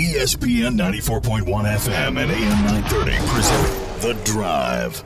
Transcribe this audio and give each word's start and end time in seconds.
ESPN 0.00 0.78
94.1 0.78 1.44
FM 1.44 2.16
and 2.16 2.30
AM 2.30 2.64
930 2.64 3.18
present 3.28 4.00
The 4.00 4.14
Drive. 4.24 5.04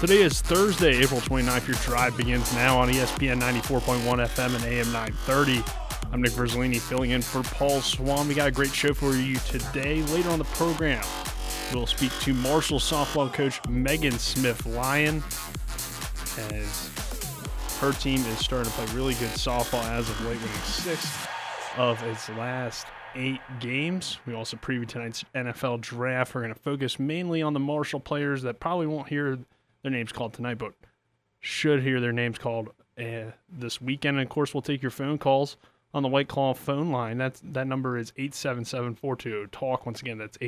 Today 0.00 0.20
is 0.20 0.42
Thursday, 0.42 1.02
April 1.02 1.22
29th. 1.22 1.66
Your 1.66 1.76
drive 1.78 2.14
begins 2.18 2.54
now 2.54 2.78
on 2.78 2.90
ESPN 2.90 3.40
94.1 3.40 4.02
FM 4.02 4.54
and 4.56 4.64
AM 4.66 4.92
930. 4.92 5.64
I'm 6.12 6.20
Nick 6.20 6.32
Verzolini 6.32 6.78
filling 6.78 7.12
in 7.12 7.22
for 7.22 7.42
Paul 7.42 7.80
Swan. 7.80 8.28
We 8.28 8.34
got 8.34 8.48
a 8.48 8.52
great 8.52 8.74
show 8.74 8.92
for 8.92 9.14
you 9.14 9.36
today. 9.36 10.02
Later 10.02 10.28
on 10.28 10.38
the 10.38 10.44
program, 10.44 11.02
we'll 11.72 11.86
speak 11.86 12.12
to 12.20 12.34
Marshall 12.34 12.78
softball 12.78 13.32
coach 13.32 13.60
Megan 13.68 14.18
Smith 14.18 14.66
Lyon 14.66 15.22
as 16.50 16.90
her 17.78 17.92
team 17.92 18.20
is 18.20 18.38
starting 18.38 18.70
to 18.70 18.76
play 18.78 18.94
really 18.94 19.14
good 19.14 19.30
softball 19.30 19.84
as 19.90 20.08
of 20.08 20.20
late, 20.22 20.36
winning 20.36 20.56
six 20.64 21.26
of 21.76 22.02
its 22.02 22.28
last 22.30 22.86
eight 23.14 23.40
games. 23.60 24.18
We 24.26 24.34
also 24.34 24.56
preview 24.56 24.86
tonight's 24.86 25.24
NFL 25.34 25.80
draft. 25.80 26.34
We're 26.34 26.42
going 26.42 26.54
to 26.54 26.60
focus 26.60 26.98
mainly 26.98 27.42
on 27.42 27.52
the 27.52 27.60
Marshall 27.60 28.00
players 28.00 28.42
that 28.42 28.60
probably 28.60 28.86
won't 28.86 29.08
hear 29.08 29.38
their 29.82 29.90
names 29.90 30.12
called 30.12 30.34
tonight, 30.34 30.58
but 30.58 30.72
should 31.40 31.82
hear 31.82 32.00
their 32.00 32.12
names 32.12 32.38
called 32.38 32.70
uh, 32.98 33.32
this 33.48 33.80
weekend. 33.80 34.18
And 34.18 34.26
of 34.26 34.30
course, 34.30 34.54
we'll 34.54 34.62
take 34.62 34.82
your 34.82 34.90
phone 34.90 35.18
calls 35.18 35.56
on 35.92 36.02
the 36.02 36.08
White 36.08 36.28
Claw 36.28 36.54
phone 36.54 36.90
line. 36.90 37.18
That's 37.18 37.40
that 37.44 37.66
number 37.66 37.96
is 37.96 38.12
877-420 38.12 39.50
talk. 39.50 39.86
Once 39.86 40.00
again, 40.00 40.18
that's 40.18 40.38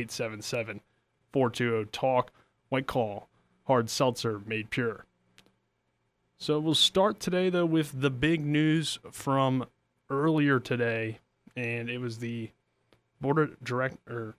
877-420 1.36 1.90
talk. 1.92 2.32
White 2.68 2.86
Claw, 2.86 3.26
hard 3.66 3.88
seltzer 3.88 4.40
made 4.44 4.70
pure. 4.70 5.06
So 6.38 6.58
we'll 6.58 6.74
start 6.74 7.20
today 7.20 7.48
though 7.48 7.66
with 7.66 8.00
the 8.00 8.10
big 8.10 8.44
news 8.44 8.98
from 9.10 9.66
earlier 10.10 10.60
today, 10.60 11.18
and 11.54 11.88
it 11.88 11.98
was 11.98 12.18
the 12.18 12.50
board 13.20 13.38
of 13.38 13.64
direct 13.64 13.96
or 14.08 14.36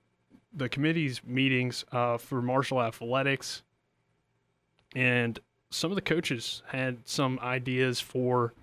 the 0.53 0.69
committee's 0.69 1.23
meetings 1.23 1.85
uh, 1.91 2.17
for 2.17 2.41
Marshall 2.41 2.81
Athletics, 2.81 3.63
and 4.95 5.39
some 5.69 5.91
of 5.91 5.95
the 5.95 6.01
coaches 6.01 6.61
had 6.67 6.97
some 7.05 7.39
ideas 7.41 7.99
for 7.99 8.53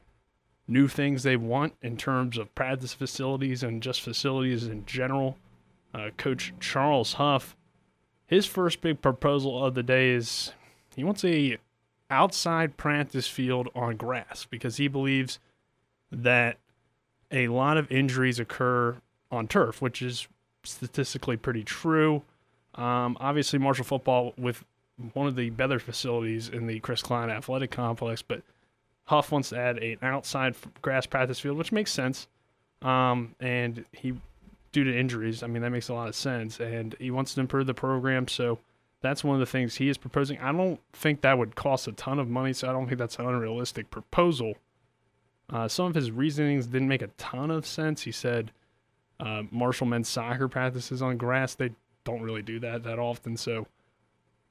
new 0.66 0.88
things 0.88 1.22
they 1.22 1.36
want 1.36 1.74
in 1.82 1.96
terms 1.96 2.38
of 2.38 2.54
practice 2.54 2.94
facilities 2.94 3.62
and 3.62 3.82
just 3.82 4.00
facilities 4.00 4.66
in 4.66 4.86
general. 4.86 5.36
Uh, 5.92 6.10
Coach 6.16 6.52
Charles 6.60 7.14
Huff, 7.14 7.56
his 8.26 8.46
first 8.46 8.80
big 8.80 9.00
proposal 9.00 9.64
of 9.64 9.74
the 9.74 9.82
day 9.82 10.10
is 10.10 10.52
he 10.94 11.04
wants 11.04 11.24
a 11.24 11.58
outside 12.10 12.76
practice 12.76 13.26
field 13.26 13.68
on 13.74 13.96
grass 13.96 14.46
because 14.48 14.76
he 14.76 14.88
believes 14.88 15.38
that 16.10 16.58
a 17.30 17.48
lot 17.48 17.76
of 17.76 17.90
injuries 17.90 18.38
occur 18.38 18.96
on 19.30 19.48
turf, 19.48 19.82
which 19.82 20.00
is 20.00 20.28
statistically 20.62 21.36
pretty 21.36 21.64
true. 21.64 22.22
Um, 22.76 23.16
obviously, 23.20 23.58
Marshall 23.58 23.84
football 23.84 24.34
with 24.36 24.64
one 25.12 25.26
of 25.26 25.36
the 25.36 25.50
better 25.50 25.78
facilities 25.78 26.48
in 26.48 26.66
the 26.66 26.80
Chris 26.80 27.02
Cline 27.02 27.30
Athletic 27.30 27.70
Complex, 27.70 28.22
but 28.22 28.42
Huff 29.06 29.32
wants 29.32 29.50
to 29.50 29.58
add 29.58 29.78
an 29.78 29.98
outside 30.02 30.54
grass 30.80 31.06
practice 31.06 31.40
field, 31.40 31.58
which 31.58 31.72
makes 31.72 31.92
sense. 31.92 32.26
Um, 32.80 33.34
and 33.40 33.84
he, 33.92 34.14
due 34.74 34.84
to 34.84 34.94
injuries, 34.98 35.42
I 35.42 35.46
mean 35.46 35.62
that 35.62 35.70
makes 35.70 35.88
a 35.88 35.94
lot 35.94 36.08
of 36.08 36.16
sense, 36.16 36.60
and 36.60 36.94
he 36.98 37.10
wants 37.10 37.32
to 37.34 37.40
improve 37.40 37.66
the 37.66 37.74
program. 37.74 38.26
So 38.26 38.58
that's 39.00 39.22
one 39.22 39.36
of 39.36 39.40
the 39.40 39.46
things 39.46 39.76
he 39.76 39.88
is 39.88 39.96
proposing. 39.96 40.38
I 40.40 40.50
don't 40.52 40.80
think 40.92 41.20
that 41.20 41.38
would 41.38 41.54
cost 41.54 41.86
a 41.86 41.92
ton 41.92 42.18
of 42.18 42.28
money, 42.28 42.52
so 42.52 42.68
I 42.68 42.72
don't 42.72 42.86
think 42.86 42.98
that's 42.98 43.18
an 43.18 43.26
unrealistic 43.26 43.90
proposal. 43.90 44.54
Uh, 45.48 45.68
some 45.68 45.86
of 45.86 45.94
his 45.94 46.10
reasonings 46.10 46.66
didn't 46.66 46.88
make 46.88 47.02
a 47.02 47.06
ton 47.18 47.52
of 47.52 47.64
sense. 47.64 48.02
He 48.02 48.10
said 48.10 48.50
uh, 49.20 49.44
Marshall 49.52 49.86
men's 49.86 50.08
soccer 50.08 50.48
practices 50.48 51.00
on 51.00 51.16
grass; 51.16 51.54
they 51.54 51.70
don't 52.02 52.22
really 52.22 52.42
do 52.42 52.58
that 52.60 52.82
that 52.84 52.98
often, 52.98 53.38
so. 53.38 53.66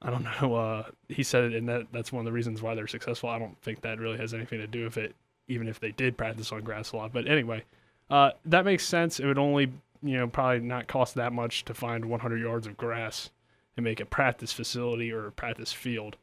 I 0.02 0.10
don't 0.10 0.26
know. 0.42 0.54
Uh, 0.54 0.82
he 1.08 1.22
said 1.22 1.44
it, 1.44 1.54
and 1.54 1.66
that 1.70 1.86
that's 1.90 2.12
one 2.12 2.20
of 2.20 2.26
the 2.26 2.32
reasons 2.32 2.60
why 2.60 2.74
they're 2.74 2.86
successful. 2.86 3.30
I 3.30 3.38
don't 3.38 3.56
think 3.62 3.80
that 3.82 3.98
really 3.98 4.18
has 4.18 4.34
anything 4.34 4.58
to 4.58 4.66
do 4.66 4.84
with 4.84 4.98
it, 4.98 5.14
even 5.48 5.66
if 5.66 5.80
they 5.80 5.92
did 5.92 6.18
practice 6.18 6.52
on 6.52 6.60
grass 6.60 6.92
a 6.92 6.98
lot. 6.98 7.10
But 7.10 7.26
anyway, 7.26 7.64
uh, 8.10 8.32
that 8.44 8.64
makes 8.64 8.86
sense. 8.86 9.18
It 9.18 9.26
would 9.26 9.38
only, 9.38 9.72
you 10.04 10.18
know, 10.18 10.28
probably 10.28 10.60
not 10.60 10.86
cost 10.86 11.14
that 11.14 11.32
much 11.32 11.64
to 11.64 11.74
find 11.74 12.04
100 12.04 12.40
yards 12.40 12.66
of 12.66 12.76
grass 12.76 13.30
and 13.76 13.84
make 13.84 14.00
a 14.00 14.06
practice 14.06 14.52
facility 14.52 15.10
or 15.10 15.26
a 15.26 15.32
practice 15.32 15.72
field 15.72 16.16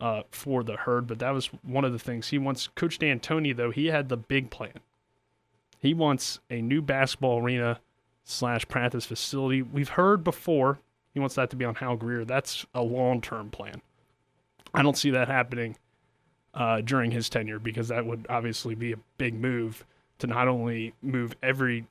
uh, 0.00 0.22
for 0.30 0.64
the 0.64 0.76
herd. 0.76 1.06
But 1.06 1.18
that 1.20 1.30
was 1.30 1.46
one 1.62 1.84
of 1.84 1.92
the 1.92 1.98
things 1.98 2.28
he 2.28 2.38
wants. 2.38 2.68
Coach 2.74 2.98
D'Antoni, 2.98 3.54
though, 3.54 3.70
he 3.70 3.86
had 3.86 4.08
the 4.08 4.16
big 4.16 4.50
plan. 4.50 4.80
He 5.78 5.94
wants 5.94 6.40
a 6.50 6.62
new 6.62 6.82
basketball 6.82 7.42
arena 7.42 7.80
slash 8.24 8.66
practice 8.66 9.06
facility. 9.06 9.62
We've 9.62 9.90
heard 9.90 10.24
before 10.24 10.80
he 11.12 11.20
wants 11.20 11.36
that 11.36 11.50
to 11.50 11.56
be 11.56 11.64
on 11.64 11.76
Hal 11.76 11.96
Greer. 11.96 12.24
That's 12.24 12.66
a 12.74 12.82
long 12.82 13.20
term 13.20 13.50
plan. 13.50 13.82
I 14.74 14.82
don't 14.82 14.98
see 14.98 15.10
that 15.10 15.28
happening 15.28 15.76
uh, 16.52 16.80
during 16.80 17.10
his 17.10 17.28
tenure 17.28 17.58
because 17.58 17.88
that 17.88 18.04
would 18.04 18.26
obviously 18.28 18.74
be 18.74 18.92
a 18.92 18.98
big 19.16 19.34
move 19.34 19.84
to 20.18 20.26
not 20.26 20.48
only 20.48 20.94
move 21.02 21.36
every, 21.42 21.86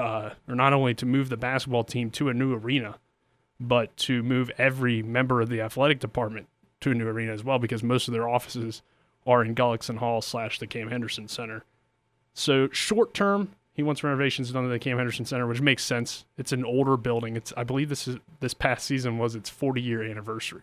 uh, 0.00 0.34
or 0.48 0.54
not 0.54 0.72
only 0.72 0.94
to 0.94 1.06
move 1.06 1.28
the 1.28 1.36
basketball 1.36 1.84
team 1.84 2.10
to 2.10 2.28
a 2.28 2.34
new 2.34 2.54
arena, 2.54 2.98
but 3.60 3.94
to 3.98 4.22
move 4.22 4.50
every 4.56 5.02
member 5.02 5.40
of 5.40 5.48
the 5.48 5.60
athletic 5.60 6.00
department 6.00 6.48
to 6.80 6.90
a 6.90 6.94
new 6.94 7.06
arena 7.06 7.32
as 7.32 7.44
well 7.44 7.58
because 7.58 7.82
most 7.82 8.08
of 8.08 8.12
their 8.12 8.28
offices 8.28 8.82
are 9.26 9.44
in 9.44 9.54
Gullickson 9.54 9.98
Hall 9.98 10.22
slash 10.22 10.58
the 10.58 10.66
Cam 10.66 10.88
Henderson 10.88 11.28
Center. 11.28 11.64
So 12.32 12.68
short 12.70 13.12
term, 13.12 13.50
he 13.74 13.82
wants 13.82 14.02
renovations 14.02 14.50
done 14.50 14.62
to 14.64 14.70
the 14.70 14.78
Cam 14.78 14.96
Henderson 14.96 15.26
Center, 15.26 15.46
which 15.46 15.60
makes 15.60 15.84
sense. 15.84 16.24
It's 16.38 16.52
an 16.52 16.64
older 16.64 16.96
building. 16.96 17.36
It's 17.36 17.52
I 17.56 17.64
believe 17.64 17.90
this 17.90 18.08
is 18.08 18.16
this 18.40 18.54
past 18.54 18.86
season 18.86 19.18
was 19.18 19.34
its 19.34 19.50
40 19.50 19.82
year 19.82 20.02
anniversary. 20.02 20.62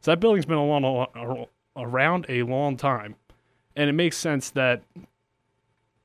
So 0.00 0.12
that 0.12 0.20
building's 0.20 0.46
been 0.46 0.58
along, 0.58 1.06
around 1.76 2.26
a 2.28 2.42
long 2.42 2.76
time, 2.76 3.16
and 3.74 3.88
it 3.88 3.94
makes 3.94 4.16
sense 4.16 4.50
that 4.50 4.82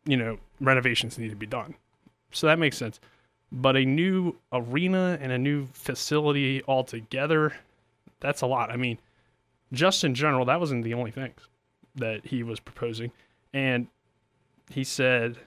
you 0.06 0.18
know 0.18 0.38
renovations 0.62 1.18
need 1.18 1.30
to 1.30 1.36
be 1.36 1.46
done. 1.46 1.76
So 2.34 2.48
that 2.48 2.60
makes 2.60 2.78
sense. 2.78 3.00
But 3.52 3.76
a 3.76 3.86
new 3.86 4.36
arena 4.52 5.18
and 5.22 5.32
a 5.32 5.38
new 5.38 5.68
facility 5.74 6.64
altogether, 6.68 7.54
that's 8.20 8.42
a 8.42 8.48
lot. 8.48 8.72
I 8.72 8.78
mean, 8.78 8.98
just 9.72 10.04
in 10.04 10.16
general, 10.16 10.46
that 10.46 10.60
wasn't 10.60 10.84
the 10.84 10.96
only 10.96 11.12
things 11.12 11.40
that 11.96 12.26
he 12.26 12.44
was 12.44 12.60
proposing. 12.60 13.12
And 13.54 13.88
he 14.70 14.84
said 14.84 15.38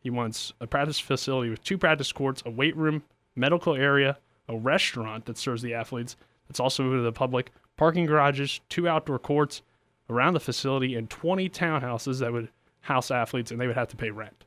he 0.00 0.10
wants 0.10 0.52
a 0.60 0.66
practice 0.66 1.00
facility 1.00 1.50
with 1.50 1.64
two 1.64 1.78
practice 1.78 2.12
courts, 2.12 2.42
a 2.44 2.50
weight 2.50 2.76
room, 2.76 3.02
medical 3.34 3.74
area, 3.74 4.18
a 4.48 4.56
restaurant 4.56 5.24
that 5.26 5.38
serves 5.38 5.62
the 5.62 5.74
athletes 5.74 6.16
that's 6.48 6.60
also 6.60 6.84
open 6.84 6.98
to 6.98 7.02
the 7.02 7.12
public, 7.12 7.50
parking 7.76 8.06
garages, 8.06 8.60
two 8.68 8.86
outdoor 8.86 9.18
courts 9.18 9.62
around 10.08 10.34
the 10.34 10.40
facility, 10.40 10.94
and 10.94 11.10
20 11.10 11.48
townhouses 11.48 12.20
that 12.20 12.32
would 12.32 12.48
house 12.80 13.10
athletes 13.10 13.50
and 13.50 13.60
they 13.60 13.66
would 13.66 13.76
have 13.76 13.88
to 13.88 13.96
pay 13.96 14.10
rent. 14.10 14.44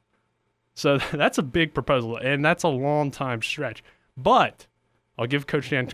So 0.79 0.97
that's 1.11 1.37
a 1.37 1.43
big 1.43 1.73
proposal, 1.73 2.15
and 2.15 2.43
that's 2.43 2.63
a 2.63 2.69
long 2.69 3.11
time 3.11 3.41
stretch. 3.41 3.83
But 4.15 4.65
I'll 5.17 5.27
give 5.27 5.45
Coach 5.45 5.69
Dan, 5.69 5.89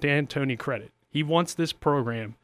D'Antoni 0.00 0.58
credit. 0.58 0.90
He 1.08 1.22
wants 1.22 1.54
this 1.54 1.72
program 1.72 2.34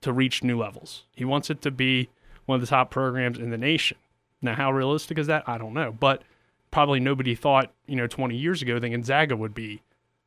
to 0.00 0.12
reach 0.12 0.42
new 0.42 0.58
levels. 0.58 1.04
He 1.12 1.24
wants 1.24 1.50
it 1.50 1.60
to 1.62 1.70
be 1.70 2.08
one 2.46 2.56
of 2.56 2.60
the 2.62 2.66
top 2.66 2.90
programs 2.90 3.38
in 3.38 3.50
the 3.50 3.58
nation. 3.58 3.98
Now, 4.40 4.54
how 4.54 4.72
realistic 4.72 5.18
is 5.18 5.26
that? 5.26 5.46
I 5.46 5.58
don't 5.58 5.74
know. 5.74 5.92
But 5.92 6.22
probably 6.70 7.00
nobody 7.00 7.34
thought, 7.34 7.70
you 7.86 7.96
know, 7.96 8.06
20 8.06 8.34
years 8.34 8.62
ago 8.62 8.78
that 8.78 8.88
Gonzaga 8.88 9.36
would 9.36 9.54
be 9.54 9.82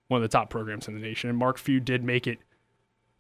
one 0.08 0.22
of 0.22 0.30
the 0.30 0.38
top 0.38 0.50
programs 0.50 0.88
in 0.88 0.94
the 0.94 1.00
nation. 1.00 1.30
And 1.30 1.40
Mark 1.40 1.58
Few 1.58 1.80
did 1.80 2.04
make 2.04 2.28
it 2.28 2.38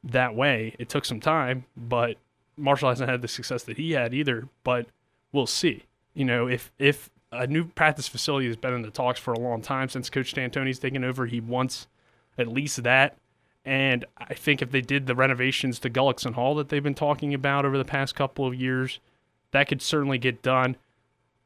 that 0.04 0.36
way. 0.36 0.76
It 0.78 0.90
took 0.90 1.06
some 1.06 1.20
time, 1.20 1.66
but 1.76 2.18
Marshall 2.56 2.90
hasn't 2.90 3.10
had 3.10 3.22
the 3.22 3.28
success 3.28 3.64
that 3.64 3.78
he 3.78 3.92
had 3.94 4.14
either. 4.14 4.48
But 4.64 4.88
we'll 5.32 5.48
see. 5.48 5.86
You 6.14 6.26
know, 6.26 6.48
if 6.48 6.72
if 6.78 7.10
a 7.32 7.48
new 7.48 7.66
practice 7.66 8.08
facility 8.08 8.48
has 8.48 8.56
been 8.56 8.74
in 8.74 8.82
the 8.82 8.92
talks 8.92 9.20
for 9.20 9.34
a 9.34 9.40
long 9.40 9.62
time 9.62 9.90
since 9.90 10.10
Coach 10.10 10.34
D'Antoni's 10.34 10.80
taken 10.80 11.04
over, 11.04 11.26
he 11.26 11.40
wants 11.40 11.88
at 12.38 12.48
least 12.48 12.84
that. 12.84 13.18
And 13.66 14.06
I 14.18 14.34
think 14.34 14.62
if 14.62 14.72
they 14.72 14.82
did 14.82 15.06
the 15.06 15.16
renovations 15.16 15.80
to 15.80 15.90
Gullickson 15.90 16.34
Hall 16.34 16.56
that 16.56 16.70
they've 16.70 16.82
been 16.82 16.96
talking 16.96 17.34
about 17.34 17.66
over 17.66 17.78
the 17.78 17.86
past 17.86 18.16
couple 18.16 18.48
of 18.48 18.56
years, 18.56 19.00
that 19.52 19.68
could 19.68 19.82
certainly 19.82 20.18
get 20.18 20.42
done. 20.42 20.76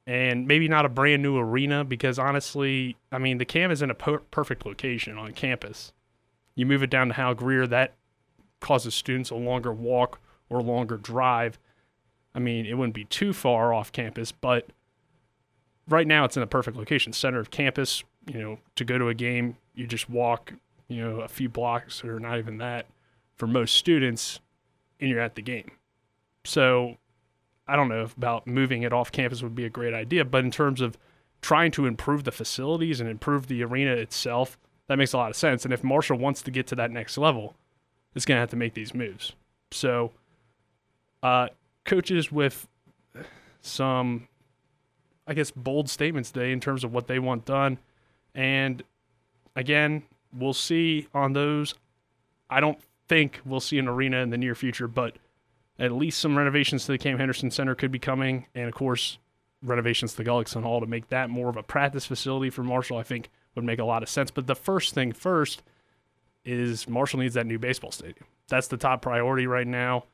And 0.06 0.48
maybe 0.48 0.68
not 0.68 0.86
a 0.86 0.90
brand 0.90 1.24
new 1.24 1.38
arena 1.38 1.84
because 1.84 2.20
honestly, 2.20 2.98
I 3.12 3.18
mean, 3.18 3.38
the 3.38 3.46
cam 3.46 3.72
is 3.72 3.82
in 3.82 3.90
a 3.90 3.96
per- 3.96 4.20
perfect 4.20 4.66
location 4.66 5.18
on 5.18 5.34
campus. 5.34 5.92
You 6.56 6.66
move 6.66 6.84
it 6.84 6.90
down 6.90 7.08
to 7.08 7.14
Hal 7.14 7.34
Greer, 7.34 7.66
that 7.68 7.94
causes 8.60 8.94
students 8.94 9.30
a 9.30 9.36
longer 9.36 9.74
walk 9.74 10.20
or 10.50 10.62
longer 10.62 10.98
drive. 10.98 11.58
I 12.36 12.40
mean, 12.40 12.66
it 12.66 12.76
wouldn't 12.76 12.96
be 12.96 13.06
too 13.06 13.34
far 13.34 13.74
off 13.74 13.92
campus, 13.92 14.32
but 14.32 14.68
right 15.88 16.08
now 16.08 16.26
it's 16.26 16.38
in 16.38 16.44
a 16.44 16.48
perfect 16.48 16.78
location, 16.78 17.14
center 17.14 17.40
of 17.40 17.52
campus. 17.52 18.04
You 18.26 18.40
know, 18.40 18.60
to 18.76 18.86
go 18.86 18.98
to 18.98 19.10
a 19.10 19.14
game, 19.14 19.58
you 19.76 19.86
just 19.86 20.10
walk, 20.10 20.54
you 20.88 21.04
know, 21.04 21.20
a 21.22 21.28
few 21.28 21.50
blocks 21.50 22.04
or 22.04 22.20
not 22.20 22.38
even 22.38 22.58
that 22.60 22.86
for 23.36 23.48
most 23.48 23.76
students 23.76 24.40
and 25.00 25.10
you're 25.10 25.20
at 25.20 25.36
the 25.36 25.42
game. 25.42 25.72
So 26.46 26.98
I 27.68 27.76
don't 27.76 27.90
know 27.90 28.08
about 28.18 28.48
moving 28.48 28.84
it 28.84 28.94
off 28.94 29.12
campus 29.12 29.42
would 29.42 29.56
be 29.56 29.66
a 29.66 29.70
great 29.70 29.94
idea, 29.94 30.26
but 30.26 30.44
in 30.44 30.52
terms 30.52 30.82
of 30.82 30.98
trying 31.42 31.72
to 31.72 31.86
improve 31.86 32.24
the 32.24 32.32
facilities 32.32 33.00
and 33.02 33.10
improve 33.10 33.48
the 33.48 33.64
arena 33.64 33.92
itself, 33.92 34.58
that 34.88 34.98
makes 34.98 35.14
a 35.14 35.18
lot 35.18 35.30
of 35.30 35.36
sense. 35.36 35.66
And 35.66 35.74
if 35.74 35.84
Marshall 35.84 36.18
wants 36.18 36.42
to 36.44 36.52
get 36.52 36.68
to 36.68 36.76
that 36.76 36.92
next 36.92 37.18
level, 37.18 37.56
it's 38.16 38.26
going 38.26 38.38
to 38.38 38.40
have 38.40 38.50
to 38.52 38.56
make 38.56 38.74
these 38.74 38.94
moves. 38.94 39.34
So, 39.72 40.12
uh, 41.22 41.48
coaches 41.86 42.32
with 42.32 42.68
some, 43.62 44.28
I 45.28 45.34
guess, 45.34 45.52
bold 45.52 45.90
statements 45.90 46.32
today 46.32 46.52
in 46.52 46.60
terms 46.60 46.84
of 46.84 46.92
what 46.94 47.08
they 47.08 47.20
want 47.20 47.46
done. 47.46 47.80
And 48.36 48.84
again, 49.56 50.04
we'll 50.34 50.54
see 50.54 51.08
on 51.14 51.34
those. 51.34 51.76
I 52.50 52.60
don't 52.60 52.80
think 53.08 53.40
we'll 53.46 53.60
see 53.60 53.80
an 53.80 53.88
arena 53.88 54.18
in 54.18 54.30
the 54.30 54.38
near 54.38 54.56
future, 54.56 54.88
but 54.88 55.18
at 55.80 55.92
least 55.92 56.20
some 56.20 56.38
renovations 56.38 56.86
to 56.86 56.92
the 56.92 56.98
Cam 56.98 57.18
Henderson 57.18 57.52
Center 57.52 57.76
could 57.76 57.92
be 57.92 58.00
coming. 58.00 58.48
And 58.54 58.68
of 58.68 58.74
course, 58.74 59.18
renovations 59.62 60.12
to 60.12 60.18
the 60.18 60.30
Gullickson 60.30 60.64
Hall 60.64 60.80
to 60.80 60.86
make 60.86 61.10
that 61.10 61.30
more 61.30 61.50
of 61.50 61.58
a 61.58 61.64
practice 61.64 62.06
facility 62.06 62.50
for 62.50 62.64
Marshall, 62.64 62.98
I 62.98 63.04
think 63.04 63.30
would 63.56 63.66
make 63.66 63.80
a 63.80 63.86
lot 63.86 64.04
of 64.04 64.10
sense. 64.10 64.32
But 64.32 64.48
the 64.48 64.56
first 64.56 64.94
thing 64.94 65.14
first 65.14 65.64
is 66.46 66.88
Marshall 66.88 67.20
needs 67.20 67.36
that 67.36 67.46
new 67.46 67.60
baseball 67.60 67.92
stadium. 67.92 68.26
That's 68.50 68.68
the 68.68 68.78
top 68.78 69.02
priority 69.02 69.48
right 69.48 69.68
now 69.68 70.06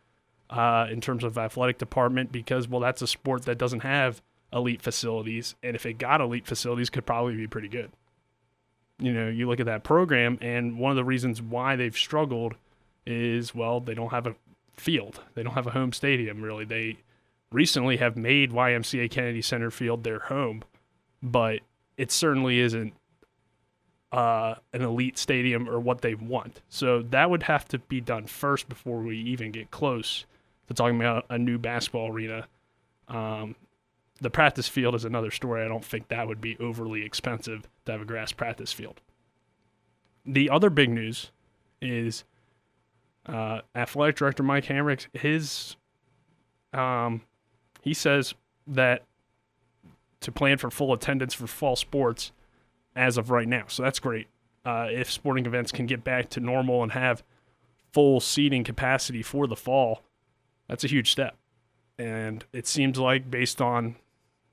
uh, 0.49 0.87
in 0.91 1.01
terms 1.01 1.23
of 1.23 1.37
athletic 1.37 1.77
department 1.77 2.31
because, 2.31 2.67
well, 2.67 2.81
that's 2.81 3.01
a 3.01 3.07
sport 3.07 3.43
that 3.45 3.57
doesn't 3.57 3.81
have 3.81 4.21
elite 4.53 4.81
facilities. 4.81 5.55
And 5.63 5.75
if 5.75 5.85
it 5.85 5.93
got 5.93 6.21
elite 6.21 6.47
facilities, 6.47 6.89
could 6.89 7.05
probably 7.05 7.35
be 7.35 7.47
pretty 7.47 7.67
good. 7.67 7.91
You 8.99 9.13
know, 9.13 9.29
you 9.29 9.47
look 9.47 9.59
at 9.59 9.65
that 9.67 9.83
program, 9.83 10.37
and 10.41 10.77
one 10.77 10.91
of 10.91 10.97
the 10.97 11.05
reasons 11.05 11.41
why 11.41 11.75
they've 11.75 11.95
struggled 11.95 12.55
is, 13.05 13.55
well, 13.55 13.79
they 13.79 13.93
don't 13.93 14.11
have 14.11 14.27
a 14.27 14.35
field. 14.75 15.21
They 15.35 15.43
don't 15.43 15.53
have 15.53 15.67
a 15.67 15.71
home 15.71 15.93
stadium, 15.93 16.41
really. 16.41 16.65
They 16.65 16.97
recently 17.51 17.97
have 17.97 18.17
made 18.17 18.51
YMCA 18.51 19.09
Kennedy 19.09 19.41
Center 19.41 19.71
Field 19.71 20.03
their 20.03 20.19
home, 20.19 20.63
but 21.23 21.61
it 21.97 22.11
certainly 22.11 22.59
isn't 22.59 22.93
uh, 24.11 24.55
an 24.73 24.81
elite 24.81 25.17
stadium 25.17 25.69
or 25.69 25.79
what 25.79 26.01
they 26.01 26.15
want. 26.15 26.61
So 26.69 27.01
that 27.03 27.29
would 27.29 27.43
have 27.43 27.65
to 27.69 27.79
be 27.79 28.01
done 28.01 28.25
first 28.25 28.67
before 28.67 29.01
we 29.01 29.17
even 29.17 29.51
get 29.51 29.71
close 29.71 30.25
to 30.67 30.73
talking 30.73 30.99
about 30.99 31.25
a 31.29 31.37
new 31.37 31.57
basketball 31.57 32.09
arena. 32.09 32.47
Um, 33.07 33.55
the 34.21 34.29
practice 34.29 34.67
field 34.67 34.95
is 34.95 35.05
another 35.05 35.31
story. 35.31 35.63
I 35.63 35.67
don't 35.67 35.85
think 35.85 36.07
that 36.07 36.27
would 36.27 36.41
be 36.41 36.57
overly 36.59 37.03
expensive 37.03 37.67
to 37.85 37.91
have 37.91 38.01
a 38.01 38.05
grass 38.05 38.31
practice 38.31 38.73
field. 38.73 39.01
The 40.25 40.49
other 40.49 40.69
big 40.69 40.89
news 40.89 41.31
is 41.81 42.23
uh, 43.25 43.61
athletic 43.75 44.17
director 44.17 44.43
Mike 44.43 44.65
Hamrick. 44.65 45.07
His 45.13 45.75
um, 46.73 47.21
he 47.81 47.93
says 47.93 48.33
that 48.67 49.03
to 50.21 50.31
plan 50.31 50.57
for 50.57 50.69
full 50.69 50.93
attendance 50.93 51.33
for 51.33 51.47
fall 51.47 51.75
sports 51.75 52.31
as 52.95 53.17
of 53.17 53.29
right 53.31 53.47
now. 53.47 53.63
So 53.67 53.83
that's 53.83 53.99
great. 53.99 54.27
Uh, 54.65 54.87
if 54.91 55.09
sporting 55.09 55.45
events 55.45 55.71
can 55.71 55.85
get 55.85 56.03
back 56.03 56.29
to 56.31 56.39
normal 56.39 56.83
and 56.83 56.91
have 56.91 57.23
full 57.93 58.19
seating 58.19 58.63
capacity 58.63 59.23
for 59.23 59.47
the 59.47 59.55
fall, 59.55 60.01
that's 60.67 60.83
a 60.83 60.87
huge 60.87 61.09
step. 61.11 61.35
And 61.97 62.45
it 62.53 62.67
seems 62.67 62.97
like, 62.99 63.31
based 63.31 63.61
on 63.61 63.95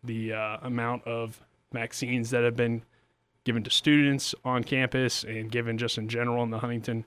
the 0.06 0.32
uh, 0.32 0.58
amount 0.62 1.04
of 1.06 1.40
vaccines 1.72 2.30
that 2.30 2.44
have 2.44 2.56
been 2.56 2.82
given 3.44 3.62
to 3.62 3.70
students 3.70 4.34
on 4.44 4.64
campus 4.64 5.24
and 5.24 5.50
given 5.50 5.78
just 5.78 5.98
in 5.98 6.08
general 6.08 6.42
in 6.42 6.50
the 6.50 6.58
Huntington 6.58 7.04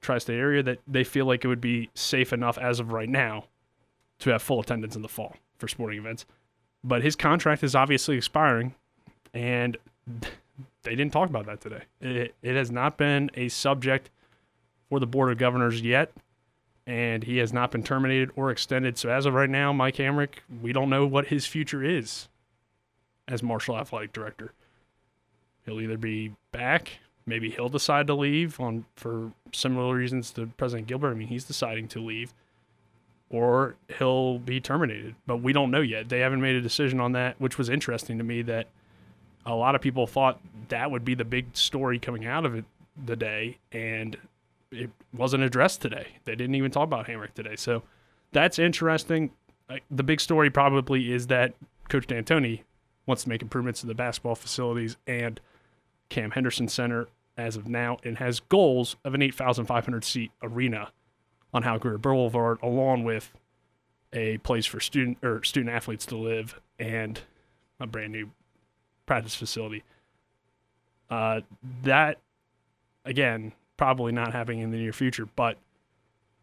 tri 0.00 0.18
state 0.18 0.38
area, 0.38 0.62
that 0.62 0.78
they 0.86 1.04
feel 1.04 1.26
like 1.26 1.44
it 1.44 1.48
would 1.48 1.60
be 1.60 1.90
safe 1.94 2.32
enough 2.32 2.56
as 2.58 2.80
of 2.80 2.92
right 2.92 3.08
now 3.08 3.44
to 4.20 4.30
have 4.30 4.42
full 4.42 4.60
attendance 4.60 4.96
in 4.96 5.02
the 5.02 5.08
fall 5.08 5.36
for 5.58 5.68
sporting 5.68 5.98
events. 5.98 6.24
But 6.84 7.02
his 7.02 7.16
contract 7.16 7.62
is 7.64 7.74
obviously 7.74 8.16
expiring, 8.16 8.74
and 9.34 9.76
they 10.82 10.94
didn't 10.94 11.12
talk 11.12 11.28
about 11.28 11.46
that 11.46 11.60
today. 11.60 11.82
It, 12.00 12.34
it 12.42 12.54
has 12.54 12.70
not 12.70 12.96
been 12.96 13.30
a 13.34 13.48
subject 13.48 14.10
for 14.88 15.00
the 15.00 15.06
Board 15.06 15.30
of 15.30 15.38
Governors 15.38 15.82
yet, 15.82 16.12
and 16.88 17.22
he 17.22 17.36
has 17.36 17.52
not 17.52 17.70
been 17.70 17.82
terminated 17.82 18.30
or 18.34 18.50
extended. 18.50 18.96
So 18.96 19.10
as 19.10 19.26
of 19.26 19.34
right 19.34 19.50
now, 19.50 19.74
Mike 19.74 19.96
Hamrick, 19.96 20.38
we 20.62 20.72
don't 20.72 20.88
know 20.88 21.06
what 21.06 21.26
his 21.26 21.46
future 21.46 21.84
is 21.84 22.28
as 23.28 23.42
Marshall 23.42 23.76
Athletic 23.76 24.14
Director. 24.14 24.54
He'll 25.66 25.82
either 25.82 25.98
be 25.98 26.32
back, 26.50 27.00
maybe 27.26 27.50
he'll 27.50 27.68
decide 27.68 28.06
to 28.06 28.14
leave 28.14 28.58
on 28.58 28.86
for 28.96 29.32
similar 29.52 29.94
reasons 29.94 30.30
to 30.32 30.46
President 30.56 30.88
Gilbert. 30.88 31.10
I 31.10 31.14
mean, 31.14 31.28
he's 31.28 31.44
deciding 31.44 31.88
to 31.88 32.00
leave 32.00 32.32
or 33.28 33.76
he'll 33.98 34.38
be 34.38 34.58
terminated. 34.58 35.14
But 35.26 35.42
we 35.42 35.52
don't 35.52 35.70
know 35.70 35.82
yet. 35.82 36.08
They 36.08 36.20
haven't 36.20 36.40
made 36.40 36.56
a 36.56 36.62
decision 36.62 37.00
on 37.00 37.12
that, 37.12 37.38
which 37.38 37.58
was 37.58 37.68
interesting 37.68 38.16
to 38.16 38.24
me 38.24 38.40
that 38.42 38.68
a 39.44 39.54
lot 39.54 39.74
of 39.74 39.82
people 39.82 40.06
thought 40.06 40.40
that 40.70 40.90
would 40.90 41.04
be 41.04 41.14
the 41.14 41.26
big 41.26 41.54
story 41.54 41.98
coming 41.98 42.24
out 42.24 42.46
of 42.46 42.54
it 42.54 42.64
the 43.04 43.16
day, 43.16 43.58
and 43.72 44.16
it 44.70 44.90
wasn't 45.12 45.42
addressed 45.42 45.80
today. 45.82 46.16
They 46.24 46.34
didn't 46.34 46.54
even 46.54 46.70
talk 46.70 46.84
about 46.84 47.06
Hamrick 47.06 47.34
today. 47.34 47.56
So 47.56 47.82
that's 48.32 48.58
interesting. 48.58 49.30
The 49.90 50.02
big 50.02 50.20
story 50.20 50.50
probably 50.50 51.12
is 51.12 51.26
that 51.28 51.54
Coach 51.88 52.06
D'Antoni 52.06 52.62
wants 53.06 53.22
to 53.22 53.28
make 53.28 53.42
improvements 53.42 53.80
to 53.80 53.86
the 53.86 53.94
basketball 53.94 54.34
facilities 54.34 54.96
and 55.06 55.40
Cam 56.08 56.32
Henderson 56.32 56.68
Center 56.68 57.08
as 57.36 57.56
of 57.56 57.68
now 57.68 57.98
and 58.04 58.18
has 58.18 58.40
goals 58.40 58.96
of 59.04 59.14
an 59.14 59.22
8,500 59.22 60.04
seat 60.04 60.32
arena 60.42 60.92
on 61.54 61.62
Hal 61.62 61.78
Greer 61.78 61.98
Boulevard, 61.98 62.58
along 62.62 63.04
with 63.04 63.32
a 64.12 64.38
place 64.38 64.66
for 64.66 64.80
student 64.80 65.18
or 65.22 65.42
student 65.44 65.74
athletes 65.74 66.04
to 66.06 66.16
live 66.16 66.60
and 66.78 67.20
a 67.80 67.86
brand 67.86 68.12
new 68.12 68.30
practice 69.06 69.34
facility. 69.34 69.82
Uh, 71.08 71.40
that 71.82 72.18
again, 73.04 73.52
probably 73.78 74.12
not 74.12 74.34
happening 74.34 74.60
in 74.60 74.70
the 74.70 74.76
near 74.76 74.92
future, 74.92 75.26
but 75.34 75.56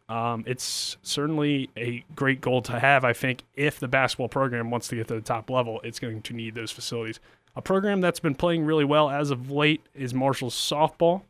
um, 0.08 0.42
it's 0.46 0.96
certainly 1.02 1.70
a 1.76 2.04
great 2.16 2.40
goal 2.40 2.62
to 2.62 2.78
have. 2.80 3.04
I 3.04 3.12
think 3.12 3.42
if 3.54 3.78
the 3.78 3.88
basketball 3.88 4.28
program 4.28 4.70
wants 4.70 4.88
to 4.88 4.96
get 4.96 5.06
to 5.08 5.14
the 5.14 5.20
top 5.20 5.48
level, 5.50 5.80
it's 5.84 6.00
going 6.00 6.22
to 6.22 6.32
need 6.34 6.54
those 6.54 6.72
facilities. 6.72 7.20
A 7.54 7.62
program 7.62 8.00
that's 8.00 8.20
been 8.20 8.34
playing 8.34 8.64
really 8.64 8.84
well 8.84 9.08
as 9.08 9.30
of 9.30 9.50
late 9.50 9.82
is 9.94 10.12
Marshall's 10.12 10.54
softball. 10.54 11.22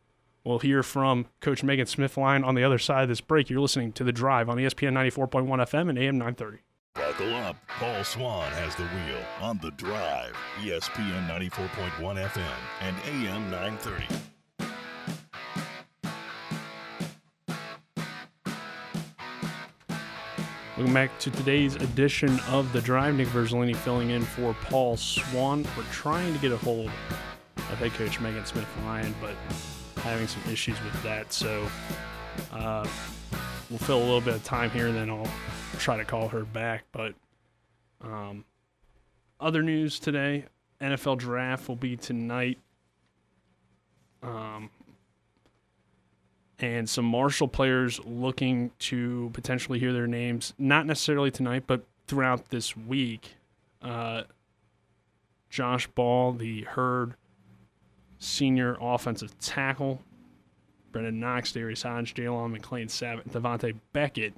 We'll 0.43 0.59
hear 0.59 0.81
from 0.81 1.25
Coach 1.41 1.63
Megan 1.63 1.87
Smith 1.87 2.15
Smithline 2.15 2.45
on 2.45 2.55
the 2.55 2.63
other 2.63 2.77
side 2.77 3.03
of 3.03 3.09
this 3.09 3.21
break. 3.21 3.49
You're 3.49 3.59
listening 3.59 3.91
to 3.93 4.03
The 4.03 4.13
Drive 4.13 4.49
on 4.49 4.57
ESPN 4.57 4.93
94.1 4.93 5.45
FM 5.47 5.89
and 5.89 5.97
AM 5.97 6.17
930. 6.17 6.59
Buckle 6.93 7.35
up. 7.35 7.57
Paul 7.67 8.03
Swan 8.03 8.49
has 8.53 8.75
the 8.75 8.83
wheel 8.83 9.21
on 9.41 9.59
The 9.61 9.71
Drive, 9.71 10.35
ESPN 10.59 11.27
94.1 11.27 12.29
FM 12.29 12.57
and 12.81 12.95
AM 13.07 13.49
930. 13.51 14.36
Welcome 20.77 20.93
back 20.93 21.17
to 21.21 21.31
today's 21.31 21.73
edition 21.73 22.39
of 22.49 22.71
The 22.71 22.81
Drive. 22.81 23.15
Nick 23.15 23.29
Verzolini 23.29 23.75
filling 23.75 24.11
in 24.11 24.21
for 24.21 24.55
Paul 24.65 24.95
Swan. 24.95 25.65
We're 25.75 25.83
trying 25.85 26.31
to 26.31 26.39
get 26.39 26.51
a 26.51 26.57
hold 26.57 26.91
of 27.55 27.63
head 27.79 27.93
coach 27.93 28.19
Megan 28.19 28.45
Smith 28.45 28.67
Lyon, 28.85 29.15
but 29.19 29.33
having 30.03 30.27
some 30.27 30.43
issues 30.51 30.79
with 30.83 31.01
that. 31.01 31.33
So 31.33 31.67
uh, 32.51 32.87
we'll 33.71 33.79
fill 33.79 33.97
a 33.97 34.05
little 34.05 34.21
bit 34.21 34.35
of 34.35 34.43
time 34.43 34.69
here, 34.69 34.85
and 34.85 34.95
then 34.95 35.09
I'll 35.09 35.27
try 35.79 35.97
to 35.97 36.05
call 36.05 36.27
her 36.27 36.43
back. 36.43 36.83
But 36.91 37.15
um, 38.01 38.45
other 39.39 39.63
news 39.63 39.99
today 39.99 40.45
NFL 40.79 41.17
draft 41.17 41.67
will 41.67 41.75
be 41.75 41.97
tonight. 41.97 42.59
Um, 44.21 44.69
and 46.59 46.89
some 46.89 47.05
Marshall 47.05 47.47
players 47.47 47.99
looking 48.05 48.71
to 48.79 49.29
potentially 49.33 49.79
hear 49.79 49.93
their 49.93 50.07
names, 50.07 50.53
not 50.57 50.85
necessarily 50.85 51.31
tonight, 51.31 51.63
but 51.67 51.83
throughout 52.07 52.49
this 52.49 52.75
week. 52.75 53.35
Uh, 53.81 54.23
Josh 55.49 55.87
Ball, 55.87 56.33
the 56.33 56.63
Herd 56.63 57.15
senior 58.19 58.77
offensive 58.81 59.37
tackle. 59.39 60.01
Brenden 60.91 61.15
Knox, 61.15 61.51
Darius 61.51 61.83
Hodge, 61.83 62.13
Jaylon 62.13 62.57
McClain 62.57 62.89
Sabat, 62.89 63.25
and 63.25 63.33
Tavante 63.33 63.75
Beckett 63.93 64.33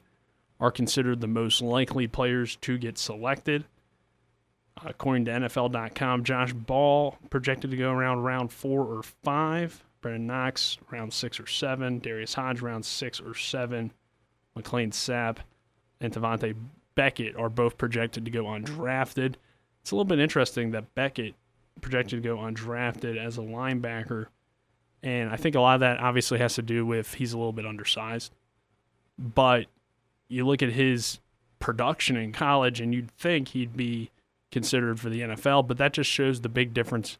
are 0.59 0.71
considered 0.71 1.21
the 1.21 1.27
most 1.27 1.61
likely 1.61 2.07
players 2.07 2.57
to 2.57 2.77
get 2.77 2.97
selected. 2.97 3.65
According 4.83 5.25
to 5.25 5.31
NFL.com, 5.31 6.23
Josh 6.23 6.53
Ball 6.53 7.17
projected 7.29 7.71
to 7.71 7.77
go 7.77 7.91
around 7.91 8.23
round 8.23 8.51
four 8.51 8.81
or 8.83 9.03
five. 9.03 9.83
Brenden 10.01 10.21
Knox, 10.21 10.77
round 10.91 11.13
six 11.13 11.39
or 11.39 11.47
seven. 11.47 11.99
Darius 11.99 12.33
Hodge, 12.33 12.61
round 12.61 12.85
six 12.85 13.19
or 13.19 13.35
seven. 13.35 13.91
McClain 14.57 14.91
Sapp 14.91 15.37
and 16.01 16.13
Tavante 16.13 16.55
Beckett 16.95 17.35
are 17.35 17.49
both 17.49 17.77
projected 17.77 18.25
to 18.25 18.31
go 18.31 18.45
undrafted. 18.45 19.35
It's 19.81 19.91
a 19.91 19.95
little 19.95 20.05
bit 20.05 20.19
interesting 20.19 20.71
that 20.71 20.93
Beckett 20.95 21.35
projected 21.81 22.21
to 22.21 22.27
go 22.27 22.37
undrafted 22.37 23.17
as 23.17 23.37
a 23.37 23.41
linebacker. 23.41 24.27
And 25.01 25.29
I 25.29 25.37
think 25.37 25.55
a 25.55 25.61
lot 25.61 25.75
of 25.75 25.79
that 25.81 25.99
obviously 25.99 26.39
has 26.39 26.55
to 26.55 26.61
do 26.61 26.85
with 26.85 27.13
he's 27.13 27.33
a 27.33 27.37
little 27.37 27.53
bit 27.53 27.65
undersized. 27.65 28.33
But 29.17 29.67
you 30.27 30.45
look 30.45 30.61
at 30.61 30.73
his 30.73 31.19
production 31.59 32.15
in 32.17 32.31
college, 32.31 32.81
and 32.81 32.93
you'd 32.93 33.11
think 33.11 33.49
he'd 33.49 33.75
be 33.75 34.11
considered 34.51 34.99
for 34.99 35.09
the 35.09 35.21
NFL, 35.21 35.67
but 35.67 35.77
that 35.77 35.93
just 35.93 36.09
shows 36.09 36.41
the 36.41 36.49
big 36.49 36.73
difference 36.73 37.17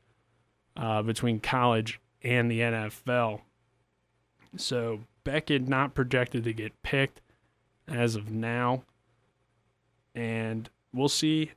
uh, 0.76 1.02
between 1.02 1.40
college 1.40 2.00
and 2.24 2.50
the 2.50 2.60
NFL. 2.60 3.42
So 4.58 5.02
Beckett 5.24 5.68
not 5.68 5.94
projected 5.94 6.44
to 6.44 6.54
get 6.54 6.82
picked 6.82 7.22
as 7.88 8.16
of 8.16 8.32
now, 8.32 8.84
and 10.16 10.70
we'll 10.94 11.10
see 11.10 11.52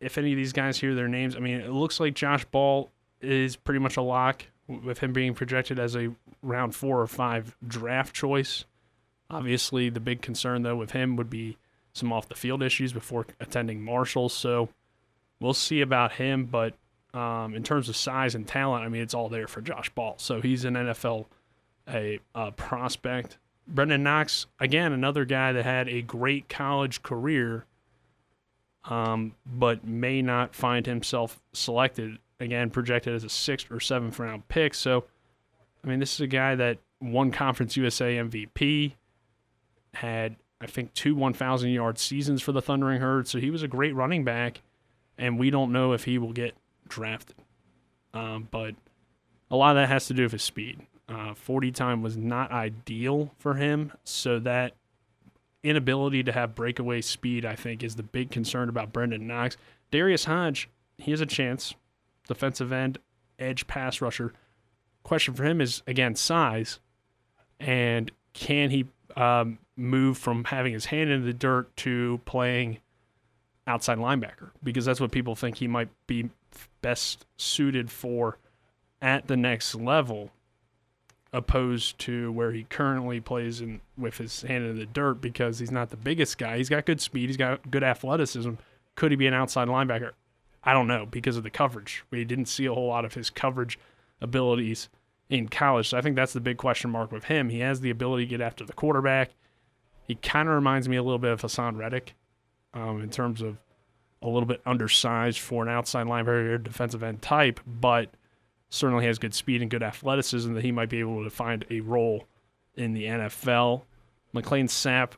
if 0.00 0.18
any 0.18 0.32
of 0.32 0.36
these 0.36 0.52
guys 0.52 0.78
hear 0.78 0.94
their 0.94 1.08
names. 1.08 1.36
I 1.36 1.40
mean, 1.40 1.60
it 1.60 1.70
looks 1.70 2.00
like 2.00 2.14
Josh 2.14 2.44
Ball 2.46 2.90
is 3.20 3.56
pretty 3.56 3.80
much 3.80 3.96
a 3.96 4.02
lock 4.02 4.44
with 4.68 4.98
him 4.98 5.12
being 5.12 5.34
projected 5.34 5.78
as 5.78 5.96
a 5.96 6.14
round 6.42 6.74
four 6.74 7.00
or 7.00 7.06
five 7.06 7.56
draft 7.66 8.14
choice. 8.14 8.64
Obviously, 9.30 9.88
the 9.88 10.00
big 10.00 10.22
concern 10.22 10.62
though 10.62 10.76
with 10.76 10.92
him 10.92 11.16
would 11.16 11.30
be 11.30 11.56
some 11.92 12.12
off 12.12 12.28
the 12.28 12.34
field 12.34 12.62
issues 12.62 12.92
before 12.92 13.26
attending 13.40 13.82
Marshall. 13.82 14.28
So 14.28 14.68
we'll 15.40 15.54
see 15.54 15.80
about 15.80 16.12
him. 16.12 16.44
But 16.44 16.74
um, 17.14 17.54
in 17.54 17.62
terms 17.62 17.88
of 17.88 17.96
size 17.96 18.34
and 18.34 18.46
talent, 18.46 18.84
I 18.84 18.88
mean, 18.88 19.02
it's 19.02 19.14
all 19.14 19.28
there 19.28 19.48
for 19.48 19.60
Josh 19.60 19.90
Ball. 19.90 20.14
So 20.18 20.40
he's 20.40 20.64
an 20.64 20.74
NFL 20.74 21.26
a, 21.88 22.20
a 22.34 22.52
prospect. 22.52 23.38
Brenden 23.72 24.00
Knox, 24.00 24.46
again, 24.60 24.92
another 24.92 25.24
guy 25.24 25.52
that 25.52 25.64
had 25.64 25.88
a 25.88 26.02
great 26.02 26.48
college 26.48 27.02
career, 27.02 27.64
um, 28.84 29.34
but 29.46 29.86
may 29.86 30.22
not 30.22 30.54
find 30.54 30.86
himself 30.86 31.40
selected. 31.52 32.18
Again, 32.40 32.70
projected 32.70 33.14
as 33.14 33.24
a 33.24 33.28
sixth 33.28 33.70
or 33.70 33.80
seventh 33.80 34.18
round 34.18 34.46
pick. 34.48 34.72
So, 34.72 35.04
I 35.82 35.88
mean, 35.88 35.98
this 35.98 36.14
is 36.14 36.20
a 36.20 36.26
guy 36.28 36.54
that 36.54 36.78
won 37.00 37.32
Conference 37.32 37.76
USA 37.76 38.16
MVP, 38.16 38.92
had 39.94 40.36
I 40.60 40.66
think 40.66 40.94
two 40.94 41.14
1,000 41.14 41.70
yard 41.70 41.98
seasons 41.98 42.40
for 42.40 42.52
the 42.52 42.62
Thundering 42.62 43.00
Herd. 43.00 43.28
So 43.28 43.38
he 43.38 43.50
was 43.50 43.62
a 43.62 43.68
great 43.68 43.94
running 43.94 44.24
back, 44.24 44.62
and 45.16 45.38
we 45.38 45.50
don't 45.50 45.72
know 45.72 45.92
if 45.92 46.04
he 46.04 46.18
will 46.18 46.32
get 46.32 46.54
drafted. 46.88 47.36
Um, 48.14 48.48
but 48.50 48.74
a 49.50 49.56
lot 49.56 49.76
of 49.76 49.82
that 49.82 49.88
has 49.88 50.06
to 50.06 50.14
do 50.14 50.24
with 50.24 50.32
his 50.32 50.42
speed. 50.42 50.80
Uh, 51.08 51.34
40 51.34 51.72
time 51.72 52.02
was 52.02 52.16
not 52.16 52.50
ideal 52.50 53.32
for 53.38 53.54
him, 53.54 53.92
so 54.04 54.38
that 54.40 54.74
inability 55.62 56.22
to 56.22 56.32
have 56.32 56.54
breakaway 56.54 57.00
speed, 57.00 57.44
I 57.44 57.56
think, 57.56 57.82
is 57.82 57.96
the 57.96 58.02
big 58.02 58.30
concern 58.30 58.68
about 58.68 58.92
Brenden 58.92 59.22
Knox. 59.22 59.56
Darius 59.90 60.26
Hodge, 60.26 60.68
he 60.98 61.10
has 61.10 61.20
a 61.20 61.26
chance. 61.26 61.74
Defensive 62.26 62.72
end, 62.72 62.98
edge 63.38 63.66
pass 63.66 64.00
rusher. 64.00 64.34
Question 65.02 65.32
for 65.32 65.44
him 65.44 65.62
is 65.62 65.82
again 65.86 66.14
size, 66.14 66.78
and 67.58 68.10
can 68.34 68.68
he 68.68 68.84
um, 69.16 69.58
move 69.76 70.18
from 70.18 70.44
having 70.44 70.74
his 70.74 70.86
hand 70.86 71.10
in 71.10 71.24
the 71.24 71.32
dirt 71.32 71.74
to 71.78 72.20
playing 72.26 72.78
outside 73.68 73.98
linebacker 73.98 74.50
because 74.62 74.84
that's 74.84 75.00
what 75.00 75.12
people 75.12 75.36
think 75.36 75.58
he 75.58 75.68
might 75.68 75.90
be 76.06 76.30
best 76.80 77.26
suited 77.36 77.90
for 77.90 78.38
at 79.00 79.28
the 79.28 79.36
next 79.36 79.74
level 79.74 80.30
opposed 81.32 81.98
to 81.98 82.32
where 82.32 82.52
he 82.52 82.64
currently 82.64 83.20
plays 83.20 83.60
in 83.60 83.80
with 83.98 84.16
his 84.16 84.42
hand 84.42 84.64
in 84.64 84.78
the 84.78 84.86
dirt 84.86 85.20
because 85.20 85.58
he's 85.58 85.70
not 85.70 85.90
the 85.90 85.96
biggest 85.96 86.38
guy. 86.38 86.56
He's 86.56 86.70
got 86.70 86.86
good 86.86 87.00
speed, 87.00 87.28
he's 87.28 87.36
got 87.36 87.70
good 87.70 87.84
athleticism. 87.84 88.52
Could 88.94 89.12
he 89.12 89.16
be 89.16 89.26
an 89.26 89.34
outside 89.34 89.68
linebacker? 89.68 90.12
I 90.64 90.72
don't 90.72 90.88
know 90.88 91.06
because 91.06 91.36
of 91.36 91.42
the 91.42 91.50
coverage. 91.50 92.04
We 92.10 92.24
didn't 92.24 92.46
see 92.46 92.66
a 92.66 92.74
whole 92.74 92.88
lot 92.88 93.04
of 93.04 93.14
his 93.14 93.30
coverage 93.30 93.78
abilities 94.20 94.88
in 95.28 95.48
college. 95.48 95.90
So 95.90 95.98
I 95.98 96.00
think 96.00 96.16
that's 96.16 96.32
the 96.32 96.40
big 96.40 96.56
question 96.56 96.90
mark 96.90 97.12
with 97.12 97.24
him. 97.24 97.50
He 97.50 97.60
has 97.60 97.80
the 97.80 97.90
ability 97.90 98.24
to 98.24 98.30
get 98.30 98.40
after 98.40 98.64
the 98.64 98.72
quarterback. 98.72 99.30
He 100.06 100.14
kind 100.16 100.48
of 100.48 100.54
reminds 100.54 100.88
me 100.88 100.96
a 100.96 101.02
little 101.02 101.18
bit 101.18 101.32
of 101.32 101.42
Haason 101.42 101.76
Reddick 101.76 102.14
um, 102.74 103.02
in 103.02 103.10
terms 103.10 103.40
of 103.40 103.58
a 104.22 104.28
little 104.28 104.46
bit 104.46 104.60
undersized 104.66 105.38
for 105.38 105.62
an 105.62 105.68
outside 105.68 106.06
linebacker 106.06 106.62
defensive 106.62 107.02
end 107.02 107.22
type, 107.22 107.60
but 107.66 108.10
certainly 108.70 109.06
has 109.06 109.18
good 109.18 109.34
speed 109.34 109.62
and 109.62 109.70
good 109.70 109.82
athleticism 109.82 110.52
that 110.54 110.64
he 110.64 110.72
might 110.72 110.88
be 110.88 111.00
able 111.00 111.24
to 111.24 111.30
find 111.30 111.64
a 111.70 111.80
role 111.80 112.26
in 112.74 112.92
the 112.92 113.04
NFL. 113.04 113.82
McClain 114.34 114.68
Sapp, 114.68 115.12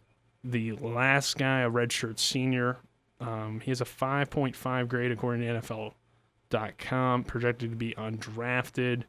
the 0.44 0.72
last 0.72 1.36
guy, 1.36 1.60
a 1.60 1.70
redshirt 1.70 2.18
senior, 2.18 2.78
um, 3.20 3.60
he 3.60 3.70
has 3.70 3.80
a 3.80 3.84
5.5 3.84 4.88
grade 4.88 5.12
according 5.12 5.42
to 5.42 5.60
NFL.com, 5.60 7.24
projected 7.24 7.70
to 7.70 7.76
be 7.76 7.94
undrafted. 7.94 9.04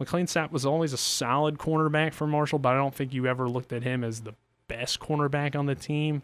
McClain 0.00 0.24
Sapp 0.24 0.50
was 0.50 0.66
always 0.66 0.92
a 0.92 0.98
solid 0.98 1.58
cornerback 1.58 2.12
for 2.12 2.26
Marshall, 2.26 2.58
but 2.58 2.74
I 2.74 2.76
don't 2.76 2.94
think 2.94 3.12
you 3.12 3.26
ever 3.26 3.48
looked 3.48 3.72
at 3.72 3.82
him 3.82 4.04
as 4.04 4.20
the 4.20 4.34
best 4.68 5.00
cornerback 5.00 5.56
on 5.56 5.66
the 5.66 5.74
team. 5.74 6.22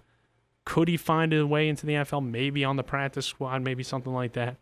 Could 0.64 0.88
he 0.88 0.96
find 0.96 1.32
a 1.32 1.46
way 1.46 1.68
into 1.68 1.86
the 1.86 1.94
NFL? 1.94 2.28
Maybe 2.28 2.64
on 2.64 2.76
the 2.76 2.82
practice 2.82 3.26
squad, 3.26 3.62
maybe 3.62 3.82
something 3.82 4.12
like 4.12 4.34
that. 4.34 4.56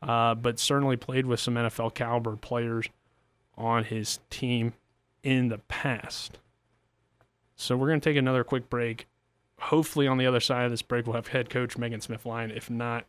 Uh, 0.00 0.34
but 0.34 0.58
certainly 0.58 0.96
played 0.96 1.26
with 1.26 1.40
some 1.40 1.54
NFL 1.54 1.94
caliber 1.94 2.36
players 2.36 2.86
on 3.56 3.84
his 3.84 4.20
team 4.30 4.74
in 5.22 5.48
the 5.48 5.58
past. 5.58 6.38
So 7.56 7.76
we're 7.76 7.88
going 7.88 8.00
to 8.00 8.08
take 8.08 8.16
another 8.16 8.44
quick 8.44 8.70
break. 8.70 9.06
Hopefully, 9.58 10.06
on 10.06 10.18
the 10.18 10.26
other 10.26 10.38
side 10.38 10.64
of 10.64 10.70
this 10.70 10.82
break, 10.82 11.06
we'll 11.06 11.16
have 11.16 11.28
head 11.28 11.50
coach 11.50 11.76
Megan 11.76 12.00
Smith 12.00 12.24
Lyon. 12.24 12.52
If 12.52 12.70
not, 12.70 13.06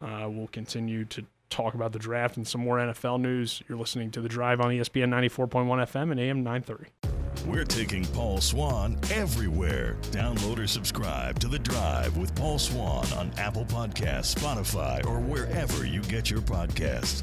uh, 0.00 0.28
we'll 0.30 0.46
continue 0.46 1.04
to 1.06 1.26
talk 1.50 1.74
about 1.74 1.90
the 1.92 1.98
draft 1.98 2.36
and 2.36 2.46
some 2.46 2.60
more 2.60 2.78
NFL 2.78 3.20
news. 3.20 3.62
You're 3.68 3.78
listening 3.78 4.12
to 4.12 4.20
The 4.20 4.28
Drive 4.28 4.60
on 4.60 4.68
ESPN 4.70 5.08
94.1 5.08 5.66
FM 5.66 6.12
and 6.12 6.20
AM 6.20 6.44
930. 6.44 7.09
We're 7.46 7.64
taking 7.64 8.04
Paul 8.04 8.40
Swan 8.40 8.98
everywhere. 9.10 9.96
Download 10.12 10.58
or 10.58 10.66
subscribe 10.66 11.38
to 11.38 11.48
The 11.48 11.58
Drive 11.58 12.16
with 12.18 12.34
Paul 12.34 12.58
Swan 12.58 13.10
on 13.14 13.32
Apple 13.38 13.64
Podcasts, 13.64 14.34
Spotify, 14.34 15.04
or 15.06 15.20
wherever 15.20 15.86
you 15.86 16.02
get 16.02 16.30
your 16.30 16.40
podcasts. 16.40 17.22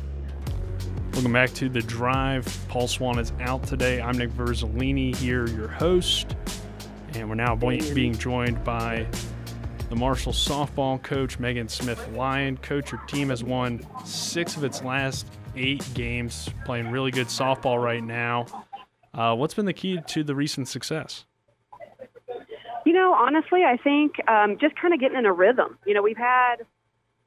Welcome 1.14 1.34
back 1.34 1.54
to 1.54 1.70
The 1.70 1.82
Drive. 1.82 2.46
Paul 2.68 2.88
Swan 2.88 3.20
is 3.20 3.32
out 3.42 3.64
today. 3.64 4.02
I'm 4.02 4.18
Nick 4.18 4.32
Verzolini 4.32 5.16
here, 5.16 5.48
your 5.50 5.68
host. 5.68 6.36
And 7.14 7.30
we're 7.30 7.36
now 7.36 7.56
being 7.56 8.18
joined 8.18 8.64
by 8.64 9.06
the 9.90 9.96
Marshall 9.96 10.34
softball 10.34 11.02
coach, 11.02 11.38
Megan 11.38 11.70
Smith 11.70 12.06
Lyon. 12.10 12.58
Coach, 12.58 12.92
your 12.92 13.02
team 13.02 13.30
has 13.30 13.44
won 13.44 13.86
six 14.04 14.58
of 14.58 14.64
its 14.64 14.84
last 14.84 15.28
eight 15.56 15.88
games, 15.94 16.50
playing 16.66 16.90
really 16.90 17.12
good 17.12 17.28
softball 17.28 17.82
right 17.82 18.04
now. 18.04 18.46
Uh, 19.18 19.36
what's 19.36 19.56
been 19.56 19.66
the 19.66 19.74
key 19.74 20.00
to 20.06 20.24
the 20.24 20.36
recent 20.36 20.68
success? 20.68 21.26
You 22.86 22.94
know, 22.94 23.14
honestly, 23.14 23.64
I 23.64 23.76
think 23.76 24.16
um, 24.30 24.60
just 24.62 24.76
kind 24.80 24.94
of 24.94 25.00
getting 25.00 25.18
in 25.18 25.26
a 25.26 25.34
rhythm. 25.34 25.80
You 25.88 25.96
know, 25.96 26.04
we've 26.04 26.16
had 26.16 26.58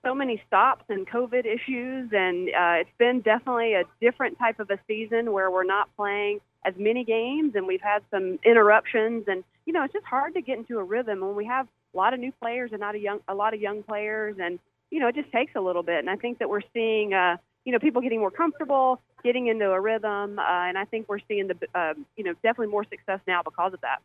so 0.06 0.14
many 0.14 0.40
stops 0.46 0.84
and 0.88 1.04
COVID 1.06 1.44
issues, 1.44 2.10
and 2.12 2.48
uh, 2.48 2.80
it's 2.80 2.96
been 2.96 3.20
definitely 3.22 3.74
a 3.74 3.82
different 4.00 4.38
type 4.38 4.60
of 4.60 4.70
a 4.70 4.78
season 4.86 5.32
where 5.32 5.50
we're 5.50 5.64
not 5.64 5.94
playing 5.96 6.38
as 6.64 6.74
many 6.78 7.04
games, 7.04 7.54
and 7.56 7.66
we've 7.66 7.80
had 7.80 8.02
some 8.12 8.38
interruptions, 8.44 9.24
and 9.26 9.42
you 9.66 9.72
know, 9.72 9.82
it's 9.82 9.92
just 9.92 10.06
hard 10.06 10.34
to 10.34 10.42
get 10.42 10.58
into 10.58 10.78
a 10.78 10.84
rhythm 10.84 11.20
when 11.20 11.34
we 11.34 11.44
have 11.44 11.66
a 11.92 11.96
lot 11.96 12.14
of 12.14 12.20
new 12.20 12.32
players 12.40 12.70
and 12.70 12.80
not 12.80 12.94
a 12.94 12.98
young, 12.98 13.18
a 13.26 13.34
lot 13.34 13.52
of 13.52 13.60
young 13.60 13.82
players, 13.82 14.36
and 14.40 14.60
you 14.90 15.00
know, 15.00 15.08
it 15.08 15.16
just 15.16 15.30
takes 15.32 15.52
a 15.56 15.60
little 15.60 15.82
bit. 15.82 15.98
And 15.98 16.08
I 16.08 16.16
think 16.16 16.38
that 16.38 16.48
we're 16.48 16.62
seeing, 16.72 17.14
uh, 17.14 17.36
you 17.64 17.72
know, 17.72 17.78
people 17.78 18.00
getting 18.00 18.20
more 18.20 18.30
comfortable, 18.30 19.00
getting 19.22 19.48
into 19.48 19.70
a 19.70 19.80
rhythm, 19.80 20.38
uh, 20.38 20.42
and 20.42 20.78
I 20.78 20.84
think 20.84 21.08
we're 21.08 21.18
seeing 21.28 21.48
the 21.48 21.56
uh, 21.74 21.94
you 22.16 22.24
know 22.24 22.32
definitely 22.42 22.68
more 22.68 22.84
success 22.84 23.20
now 23.26 23.42
because 23.42 23.74
of 23.74 23.80
that. 23.82 23.98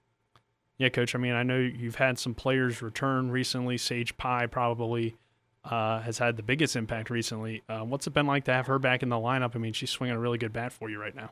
Yeah, 0.78 0.90
coach. 0.90 1.16
I 1.16 1.20
mean, 1.20 1.34
I 1.34 1.44
know 1.44 1.58
you've 1.58 1.96
had 1.96 2.20
some 2.20 2.34
players 2.34 2.82
return 2.82 3.32
recently. 3.32 3.78
Sage 3.78 4.18
Pie 4.18 4.48
probably 4.48 5.16
uh, 5.64 6.02
has 6.02 6.18
had 6.18 6.36
the 6.36 6.44
biggest 6.44 6.76
impact 6.76 7.10
recently. 7.10 7.64
Uh, 7.70 7.80
what's 7.80 8.08
it 8.08 8.14
been 8.14 8.28
like 8.28 8.44
to 8.46 8.54
have 8.54 8.68
her 8.68 8.78
back 8.78 9.02
in 9.02 9.10
the 9.10 9.16
lineup? 9.16 9.56
I 9.56 9.60
mean, 9.60 9.74
she's 9.74 9.90
swinging 9.90 10.18
a 10.18 10.20
really 10.20 10.38
good 10.38 10.52
bat 10.52 10.74
for 10.74 10.90
you 10.90 11.00
right 11.00 11.16
now. 11.16 11.32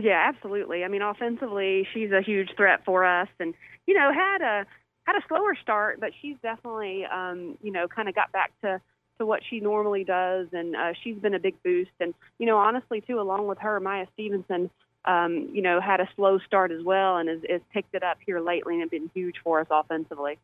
Yeah, 0.00 0.30
absolutely. 0.32 0.84
I 0.84 0.88
mean, 0.88 1.02
offensively, 1.02 1.88
she's 1.94 2.12
a 2.12 2.20
huge 2.20 2.50
threat 2.56 2.84
for 2.84 3.04
us, 3.04 3.28
and 3.40 3.54
you 3.86 3.94
know, 3.94 4.12
had 4.12 4.42
a 4.42 4.66
had 5.04 5.16
a 5.16 5.26
slower 5.26 5.56
start, 5.60 5.98
but 5.98 6.10
she's 6.20 6.36
definitely 6.42 7.04
um, 7.06 7.56
you 7.62 7.72
know 7.72 7.88
kind 7.88 8.08
of 8.08 8.14
got 8.14 8.30
back 8.30 8.52
to 8.60 8.80
to 9.18 9.26
what 9.26 9.42
she 9.48 9.60
normally 9.60 10.04
does, 10.04 10.48
and 10.52 10.74
uh, 10.74 10.92
she's 11.02 11.16
been 11.16 11.34
a 11.34 11.38
big 11.38 11.62
boost. 11.62 11.90
And 12.00 12.14
you 12.38 12.46
know, 12.46 12.56
honestly, 12.56 13.00
too, 13.00 13.20
along 13.20 13.46
with 13.46 13.58
her, 13.58 13.80
Maya 13.80 14.06
Stevenson, 14.14 14.70
um, 15.04 15.50
you 15.52 15.62
know, 15.62 15.80
had 15.80 16.00
a 16.00 16.08
slow 16.16 16.38
start 16.38 16.72
as 16.72 16.82
well, 16.82 17.16
and 17.16 17.28
has, 17.28 17.40
has 17.48 17.60
picked 17.72 17.94
it 17.94 18.02
up 18.02 18.18
here 18.24 18.40
lately 18.40 18.80
and 18.80 18.90
been 18.90 19.10
huge 19.14 19.36
for 19.42 19.60
us 19.60 19.66
offensively. 19.70 20.38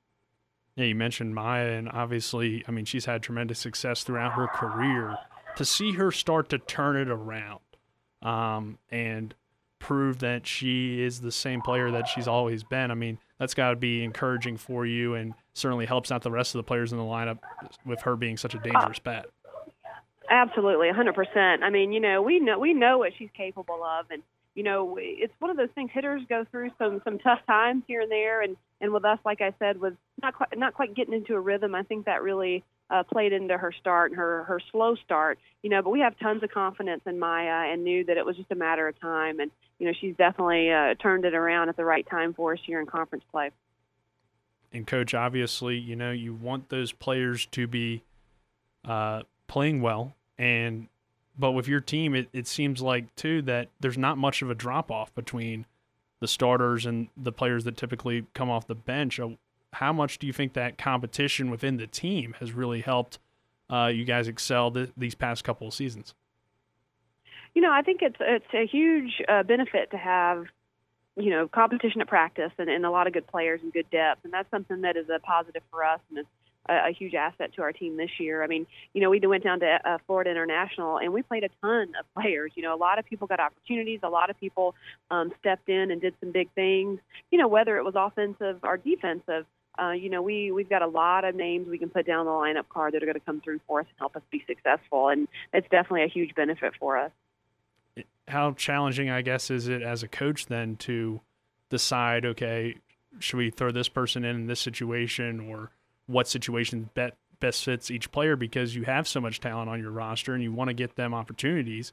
Yeah, 0.77 0.87
you 0.87 0.95
mentioned 0.95 1.35
Maya, 1.35 1.73
and 1.73 1.89
obviously, 1.89 2.65
I 2.67 2.73
mean, 2.73 2.85
she's 2.85 3.05
had 3.05 3.23
tremendous 3.23 3.61
success 3.61 4.03
throughout 4.03 4.33
her 4.33 4.49
career. 4.49 5.17
To 5.57 5.65
see 5.65 5.93
her 5.93 6.11
start 6.11 6.49
to 6.49 6.59
turn 6.59 6.97
it 6.97 7.09
around 7.09 7.61
um, 8.23 8.79
and 8.91 9.35
prove 9.79 10.19
that 10.19 10.49
she 10.49 11.01
is 11.01 11.21
the 11.21 11.31
same 11.31 11.61
player 11.61 11.93
that 11.93 12.09
she's 12.09 12.27
always 12.27 12.65
been, 12.65 12.91
I 12.91 12.95
mean, 12.95 13.19
that's 13.39 13.55
got 13.55 13.71
to 13.71 13.77
be 13.77 14.05
encouraging 14.05 14.57
for 14.57 14.87
you 14.87 15.15
and 15.15 15.35
certainly 15.55 15.87
helps 15.87 16.13
out 16.13 16.23
the 16.23 16.31
rest 16.31 16.55
of 16.55 16.59
the 16.59 16.63
players 16.63 16.93
in 16.93 16.99
the 16.99 17.05
lineup 17.05 17.39
with 17.85 18.01
her 18.03 18.17
being 18.17 18.37
such 18.37 18.55
a 18.55 18.59
dangerous 18.59 18.99
ah. 18.99 19.05
bat. 19.05 19.27
Absolutely, 20.31 20.89
100%. 20.89 21.63
I 21.63 21.71
mean, 21.71 21.93
you 21.93 22.01
know, 22.01 22.23
we 22.23 22.41
know 22.41 22.59
we 22.59 22.73
know 22.73 22.99
what 22.99 23.13
she's 23.19 23.29
capable 23.37 23.85
of, 23.85 24.07
and 24.11 24.23
you 24.55 24.63
know, 24.63 24.97
it's 24.99 25.33
one 25.39 25.51
of 25.51 25.57
those 25.57 25.69
things. 25.75 25.91
Hitters 25.93 26.23
go 26.29 26.47
through 26.51 26.71
some 26.79 27.03
some 27.05 27.19
tough 27.19 27.41
times 27.47 27.83
here 27.87 28.01
and 28.03 28.11
there, 28.11 28.41
and 28.41 28.57
and 28.81 28.93
with 28.93 29.05
us, 29.05 29.19
like 29.25 29.41
I 29.41 29.53
said, 29.59 29.79
with 29.79 29.95
not 30.23 30.35
quite 30.35 30.57
not 30.59 30.75
quite 30.75 30.95
getting 30.95 31.13
into 31.13 31.35
a 31.35 31.41
rhythm, 31.41 31.75
I 31.75 31.83
think 31.83 32.07
that 32.07 32.23
really 32.23 32.65
uh, 32.91 33.03
played 33.03 33.33
into 33.33 33.57
her 33.57 33.73
start 33.73 34.11
and 34.11 34.19
her 34.19 34.45
her 34.45 34.61
slow 34.73 34.95
start. 34.97 35.39
You 35.63 35.71
know, 35.71 35.83
but 35.83 35.91
we 35.91 36.01
have 36.01 36.19
tons 36.19 36.43
of 36.43 36.51
confidence 36.51 37.03
in 37.07 37.19
Maya 37.19 37.73
and 37.73 37.85
knew 37.85 38.05
that 38.05 38.17
it 38.17 38.27
was 38.27 38.37
just 38.37 38.51
a 38.51 38.57
matter 38.57 38.87
of 38.89 38.99
time. 39.01 39.41
And 39.41 39.51
you 39.79 39.87
know, 39.87 39.93
she's 40.01 40.17
definitely 40.17 40.71
uh, 40.71 40.95
turned 40.95 41.25
it 41.25 41.35
around 41.35 41.69
at 41.69 41.77
the 41.77 41.85
right 41.85 42.07
time 42.09 42.35
for 42.35 42.53
us 42.53 42.61
here 42.65 42.81
in 42.81 42.87
conference 42.87 43.25
play. 43.31 43.51
And 44.73 44.87
coach, 44.87 45.15
obviously, 45.15 45.77
you 45.77 45.95
know, 45.95 46.11
you 46.11 46.35
want 46.35 46.69
those 46.69 46.93
players 46.93 47.47
to 47.53 47.67
be 47.67 48.03
uh, 48.85 49.23
playing 49.47 49.81
well 49.81 50.15
and 50.39 50.89
but 51.39 51.53
with 51.53 51.67
your 51.67 51.81
team, 51.81 52.15
it, 52.15 52.29
it 52.33 52.47
seems 52.47 52.81
like 52.81 53.15
too 53.17 53.43
that 53.43 53.69
there's 53.81 53.99
not 53.99 54.19
much 54.19 54.43
of 54.43 54.51
a 54.51 54.55
drop 54.55 54.91
off 54.91 55.15
between 55.15 55.67
the 56.21 56.29
starters 56.29 56.87
and 56.87 57.09
the 57.17 57.33
players 57.33 57.65
that 57.65 57.77
typically 57.77 58.27
come 58.35 58.49
off 58.49 58.67
the 58.67 58.75
bench. 58.75 59.19
How 59.75 59.93
much 59.93 60.19
do 60.19 60.27
you 60.27 60.33
think 60.33 60.55
that 60.55 60.79
competition 60.79 61.51
within 61.51 61.77
the 61.77 61.87
team 61.87 62.35
has 62.41 62.53
really 62.53 62.81
helped 62.81 63.19
uh, 63.71 63.91
you 63.93 64.05
guys 64.05 64.29
excel 64.29 64.71
th- 64.71 64.91
these 64.97 65.15
past 65.15 65.45
couple 65.45 65.69
of 65.69 65.75
seasons? 65.75 66.15
You 67.55 67.63
know, 67.63 67.73
I 67.73 67.83
think 67.83 68.03
it's 68.03 68.17
it's 68.21 68.53
a 68.53 68.67
huge 68.67 69.23
uh, 69.29 69.43
benefit 69.43 69.91
to 69.93 69.97
have 69.97 70.47
you 71.17 71.31
know 71.31 71.47
competition 71.49 72.01
at 72.01 72.09
practice 72.09 72.51
and, 72.59 72.69
and 72.69 72.85
a 72.85 72.91
lot 72.91 73.07
of 73.07 73.13
good 73.13 73.27
players 73.27 73.61
and 73.63 73.73
good 73.73 73.89
depth, 73.91 74.25
and 74.25 74.33
that's 74.33 74.51
something 74.51 74.81
that 74.83 74.97
is 74.97 75.09
a 75.09 75.21
positive 75.21 75.63
for 75.71 75.85
us 75.85 76.01
and 76.11 76.19
it's 76.19 76.29
a, 76.69 76.89
a 76.89 76.93
huge 76.93 77.15
asset 77.15 77.53
to 77.55 77.63
our 77.63 77.73
team 77.73 77.97
this 77.97 78.11
year. 78.19 78.43
I 78.43 78.47
mean, 78.47 78.67
you 78.93 79.01
know, 79.01 79.11
we 79.11 79.21
went 79.21 79.45
down 79.45 79.61
to 79.61 79.79
uh, 79.85 79.99
Florida 80.07 80.31
International 80.31 80.99
and 80.99 81.13
we 81.13 81.23
played 81.23 81.45
a 81.45 81.51
ton 81.61 81.93
of 81.99 82.07
players. 82.15 82.53
You 82.55 82.63
know, 82.63 82.75
a 82.75 82.77
lot 82.77 82.99
of 82.99 83.05
people 83.05 83.27
got 83.27 83.41
opportunities. 83.41 84.01
A 84.03 84.09
lot 84.09 84.31
of 84.31 84.39
people 84.39 84.75
um, 85.11 85.33
stepped 85.41 85.69
in 85.69 85.91
and 85.91 86.01
did 86.01 86.15
some 86.21 86.33
big 86.33 86.51
things. 86.55 87.01
You 87.31 87.39
know, 87.39 87.49
whether 87.49 87.77
it 87.77 87.85
was 87.85 87.95
offensive 87.97 88.61
or 88.63 88.77
defensive. 88.77 89.47
Uh, 89.79 89.91
you 89.91 90.09
know, 90.09 90.23
we 90.23 90.53
we've 90.53 90.69
got 90.69 90.83
a 90.83 90.87
lot 90.87 91.25
of 91.25 91.35
names 91.35 91.69
we 91.69 91.79
can 91.79 91.89
put 91.89 92.07
down 92.07 92.27
the 92.27 92.31
lineup 92.31 92.69
card 92.69 92.95
that 92.95 93.03
are 93.03 93.07
going 93.07 93.15
to 93.15 93.21
come 93.21 93.41
through 93.41 93.61
for 93.67 93.81
us 93.81 93.87
and 93.89 93.99
help 93.99 94.15
us 94.17 94.23
be 94.31 94.45
successful, 94.47 95.09
and 95.09 95.27
it's 95.53 95.69
definitely 95.69 96.05
a 96.05 96.09
huge 96.09 96.35
benefit 96.35 96.75
for 96.79 96.97
us. 96.97 97.11
How 98.29 98.53
challenging, 98.53 99.11
I 99.11 99.23
guess, 99.23 99.51
is 99.51 99.69
it 99.69 99.83
as 99.83 100.03
a 100.03 100.09
coach 100.09 100.47
then 100.47 100.77
to 100.77 101.21
decide, 101.71 102.25
okay, 102.25 102.77
should 103.19 103.37
we 103.37 103.51
throw 103.51 103.71
this 103.71 103.89
person 103.89 104.25
in, 104.25 104.37
in 104.37 104.47
this 104.47 104.61
situation, 104.61 105.41
or 105.41 105.71
what 106.07 106.29
situation 106.29 106.91
bet, 106.95 107.17
best 107.41 107.65
fits 107.65 107.91
each 107.91 108.11
player 108.11 108.37
because 108.37 108.75
you 108.75 108.85
have 108.85 109.07
so 109.09 109.21
much 109.21 109.41
talent 109.41 109.69
on 109.69 109.81
your 109.81 109.91
roster 109.91 110.35
and 110.35 110.43
you 110.43 110.53
want 110.53 110.69
to 110.69 110.75
get 110.75 110.97
them 110.97 111.13
opportunities, 111.13 111.93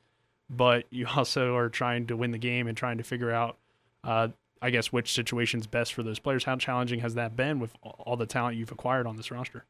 but 0.50 0.86
you 0.90 1.08
also 1.16 1.56
are 1.56 1.70
trying 1.70 2.08
to 2.08 2.16
win 2.16 2.32
the 2.32 2.38
game 2.38 2.68
and 2.68 2.78
trying 2.78 2.98
to 2.98 3.04
figure 3.04 3.32
out, 3.32 3.58
uh, 4.04 4.30
I 4.62 4.70
guess, 4.70 4.92
which 4.92 5.12
situation 5.12 5.60
is 5.60 5.68
best 5.68 5.94
for 5.94 6.04
those 6.04 6.20
players. 6.20 6.44
How 6.44 6.56
challenging 6.56 7.00
has 7.00 7.16
that 7.16 7.36
been 7.36 7.60
with 7.60 7.74
all 7.82 8.16
the 8.16 8.28
talent 8.28 8.58
you've 8.58 8.72
acquired 8.72 9.08
on 9.08 9.18
this 9.18 9.32
roster? 9.32 9.66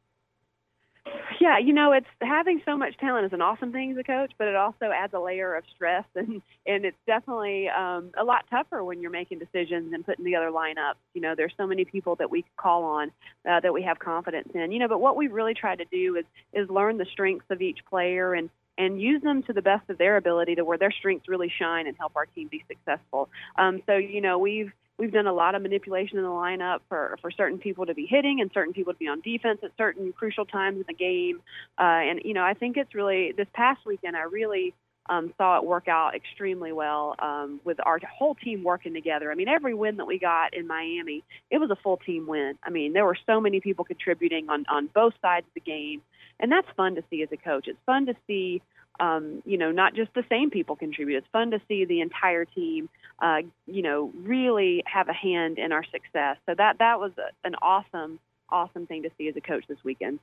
Yeah, 1.42 1.58
you 1.58 1.72
know, 1.72 1.90
it's 1.90 2.06
having 2.20 2.62
so 2.64 2.76
much 2.76 2.96
talent 2.98 3.26
is 3.26 3.32
an 3.32 3.42
awesome 3.42 3.72
thing 3.72 3.90
as 3.90 3.96
a 3.98 4.04
coach, 4.04 4.30
but 4.38 4.46
it 4.46 4.54
also 4.54 4.92
adds 4.94 5.12
a 5.12 5.18
layer 5.18 5.56
of 5.56 5.64
stress, 5.74 6.04
and 6.14 6.40
and 6.66 6.84
it's 6.84 6.96
definitely 7.04 7.68
um, 7.68 8.10
a 8.16 8.22
lot 8.22 8.44
tougher 8.48 8.84
when 8.84 9.00
you're 9.00 9.10
making 9.10 9.40
decisions 9.40 9.92
and 9.92 10.06
putting 10.06 10.24
together 10.24 10.52
lineups. 10.52 11.02
You 11.14 11.20
know, 11.20 11.34
there's 11.36 11.52
so 11.56 11.66
many 11.66 11.84
people 11.84 12.14
that 12.16 12.30
we 12.30 12.44
call 12.56 12.84
on 12.84 13.10
uh, 13.48 13.58
that 13.58 13.72
we 13.72 13.82
have 13.82 13.98
confidence 13.98 14.50
in. 14.54 14.70
You 14.70 14.78
know, 14.78 14.88
but 14.88 15.00
what 15.00 15.16
we 15.16 15.26
really 15.26 15.54
try 15.54 15.74
to 15.74 15.84
do 15.86 16.14
is 16.14 16.24
is 16.52 16.70
learn 16.70 16.96
the 16.96 17.06
strengths 17.10 17.46
of 17.50 17.60
each 17.60 17.78
player 17.90 18.34
and 18.34 18.48
and 18.78 19.00
use 19.00 19.22
them 19.22 19.42
to 19.44 19.52
the 19.52 19.62
best 19.62 19.88
of 19.90 19.98
their 19.98 20.16
ability 20.16 20.54
to 20.56 20.64
where 20.64 20.78
their 20.78 20.92
strengths 20.92 21.28
really 21.28 21.52
shine 21.58 21.86
and 21.86 21.96
help 21.98 22.12
our 22.16 22.26
team 22.26 22.48
be 22.48 22.64
successful. 22.68 23.28
Um, 23.56 23.82
so 23.86 23.96
you 23.96 24.20
know, 24.20 24.38
we've 24.38 24.72
we've 24.98 25.12
done 25.12 25.26
a 25.26 25.32
lot 25.32 25.54
of 25.54 25.62
manipulation 25.62 26.18
in 26.18 26.22
the 26.22 26.30
lineup 26.30 26.80
for, 26.88 27.16
for 27.20 27.30
certain 27.30 27.58
people 27.58 27.86
to 27.86 27.94
be 27.94 28.06
hitting 28.06 28.40
and 28.40 28.50
certain 28.52 28.72
people 28.72 28.92
to 28.92 28.98
be 28.98 29.08
on 29.08 29.20
defense 29.20 29.58
at 29.62 29.70
certain 29.76 30.12
crucial 30.12 30.44
times 30.44 30.76
in 30.76 30.84
the 30.86 30.94
game. 30.94 31.40
Uh, 31.78 31.82
and, 31.82 32.20
you 32.24 32.34
know, 32.34 32.44
I 32.44 32.54
think 32.54 32.76
it's 32.76 32.94
really, 32.94 33.32
this 33.32 33.48
past 33.52 33.80
weekend, 33.84 34.16
I 34.16 34.24
really 34.24 34.74
um, 35.08 35.32
saw 35.36 35.56
it 35.56 35.64
work 35.64 35.88
out 35.88 36.14
extremely 36.14 36.72
well 36.72 37.16
um, 37.18 37.60
with 37.64 37.78
our 37.84 37.98
whole 38.16 38.36
team 38.36 38.62
working 38.62 38.94
together. 38.94 39.32
I 39.32 39.34
mean, 39.34 39.48
every 39.48 39.74
win 39.74 39.96
that 39.96 40.06
we 40.06 40.18
got 40.18 40.54
in 40.54 40.68
Miami, 40.68 41.24
it 41.50 41.58
was 41.58 41.70
a 41.70 41.76
full 41.82 41.96
team 41.96 42.26
win. 42.28 42.56
I 42.62 42.70
mean, 42.70 42.92
there 42.92 43.04
were 43.04 43.18
so 43.26 43.40
many 43.40 43.60
people 43.60 43.84
contributing 43.84 44.50
on, 44.50 44.66
on 44.70 44.88
both 44.94 45.14
sides 45.20 45.46
of 45.48 45.54
the 45.54 45.60
game. 45.60 46.02
And 46.38 46.52
that's 46.52 46.68
fun 46.76 46.94
to 46.94 47.02
see 47.10 47.22
as 47.22 47.28
a 47.32 47.36
coach. 47.36 47.66
It's 47.66 47.78
fun 47.86 48.06
to 48.06 48.14
see 48.26 48.62
um, 49.02 49.42
you 49.44 49.58
know, 49.58 49.72
not 49.72 49.94
just 49.94 50.14
the 50.14 50.22
same 50.28 50.48
people 50.50 50.76
contribute. 50.76 51.16
It's 51.18 51.26
fun 51.32 51.50
to 51.50 51.60
see 51.66 51.84
the 51.84 52.00
entire 52.00 52.44
team, 52.44 52.88
uh, 53.18 53.38
you 53.66 53.82
know, 53.82 54.12
really 54.22 54.84
have 54.86 55.08
a 55.08 55.12
hand 55.12 55.58
in 55.58 55.72
our 55.72 55.82
success. 55.82 56.36
So 56.46 56.54
that 56.56 56.78
that 56.78 57.00
was 57.00 57.10
an 57.42 57.56
awesome, 57.60 58.20
awesome 58.48 58.86
thing 58.86 59.02
to 59.02 59.10
see 59.18 59.26
as 59.26 59.36
a 59.36 59.40
coach 59.40 59.64
this 59.66 59.82
weekend. 59.82 60.20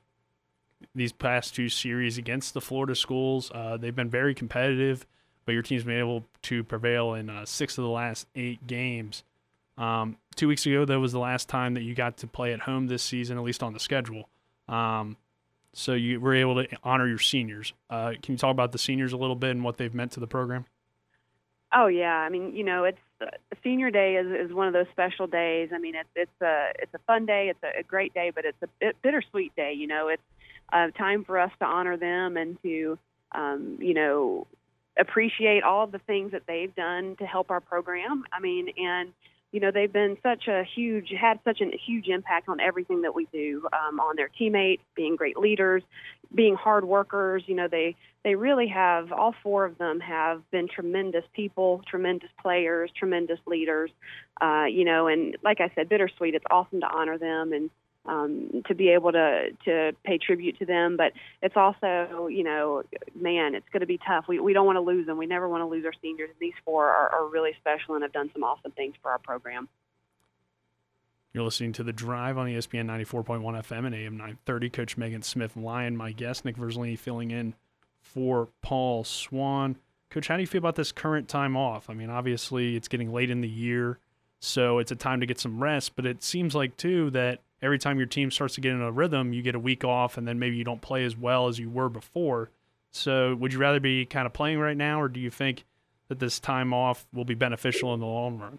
These 0.94 1.12
past 1.12 1.54
two 1.54 1.68
series 1.68 2.16
against 2.16 2.54
the 2.54 2.62
Florida 2.62 2.94
schools, 2.94 3.50
uh, 3.54 3.76
they've 3.76 3.94
been 3.94 4.08
very 4.08 4.34
competitive, 4.34 5.06
but 5.44 5.52
your 5.52 5.62
team's 5.62 5.84
been 5.84 5.98
able 5.98 6.24
to 6.42 6.64
prevail 6.64 7.12
in 7.12 7.28
uh, 7.28 7.44
six 7.44 7.76
of 7.76 7.84
the 7.84 7.90
last 7.90 8.26
eight 8.34 8.66
games. 8.66 9.24
Um, 9.76 10.16
two 10.36 10.48
weeks 10.48 10.64
ago, 10.64 10.86
that 10.86 10.98
was 10.98 11.12
the 11.12 11.18
last 11.18 11.50
time 11.50 11.74
that 11.74 11.82
you 11.82 11.94
got 11.94 12.16
to 12.18 12.26
play 12.26 12.54
at 12.54 12.60
home 12.60 12.86
this 12.86 13.02
season, 13.02 13.36
at 13.36 13.44
least 13.44 13.62
on 13.62 13.74
the 13.74 13.80
schedule. 13.80 14.30
Um, 14.70 15.18
so 15.72 15.94
you 15.94 16.20
were 16.20 16.34
able 16.34 16.62
to 16.62 16.68
honor 16.82 17.06
your 17.06 17.18
seniors. 17.18 17.72
Uh, 17.88 18.12
can 18.22 18.34
you 18.34 18.38
talk 18.38 18.50
about 18.50 18.72
the 18.72 18.78
seniors 18.78 19.12
a 19.12 19.16
little 19.16 19.36
bit 19.36 19.50
and 19.50 19.64
what 19.64 19.76
they've 19.76 19.94
meant 19.94 20.12
to 20.12 20.20
the 20.20 20.26
program? 20.26 20.66
Oh 21.72 21.86
yeah, 21.86 22.16
I 22.16 22.28
mean, 22.28 22.54
you 22.54 22.64
know, 22.64 22.84
it's 22.84 22.98
uh, 23.20 23.26
senior 23.62 23.90
day 23.90 24.16
is, 24.16 24.48
is 24.48 24.52
one 24.52 24.66
of 24.66 24.72
those 24.72 24.88
special 24.90 25.26
days. 25.26 25.70
I 25.72 25.78
mean, 25.78 25.94
it's 25.94 26.08
it's 26.16 26.42
a 26.42 26.72
it's 26.80 26.94
a 26.94 26.98
fun 27.06 27.26
day, 27.26 27.48
it's 27.48 27.62
a, 27.62 27.80
a 27.80 27.82
great 27.82 28.12
day, 28.12 28.32
but 28.34 28.44
it's 28.44 28.60
a 28.62 28.66
bit 28.80 28.96
bittersweet 29.02 29.54
day. 29.54 29.72
You 29.72 29.86
know, 29.86 30.08
it's 30.08 30.22
a 30.72 30.90
time 30.90 31.24
for 31.24 31.38
us 31.38 31.52
to 31.60 31.64
honor 31.64 31.96
them 31.96 32.36
and 32.36 32.60
to, 32.62 32.98
um, 33.32 33.78
you 33.80 33.94
know, 33.94 34.46
appreciate 34.98 35.62
all 35.62 35.84
of 35.84 35.92
the 35.92 35.98
things 36.00 36.32
that 36.32 36.42
they've 36.48 36.74
done 36.74 37.16
to 37.16 37.26
help 37.26 37.50
our 37.50 37.60
program. 37.60 38.24
I 38.32 38.40
mean, 38.40 38.70
and 38.76 39.12
you 39.52 39.60
know 39.60 39.70
they've 39.70 39.92
been 39.92 40.16
such 40.22 40.48
a 40.48 40.64
huge 40.64 41.12
had 41.18 41.38
such 41.44 41.60
a 41.60 41.70
huge 41.76 42.08
impact 42.08 42.48
on 42.48 42.60
everything 42.60 43.02
that 43.02 43.14
we 43.14 43.26
do 43.32 43.66
um, 43.72 44.00
on 44.00 44.16
their 44.16 44.28
teammates 44.28 44.82
being 44.94 45.16
great 45.16 45.36
leaders 45.36 45.82
being 46.34 46.54
hard 46.54 46.84
workers. 46.84 47.42
You 47.46 47.54
know 47.54 47.68
they 47.68 47.96
they 48.24 48.34
really 48.34 48.68
have 48.68 49.12
all 49.12 49.34
four 49.42 49.64
of 49.64 49.78
them 49.78 50.00
have 50.00 50.42
been 50.50 50.68
tremendous 50.68 51.24
people 51.34 51.82
tremendous 51.88 52.30
players 52.40 52.90
tremendous 52.96 53.40
leaders. 53.46 53.90
Uh, 54.40 54.64
you 54.64 54.84
know 54.84 55.06
and 55.06 55.36
like 55.42 55.60
i 55.60 55.70
said 55.74 55.88
bittersweet. 55.88 56.34
It's 56.34 56.44
awesome 56.50 56.80
to 56.80 56.86
honor 56.86 57.18
them 57.18 57.52
and 57.52 57.70
um, 58.06 58.62
to 58.66 58.74
be 58.74 58.88
able 58.90 59.12
to 59.12 59.50
to 59.64 59.92
pay 60.04 60.18
tribute 60.18 60.58
to 60.58 60.66
them. 60.66 60.96
But 60.96 61.12
it's 61.42 61.56
also, 61.56 62.28
you 62.28 62.44
know, 62.44 62.82
man, 63.14 63.54
it's 63.54 63.68
going 63.72 63.80
to 63.80 63.86
be 63.86 63.98
tough. 64.06 64.26
We 64.28 64.40
we 64.40 64.52
don't 64.52 64.66
want 64.66 64.76
to 64.76 64.80
lose 64.80 65.06
them. 65.06 65.18
We 65.18 65.26
never 65.26 65.48
want 65.48 65.62
to 65.62 65.66
lose 65.66 65.84
our 65.84 65.92
seniors. 66.02 66.30
These 66.40 66.54
four 66.64 66.88
are, 66.88 67.10
are 67.10 67.28
really 67.28 67.52
special 67.60 67.94
and 67.94 68.02
have 68.02 68.12
done 68.12 68.30
some 68.32 68.42
awesome 68.44 68.72
things 68.72 68.94
for 69.02 69.10
our 69.10 69.18
program. 69.18 69.68
You're 71.32 71.44
listening 71.44 71.72
to 71.74 71.84
The 71.84 71.92
Drive 71.92 72.38
on 72.38 72.48
ESPN 72.48 72.86
94.1 72.86 73.40
FM 73.40 73.86
and 73.86 73.94
AM 73.94 74.16
930. 74.16 74.70
Coach 74.70 74.96
Megan 74.96 75.22
Smith 75.22 75.56
Lyon, 75.56 75.96
my 75.96 76.10
guest, 76.10 76.44
Nick 76.44 76.56
Verzolini 76.56 76.98
filling 76.98 77.30
in 77.30 77.54
for 78.00 78.48
Paul 78.62 79.04
Swan. 79.04 79.76
Coach, 80.10 80.26
how 80.26 80.34
do 80.34 80.42
you 80.42 80.48
feel 80.48 80.58
about 80.58 80.74
this 80.74 80.90
current 80.90 81.28
time 81.28 81.56
off? 81.56 81.88
I 81.88 81.94
mean, 81.94 82.10
obviously 82.10 82.74
it's 82.74 82.88
getting 82.88 83.12
late 83.12 83.30
in 83.30 83.42
the 83.42 83.48
year, 83.48 84.00
so 84.40 84.78
it's 84.78 84.90
a 84.90 84.96
time 84.96 85.20
to 85.20 85.26
get 85.26 85.38
some 85.38 85.62
rest, 85.62 85.94
but 85.94 86.04
it 86.04 86.24
seems 86.24 86.52
like, 86.56 86.76
too, 86.76 87.10
that 87.10 87.38
every 87.62 87.78
time 87.78 87.98
your 87.98 88.06
team 88.06 88.30
starts 88.30 88.54
to 88.54 88.60
get 88.60 88.72
in 88.72 88.80
a 88.80 88.92
rhythm, 88.92 89.32
you 89.32 89.42
get 89.42 89.54
a 89.54 89.60
week 89.60 89.84
off, 89.84 90.16
and 90.16 90.26
then 90.26 90.38
maybe 90.38 90.56
you 90.56 90.64
don't 90.64 90.80
play 90.80 91.04
as 91.04 91.16
well 91.16 91.48
as 91.48 91.58
you 91.58 91.70
were 91.70 91.88
before. 91.88 92.50
So, 92.90 93.34
would 93.36 93.52
you 93.52 93.58
rather 93.58 93.80
be 93.80 94.04
kind 94.04 94.26
of 94.26 94.32
playing 94.32 94.58
right 94.58 94.76
now, 94.76 95.00
or 95.00 95.08
do 95.08 95.20
you 95.20 95.30
think 95.30 95.64
that 96.08 96.18
this 96.18 96.40
time 96.40 96.74
off 96.74 97.06
will 97.12 97.24
be 97.24 97.34
beneficial 97.34 97.94
in 97.94 98.00
the 98.00 98.06
long 98.06 98.38
run? 98.38 98.58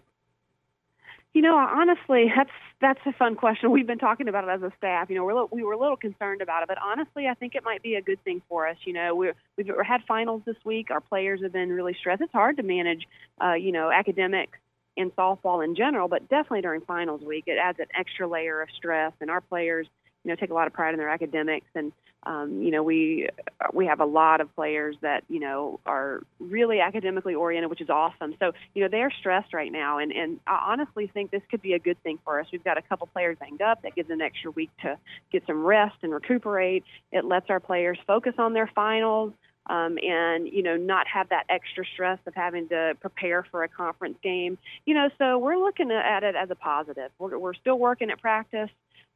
You 1.34 1.40
know, 1.40 1.56
honestly, 1.56 2.30
that's 2.34 2.50
that's 2.80 3.00
a 3.06 3.12
fun 3.12 3.36
question. 3.36 3.70
We've 3.70 3.86
been 3.86 3.98
talking 3.98 4.28
about 4.28 4.44
it 4.44 4.50
as 4.50 4.62
a 4.62 4.72
staff. 4.76 5.08
You 5.08 5.16
know, 5.16 5.24
we're 5.24 5.44
we 5.46 5.62
were 5.62 5.72
a 5.72 5.78
little 5.78 5.96
concerned 5.96 6.42
about 6.42 6.62
it, 6.62 6.68
but 6.68 6.76
honestly, 6.82 7.26
I 7.26 7.34
think 7.34 7.54
it 7.54 7.64
might 7.64 7.82
be 7.82 7.94
a 7.94 8.02
good 8.02 8.22
thing 8.22 8.42
for 8.48 8.68
us. 8.68 8.76
You 8.84 8.92
know, 8.92 9.14
we're, 9.14 9.34
we've 9.56 9.70
had 9.86 10.02
finals 10.06 10.42
this 10.44 10.56
week. 10.64 10.90
Our 10.90 11.00
players 11.00 11.42
have 11.42 11.52
been 11.52 11.70
really 11.70 11.94
stressed. 11.98 12.20
It's 12.20 12.32
hard 12.32 12.58
to 12.58 12.62
manage, 12.62 13.06
uh, 13.42 13.54
you 13.54 13.72
know, 13.72 13.90
academics 13.90 14.58
in 14.96 15.10
softball 15.12 15.64
in 15.64 15.74
general, 15.74 16.08
but 16.08 16.28
definitely 16.28 16.62
during 16.62 16.82
finals 16.82 17.22
week, 17.22 17.44
it 17.46 17.58
adds 17.58 17.78
an 17.78 17.86
extra 17.98 18.28
layer 18.28 18.60
of 18.60 18.68
stress. 18.76 19.12
And 19.20 19.30
our 19.30 19.40
players, 19.40 19.86
you 20.24 20.30
know, 20.30 20.36
take 20.36 20.50
a 20.50 20.54
lot 20.54 20.66
of 20.66 20.72
pride 20.72 20.94
in 20.94 20.98
their 20.98 21.08
academics. 21.08 21.66
And 21.74 21.92
um, 22.24 22.62
you 22.62 22.70
know, 22.70 22.84
we 22.84 23.28
we 23.72 23.86
have 23.86 24.00
a 24.00 24.04
lot 24.04 24.40
of 24.40 24.54
players 24.54 24.96
that 25.00 25.24
you 25.28 25.40
know 25.40 25.80
are 25.84 26.22
really 26.38 26.78
academically 26.78 27.34
oriented, 27.34 27.68
which 27.68 27.80
is 27.80 27.90
awesome. 27.90 28.36
So 28.38 28.52
you 28.74 28.82
know, 28.82 28.88
they're 28.88 29.10
stressed 29.10 29.52
right 29.52 29.72
now, 29.72 29.98
and 29.98 30.12
and 30.12 30.38
I 30.46 30.66
honestly 30.70 31.10
think 31.12 31.32
this 31.32 31.42
could 31.50 31.62
be 31.62 31.72
a 31.72 31.80
good 31.80 32.00
thing 32.04 32.20
for 32.24 32.38
us. 32.38 32.46
We've 32.52 32.62
got 32.62 32.78
a 32.78 32.82
couple 32.82 33.08
players 33.08 33.38
banged 33.40 33.60
up 33.60 33.82
that 33.82 33.96
gives 33.96 34.08
an 34.10 34.20
extra 34.20 34.52
week 34.52 34.70
to 34.82 34.98
get 35.32 35.44
some 35.48 35.64
rest 35.64 35.96
and 36.02 36.12
recuperate. 36.14 36.84
It 37.10 37.24
lets 37.24 37.50
our 37.50 37.58
players 37.58 37.98
focus 38.06 38.34
on 38.38 38.52
their 38.52 38.70
finals 38.72 39.32
um, 39.66 39.98
and 40.02 40.48
you 40.48 40.62
know 40.62 40.76
not 40.76 41.06
have 41.06 41.28
that 41.28 41.44
extra 41.48 41.84
stress 41.94 42.18
of 42.26 42.34
having 42.34 42.68
to 42.68 42.94
prepare 43.00 43.44
for 43.50 43.64
a 43.64 43.68
conference 43.68 44.18
game. 44.22 44.58
You 44.86 44.94
know, 44.94 45.08
so 45.18 45.38
we're 45.38 45.58
looking 45.58 45.90
at 45.90 46.24
it 46.24 46.34
as 46.34 46.50
a 46.50 46.54
positive. 46.54 47.10
We're, 47.18 47.38
we're 47.38 47.54
still 47.54 47.78
working 47.78 48.10
at 48.10 48.20
practice. 48.20 48.70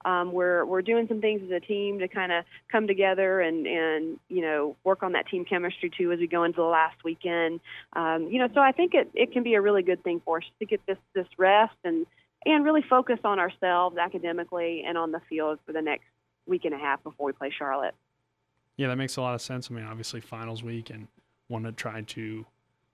Um, 0.05 0.33
we're 0.33 0.65
we're 0.65 0.83
doing 0.83 1.09
some 1.09 1.21
things 1.21 1.43
as 1.45 1.51
a 1.51 1.59
team 1.59 1.99
to 1.99 2.09
kind 2.09 2.31
of 2.31 2.45
come 2.71 2.87
together 2.87 3.41
and 3.41 3.67
and 3.67 4.21
you 4.29 4.43
know 4.43 4.77
work 4.85 5.03
on 5.03 5.13
that 5.13 5.27
team 5.29 5.45
chemistry 5.45 5.91
too 5.97 6.13
as 6.13 6.21
we 6.21 6.27
go 6.27 6.45
into 6.45 6.59
the 6.59 6.63
last 6.63 7.03
weekend. 7.03 7.61
Um, 7.95 8.29
you 8.31 8.39
know, 8.39 8.49
so 8.55 8.61
I 8.61 8.73
think 8.73 8.95
it 8.95 9.11
it 9.15 9.33
can 9.33 9.43
be 9.43 9.55
a 9.55 9.61
really 9.61 9.83
good 9.83 10.05
thing 10.05 10.21
for 10.25 10.39
us 10.39 10.45
to 10.61 10.67
get 10.67 10.81
this 10.87 10.99
this 11.15 11.27
rest 11.39 11.75
and 11.83 12.07
and 12.45 12.65
really 12.65 12.85
focus 12.89 13.19
on 13.25 13.41
ourselves 13.41 13.97
academically 13.97 14.85
and 14.87 14.97
on 14.97 15.11
the 15.11 15.21
field 15.29 15.59
for 15.67 15.73
the 15.73 15.83
next 15.83 16.07
week 16.47 16.65
and 16.65 16.75
a 16.75 16.79
half 16.79 17.03
before 17.03 17.27
we 17.27 17.33
play 17.33 17.51
Charlotte. 17.51 17.95
Yeah, 18.77 18.89
that 18.89 18.97
makes 18.97 19.17
a 19.17 19.23
lot 19.23 19.35
of 19.35 19.41
sense. 19.41 19.71
I 19.71 19.75
mean, 19.75 19.85
obviously 19.85 20.21
finals 20.21 20.63
week 20.63 20.91
and 20.91 21.09
want 21.49 21.65
to 21.65 21.73
try 21.73 22.03
to 22.03 22.47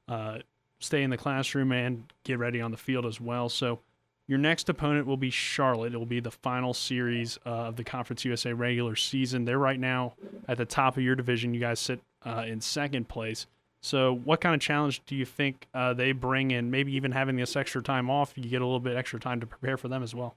uh, 0.09 0.39
stay 0.79 1.03
in 1.03 1.11
the 1.11 1.17
classroom 1.17 1.73
and 1.73 2.05
get 2.25 2.39
ready 2.39 2.61
on 2.61 2.71
the 2.71 2.77
field 2.77 3.07
as 3.07 3.21
well. 3.21 3.49
So 3.49 3.81
your 4.29 4.39
next 4.39 4.69
opponent 4.69 5.07
will 5.07 5.17
be 5.17 5.31
Charlotte. 5.31 5.95
It 5.95 5.99
will 5.99 6.07
be 6.07 6.21
the 6.21 6.31
final 6.31 6.75
series 6.75 7.39
uh, 7.45 7.51
of 7.51 7.77
the 7.77 7.85
Conference 7.85 8.25
USA 8.25 8.53
regular 8.53 8.95
season. 8.95 9.45
They're 9.45 9.59
right 9.59 9.81
now 9.81 10.15
at 10.49 10.59
the 10.59 10.65
top 10.65 10.97
of 10.97 11.03
your 11.03 11.17
division. 11.17 11.55
You 11.55 11.61
guys 11.61 11.81
sit 11.81 12.01
uh, 12.25 12.45
in 12.47 12.61
second 12.61 13.09
place. 13.09 13.47
So, 13.85 14.15
what 14.25 14.41
kind 14.41 14.55
of 14.55 14.61
challenge 14.61 15.03
do 15.07 15.17
you 15.17 15.25
think 15.25 15.67
uh, 15.75 15.93
they 15.93 16.13
bring 16.13 16.53
in? 16.53 16.71
Maybe 16.71 16.95
even 16.95 17.11
having 17.11 17.35
this 17.35 17.57
extra 17.57 17.83
time 17.83 18.09
off, 18.09 18.33
you 18.37 18.45
get 18.45 18.63
a 18.63 18.65
little 18.65 18.79
bit 18.79 18.97
extra 18.97 19.19
time 19.19 19.41
to 19.41 19.47
prepare 19.47 19.77
for 19.77 19.89
them 19.89 20.05
as 20.05 20.15
well. 20.15 20.37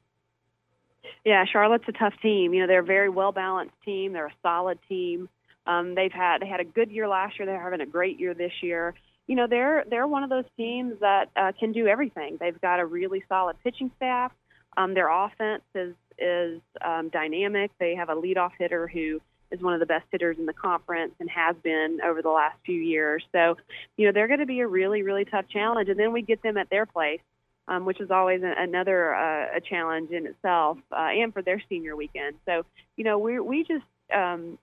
Yeah, 1.23 1.45
Charlotte's 1.45 1.86
a 1.88 1.91
tough 1.91 2.15
team. 2.23 2.55
You 2.55 2.62
know, 2.62 2.67
they're 2.67 2.79
a 2.79 2.84
very 2.84 3.10
well 3.10 3.31
balanced 3.31 3.75
team. 3.86 4.13
They're 4.13 4.27
a 4.27 4.34
solid 4.41 4.79
team. 4.89 5.29
Um, 5.67 5.95
they've 5.95 6.12
had 6.12 6.41
they 6.41 6.47
had 6.47 6.60
a 6.60 6.65
good 6.65 6.91
year 6.91 7.08
last 7.08 7.39
year. 7.39 7.45
They're 7.45 7.62
having 7.62 7.82
a 7.82 7.86
great 7.86 8.19
year 8.19 8.34
this 8.34 8.54
year 8.62 8.93
you 9.28 9.36
know 9.36 9.47
they're 9.47 9.84
they're 9.89 10.08
one 10.08 10.23
of 10.23 10.30
those 10.30 10.45
teams 10.58 10.99
that 11.01 11.30
uh, 11.36 11.51
can 11.60 11.71
do 11.71 11.88
everything. 11.88 12.38
They've 12.39 12.60
got 12.62 12.80
a 12.80 12.86
really 12.86 13.23
solid 13.28 13.58
pitching 13.63 13.91
staff. 13.97 14.32
Um, 14.78 14.93
their 14.93 15.10
offense 15.10 15.63
is 15.73 15.95
is 16.17 16.62
um, 16.84 17.10
dynamic. 17.10 17.71
They 17.80 17.95
have 17.95 18.10
a 18.10 18.15
leadoff 18.15 18.51
hitter 18.58 18.88
who 18.88 19.21
is 19.51 19.62
one 19.62 19.73
of 19.73 19.80
the 19.80 19.86
best 19.86 20.06
hitters 20.12 20.38
in 20.38 20.45
the 20.45 20.54
conference 20.54 21.13
and 21.19 21.30
has 21.30 21.56
been 21.63 21.99
over 22.04 22.21
the 22.21 22.30
last 22.30 22.58
few 22.65 22.80
years. 22.80 23.23
So, 23.32 23.58
you 23.95 24.06
know, 24.06 24.12
they're 24.12 24.28
going 24.28 24.39
to 24.39 24.45
be 24.45 24.60
a 24.60 24.67
really 24.67 25.01
really 25.01 25.25
tough 25.25 25.45
challenge. 25.49 25.89
And 25.89 25.99
then 25.99 26.13
we 26.13 26.21
get 26.21 26.43
them 26.43 26.58
at 26.58 26.69
their 26.69 26.86
place, 26.86 27.21
um, 27.67 27.86
which 27.86 27.99
is 27.99 28.12
always 28.12 28.43
a, 28.43 28.54
another 28.58 29.15
uh, 29.15 29.58
a 29.58 29.62
challenge 29.62 30.12
in 30.12 30.28
itself, 30.28 30.78
uh, 30.91 31.10
and 31.12 31.34
for 31.34 31.41
their 31.41 31.62
senior 31.67 31.95
weekend. 31.95 32.36
So, 32.45 32.63
you 32.95 33.04
know, 33.04 33.17
we 33.17 33.39
we 33.39 33.63
just 33.63 33.86
um, 34.13 34.60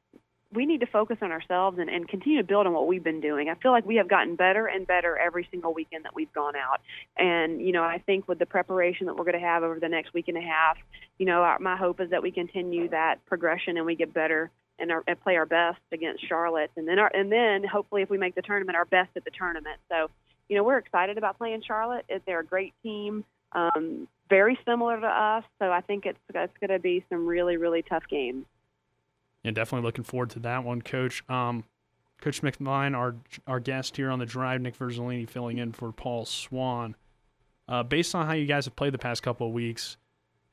we 0.53 0.67
need 0.67 0.81
to 0.81 0.87
focus 0.87 1.19
on 1.23 1.33
ourselves 1.33 1.79
and, 1.79 1.89
and 1.89 2.07
continue 2.09 2.39
to 2.39 2.47
build 2.47 2.67
on 2.67 2.73
what 2.73 2.87
we've 2.87 3.03
been 3.03 3.21
doing. 3.21 3.49
I 3.49 3.55
feel 3.55 3.73
like 3.73 3.87
we 3.87 3.97
have 3.97 4.09
gotten 4.09 4.37
better 4.37 4.67
and 4.67 4.87
better 4.87 5.17
every 5.17 5.49
single 5.51 5.73
weekend 5.73 6.05
that 6.05 6.15
we've 6.15 6.33
gone 6.33 6.55
out. 6.57 6.81
And, 7.17 7.61
you 7.61 7.73
know, 7.73 7.83
I 7.83 7.99
think 8.05 8.29
with 8.29 8.39
the 8.39 8.47
preparation 8.47 9.07
that 9.07 9.17
we're 9.17 9.25
going 9.25 9.41
to 9.41 9.47
have 9.47 9.63
over 9.63 9.81
the 9.81 9.89
next 9.89 10.13
week 10.13 10.29
and 10.29 10.37
a 10.37 10.43
half, 10.43 10.77
you 11.19 11.27
know, 11.27 11.43
our, 11.43 11.59
my 11.59 11.77
hope 11.77 12.01
is 12.01 12.11
that 12.11 12.23
we 12.23 12.31
continue 12.31 12.89
that 12.91 13.25
progression 13.27 13.77
and 13.77 13.87
we 13.87 13.95
get 13.95 14.13
better 14.13 14.51
and, 14.79 14.91
our, 14.91 15.03
and 15.07 15.21
play 15.21 15.37
our 15.37 15.47
best 15.47 15.81
against 15.91 16.27
Charlotte. 16.29 16.71
And 16.77 16.87
then, 16.87 16.99
our, 16.99 17.11
and 17.15 17.33
then 17.33 17.65
hopefully 17.65 18.03
if 18.03 18.11
we 18.11 18.19
make 18.19 18.35
the 18.35 18.43
tournament, 18.43 18.77
our 18.77 18.85
best 18.85 19.11
at 19.17 19.25
the 19.25 19.31
tournament. 19.31 19.81
So, 19.91 20.11
you 20.49 20.57
know, 20.57 20.65
we're 20.65 20.79
excited 20.79 21.17
about 21.17 21.39
playing 21.39 21.63
Charlotte. 21.67 22.05
They're 22.27 22.41
a 22.41 22.45
great 22.45 22.75
team, 22.83 23.25
um, 23.53 24.07
very 24.29 24.59
similar 24.67 25.01
to 25.01 25.07
us. 25.07 25.45
So 25.61 25.71
I 25.71 25.81
think 25.81 26.05
it's, 26.05 26.19
it's 26.35 26.53
going 26.61 26.71
to 26.71 26.79
be 26.79 27.05
some 27.09 27.27
really, 27.27 27.57
really 27.57 27.83
tough 27.83 28.05
games 28.09 28.45
yeah, 29.45 29.51
definitely 29.51 29.87
looking 29.87 30.05
forward 30.05 30.31
to 30.31 30.39
that 30.41 30.65
one, 30.65 30.83
Coach. 30.83 31.29
Um, 31.29 31.65
Coach 32.21 32.41
McMine, 32.43 32.97
our 32.97 33.17
our 33.47 33.61
guest 33.61 33.97
here 33.97 34.11
on 34.11 34.19
the 34.19 34.27
drive, 34.27 34.61
Nick 34.61 34.79
Verzolini 34.79 35.29
filling 35.29 35.59
in 35.59 35.73
for 35.73 35.93
Paul 35.93 36.25
Swan. 36.25 36.95
Uh, 37.69 37.83
based 37.83 38.15
on 38.15 38.27
how 38.27 38.33
you 38.33 38.47
guys 38.47 38.65
have 38.65 38.77
played 38.77 38.93
the 38.93 38.99
past 38.99 39.23
couple 39.23 39.47
of 39.47 39.53
weeks, 39.53 39.97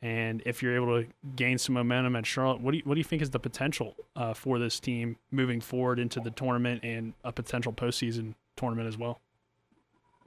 and 0.01 0.41
if 0.45 0.63
you're 0.63 0.75
able 0.75 1.01
to 1.01 1.07
gain 1.35 1.57
some 1.57 1.73
momentum 1.73 2.15
at 2.15 2.25
Charlotte, 2.25 2.61
what 2.61 2.71
do 2.71 2.77
you, 2.77 2.83
what 2.85 2.95
do 2.95 2.99
you 2.99 3.03
think 3.03 3.21
is 3.21 3.29
the 3.29 3.39
potential 3.39 3.95
uh, 4.15 4.33
for 4.33 4.57
this 4.57 4.79
team 4.79 5.17
moving 5.31 5.61
forward 5.61 5.99
into 5.99 6.19
the 6.19 6.31
tournament 6.31 6.83
and 6.83 7.13
a 7.23 7.31
potential 7.31 7.73
postseason 7.73 8.33
tournament 8.55 8.87
as 8.87 8.97
well? 8.97 9.19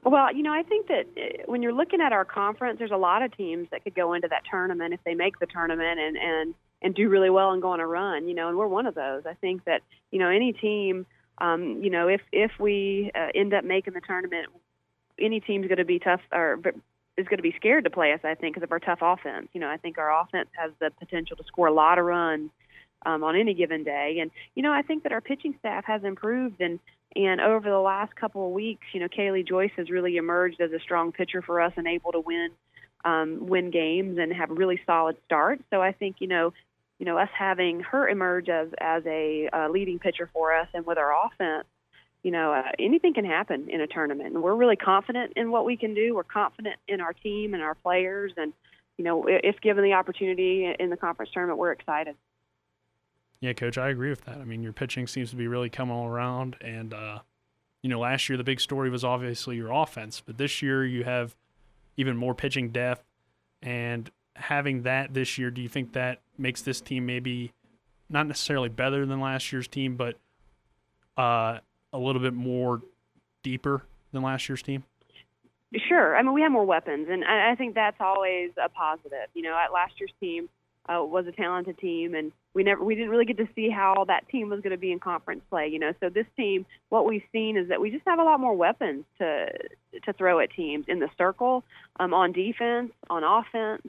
Well, 0.05 0.35
you 0.35 0.43
know, 0.43 0.53
I 0.53 0.63
think 0.63 0.89
that 0.89 1.07
uh, 1.17 1.43
when 1.47 1.63
you're 1.63 1.73
looking 1.73 2.01
at 2.01 2.13
our 2.13 2.25
conference, 2.25 2.79
there's 2.79 2.91
a 2.91 2.97
lot 2.97 3.23
of 3.23 3.37
teams 3.37 3.69
that 3.71 3.85
could 3.85 3.95
go 3.95 4.13
into 4.13 4.29
that 4.29 4.43
tournament 4.51 4.95
if 4.95 5.01
they 5.05 5.15
make 5.15 5.39
the 5.39 5.47
tournament 5.47 5.99
and 5.99 6.17
and 6.17 6.55
and 6.83 6.95
do 6.95 7.09
really 7.09 7.31
well 7.31 7.53
and 7.53 7.63
go 7.63 7.71
on 7.71 7.81
a 7.81 7.87
run, 7.87 8.29
you 8.29 8.35
know, 8.35 8.49
and 8.49 8.59
we're 8.59 8.67
one 8.67 8.87
of 8.87 8.95
those. 8.95 9.23
I 9.25 9.35
think 9.35 9.65
that, 9.65 9.83
you 10.11 10.19
know, 10.19 10.29
any 10.29 10.53
team, 10.53 11.07
um, 11.39 11.81
you 11.83 11.91
know, 11.91 12.09
if 12.09 12.21
if 12.33 12.51
we 12.59 13.11
uh, 13.15 13.29
end 13.35 13.55
up 13.55 13.65
making 13.65 13.95
the 13.95 14.01
tournament, 14.01 14.49
any 15.19 15.41
team's 15.41 15.67
going 15.69 15.79
to 15.79 15.85
be 15.85 15.99
tough 15.99 16.21
or 16.33 16.61
is 17.17 17.27
going 17.27 17.39
to 17.39 17.43
be 17.43 17.55
scared 17.57 17.85
to 17.85 17.91
play 17.91 18.13
us. 18.13 18.21
I 18.25 18.35
think 18.35 18.55
because 18.55 18.65
of 18.65 18.73
our 18.73 18.81
tough 18.81 18.99
offense. 19.01 19.49
You 19.53 19.61
know, 19.61 19.69
I 19.69 19.77
think 19.77 19.99
our 19.99 20.21
offense 20.23 20.49
has 20.59 20.73
the 20.81 20.91
potential 20.99 21.37
to 21.37 21.45
score 21.45 21.69
a 21.69 21.73
lot 21.73 21.99
of 21.99 22.05
runs 22.05 22.51
um, 23.07 23.23
on 23.25 23.37
any 23.37 23.55
given 23.55 23.85
day, 23.85 24.19
and 24.21 24.31
you 24.55 24.63
know, 24.63 24.73
I 24.73 24.83
think 24.83 25.05
that 25.05 25.13
our 25.13 25.21
pitching 25.21 25.55
staff 25.59 25.85
has 25.87 26.05
improved 26.05 26.61
and. 26.61 26.79
And 27.15 27.43
over 27.43 27.69
the 27.69 27.79
last 27.79 28.17
couple 28.17 28.47
of 28.47 28.53
weeks, 28.53 28.87
you 28.95 29.01
know, 29.01 29.07
Kaylee 29.07 29.47
Joyce 29.47 29.73
has 29.77 29.91
really 29.91 30.17
emerged 30.17 30.63
as 30.63 30.73
a 30.73 30.81
strong 30.81 31.13
pitcher 31.13 31.43
for 31.43 31.61
us 31.61 31.75
and 31.77 31.87
able 31.87 32.11
to 32.13 32.21
win 32.21 32.49
um, 33.05 33.47
win 33.47 33.71
games 33.71 34.19
and 34.19 34.33
have 34.33 34.51
really 34.51 34.81
solid 34.87 35.17
starts. 35.27 35.63
So 35.71 35.83
I 35.83 35.93
think 35.93 36.17
you 36.21 36.29
know 36.29 36.55
you 37.03 37.07
know, 37.07 37.19
us 37.19 37.31
having 37.37 37.81
her 37.81 38.09
emerge 38.09 38.49
as 38.49 38.69
as 38.79 39.03
a 39.07 39.49
uh, 39.53 39.69
leading 39.69 39.99
pitcher 39.99 40.31
for 40.33 40.55
us, 40.55 40.69
and 40.73 40.87
with 40.87 40.99
our 40.99 41.13
offense, 41.27 41.67
you 42.23 42.31
know, 42.31 42.53
uh, 42.53 42.71
anything 42.79 43.13
can 43.13 43.25
happen 43.25 43.69
in 43.69 43.81
a 43.81 43.89
tournament. 43.89 44.35
And 44.35 44.41
we're 44.41 44.55
really 44.55 44.77
confident 44.77 45.33
in 45.35 45.51
what 45.51 45.65
we 45.65 45.77
can 45.77 45.95
do. 45.95 46.15
We're 46.15 46.23
confident 46.23 46.77
in 46.87 47.01
our 47.01 47.13
team 47.13 47.55
and 47.55 47.63
our 47.63 47.75
players, 47.75 48.35
and 48.37 48.53
you 48.99 49.05
know, 49.05 49.27
if 49.27 49.61
given 49.61 49.83
the 49.83 49.95
opportunity 49.95 50.73
in 50.79 50.91
the 50.91 50.97
conference 50.97 51.33
tournament, 51.35 51.59
we're 51.59 51.73
excited. 51.73 52.15
Yeah, 53.41 53.53
coach, 53.53 53.79
I 53.79 53.89
agree 53.89 54.11
with 54.11 54.25
that. 54.27 54.37
I 54.37 54.45
mean, 54.45 54.63
your 54.63 54.73
pitching 54.73 55.09
seems 55.09 55.31
to 55.31 55.37
be 55.37 55.49
really 55.49 55.71
coming 55.71 55.97
all 55.97 56.07
around, 56.07 56.55
and 56.61 56.95
uh, 56.95 57.19
you 57.83 57.91
know, 57.91 57.99
last 57.99 58.29
year 58.29 58.37
the 58.37 58.45
big 58.45 58.61
story 58.61 58.91
was 58.91 59.03
obviously 59.03 59.57
your 59.57 59.73
offense, 59.73 60.23
but 60.25 60.39
this 60.39 60.63
year 60.63 60.87
you 60.87 61.03
have 61.03 61.35
even 61.97 62.17
more 62.17 62.33
pitching 62.33 62.69
depth, 62.69 63.03
and 63.61 64.09
having 64.35 64.83
that 64.83 65.15
this 65.15 65.39
year, 65.39 65.51
do 65.51 65.61
you 65.61 65.69
think 65.69 65.93
that 65.93 66.21
makes 66.39 66.63
this 66.63 66.81
team 66.81 67.07
maybe 67.07 67.53
not 68.09 68.27
necessarily 68.27 68.69
better 68.69 69.07
than 69.07 69.21
last 69.21 69.53
year's 69.53 69.69
team, 69.69 69.97
but 69.97 70.17
uh, 71.17 71.59
a 71.93 71.99
little 71.99 72.21
bit 72.21 72.35
more 72.35 72.83
deeper 73.43 73.83
than 74.13 74.23
last 74.23 74.49
year's 74.49 74.63
team? 74.63 74.85
Sure. 75.89 76.17
I 76.17 76.23
mean, 76.23 76.35
we 76.35 76.43
have 76.43 76.53
more 76.53 76.67
weapons, 76.67 77.09
and 77.11 77.25
I 77.25 77.55
think 77.55 77.75
that's 77.75 77.97
always 78.01 78.51
a 78.63 78.69
positive. 78.69 79.29
You 79.35 79.43
know, 79.43 79.57
at 79.57 79.73
last 79.73 79.95
year's 79.99 80.13
team 80.21 80.49
uh, 80.87 81.03
was 81.03 81.27
a 81.27 81.33
talented 81.33 81.79
team, 81.79 82.15
and 82.15 82.31
we 82.53 82.63
never 82.63 82.85
we 82.85 82.95
didn't 82.95 83.09
really 83.09 83.25
get 83.25 83.39
to 83.39 83.49
see 83.55 83.71
how 83.71 84.05
that 84.09 84.29
team 84.29 84.51
was 84.51 84.61
going 84.61 84.73
to 84.73 84.77
be 84.77 84.93
in 84.93 84.99
conference 84.99 85.43
play. 85.49 85.69
You 85.69 85.79
know, 85.79 85.93
so 86.01 86.11
this 86.11 86.27
team, 86.37 86.67
what 86.91 87.07
we've 87.07 87.23
seen 87.33 87.57
is 87.57 87.69
that 87.69 87.81
we 87.81 87.91
just 87.91 88.07
have 88.07 88.19
a 88.19 88.23
lot 88.23 88.39
more 88.39 88.55
weapons 88.55 89.05
to 89.19 89.47
to 90.05 90.13
throw 90.13 90.41
at 90.41 90.51
teams 90.51 90.85
in 90.89 90.99
the 90.99 91.09
circle, 91.17 91.65
um, 91.99 92.13
on 92.13 92.33
defense, 92.33 92.93
on 93.09 93.25
offense. 93.25 93.87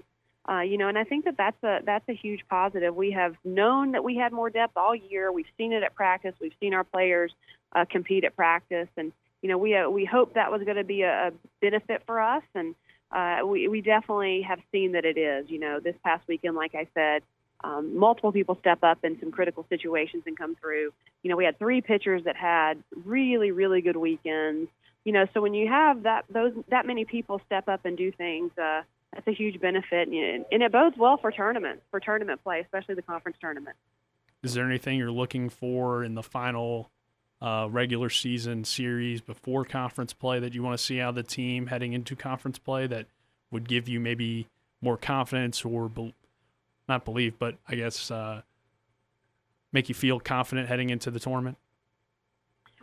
Uh, 0.50 0.60
you 0.60 0.78
know, 0.78 0.90
and 0.90 0.98
I 0.98 1.06
think 1.06 1.24
that 1.26 1.38
that's 1.38 1.64
a 1.64 1.80
that's 1.86 2.08
a 2.10 2.14
huge 2.14 2.42
positive. 2.50 2.94
We 2.94 3.12
have 3.12 3.36
known 3.46 3.94
that 3.94 4.04
we 4.04 4.18
had 4.18 4.34
more 4.34 4.50
depth 4.50 4.76
all 4.76 4.94
year. 4.94 5.32
We've 5.32 5.46
seen 5.58 5.72
it 5.72 5.84
at 5.84 5.96
practice. 5.96 6.34
We've 6.42 6.54
seen 6.60 6.74
our 6.74 6.84
players 6.84 7.32
uh, 7.74 7.86
compete 7.90 8.26
at 8.26 8.36
practice, 8.36 8.90
and 8.98 9.14
you 9.42 9.50
know, 9.50 9.58
we 9.58 9.76
uh, 9.76 9.90
we 9.90 10.04
hope 10.04 10.34
that 10.34 10.52
was 10.52 10.62
going 10.64 10.78
to 10.78 10.84
be 10.84 11.04
a, 11.04 11.28
a 11.28 11.32
benefit 11.62 12.04
for 12.06 12.20
us, 12.20 12.44
and 12.56 12.76
uh, 13.12 13.40
we 13.46 13.70
we 13.70 13.80
definitely 13.80 14.42
have 14.42 14.60
seen 14.72 14.94
that 14.94 15.06
it 15.06 15.18
is. 15.18 15.50
You 15.50 15.60
know, 15.60 15.80
this 15.80 15.96
past 16.04 16.28
weekend, 16.28 16.56
like 16.56 16.76
I 16.76 16.88
said, 16.94 17.24
um, 17.64 17.98
multiple 17.98 18.34
people 18.34 18.58
step 18.60 18.80
up 18.84 19.00
in 19.04 19.18
some 19.22 19.32
critical 19.32 19.66
situations 19.70 20.24
and 20.26 20.38
come 20.38 20.56
through. 20.56 20.92
You 21.24 21.30
know, 21.30 21.38
we 21.38 21.46
had 21.46 21.58
three 21.58 21.80
pitchers 21.80 22.24
that 22.26 22.36
had 22.36 22.84
really 23.06 23.52
really 23.52 23.80
good 23.80 23.98
weekends. 23.98 24.70
You 25.06 25.14
know, 25.14 25.26
so 25.34 25.42
when 25.42 25.54
you 25.54 25.70
have 25.70 26.04
that 26.04 26.26
those 26.30 26.52
that 26.70 26.86
many 26.86 27.06
people 27.06 27.40
step 27.46 27.70
up 27.70 27.86
and 27.86 27.98
do 27.98 28.12
things. 28.12 28.52
That's 29.14 29.28
a 29.28 29.32
huge 29.32 29.60
benefit, 29.62 30.08
and 30.08 30.64
it 30.64 30.72
bodes 30.72 30.98
well 30.98 31.18
for 31.18 31.32
tournaments, 31.32 31.84
for 31.92 32.00
tournament 32.00 32.44
play, 32.44 32.62
especially 32.62 32.96
the 32.96 33.04
conference 33.04 33.38
tournament. 33.40 33.76
Is 34.42 34.56
there 34.56 34.66
anything 34.66 34.98
you're 34.98 35.12
looking 35.12 35.50
for 35.50 36.04
in 36.04 36.16
the 36.16 36.24
final 36.24 36.90
uh, 37.42 37.68
regular 37.70 38.10
season 38.10 38.64
series 38.64 39.22
before 39.22 39.66
conference 39.66 40.14
play 40.14 40.40
that 40.40 40.54
you 40.54 40.64
want 40.64 40.78
to 40.78 40.84
see 40.84 41.00
out 41.00 41.10
of 41.10 41.16
the 41.16 41.24
team 41.24 41.68
heading 41.68 41.94
into 41.94 42.16
conference 42.16 42.58
play 42.58 42.88
that 42.88 43.06
would 43.52 43.68
give 43.68 43.88
you 43.88 44.00
maybe 44.00 44.48
more 44.82 44.98
confidence 44.98 45.64
or 45.64 45.90
be- 45.90 46.16
not 46.90 47.06
believe, 47.06 47.38
but 47.38 47.56
I 47.68 47.76
guess 47.76 48.10
uh, 48.10 48.42
make 49.72 49.90
you 49.90 49.96
feel 49.96 50.20
confident 50.20 50.68
heading 50.70 50.90
into 50.90 51.12
the 51.12 51.20
tournament? 51.20 51.58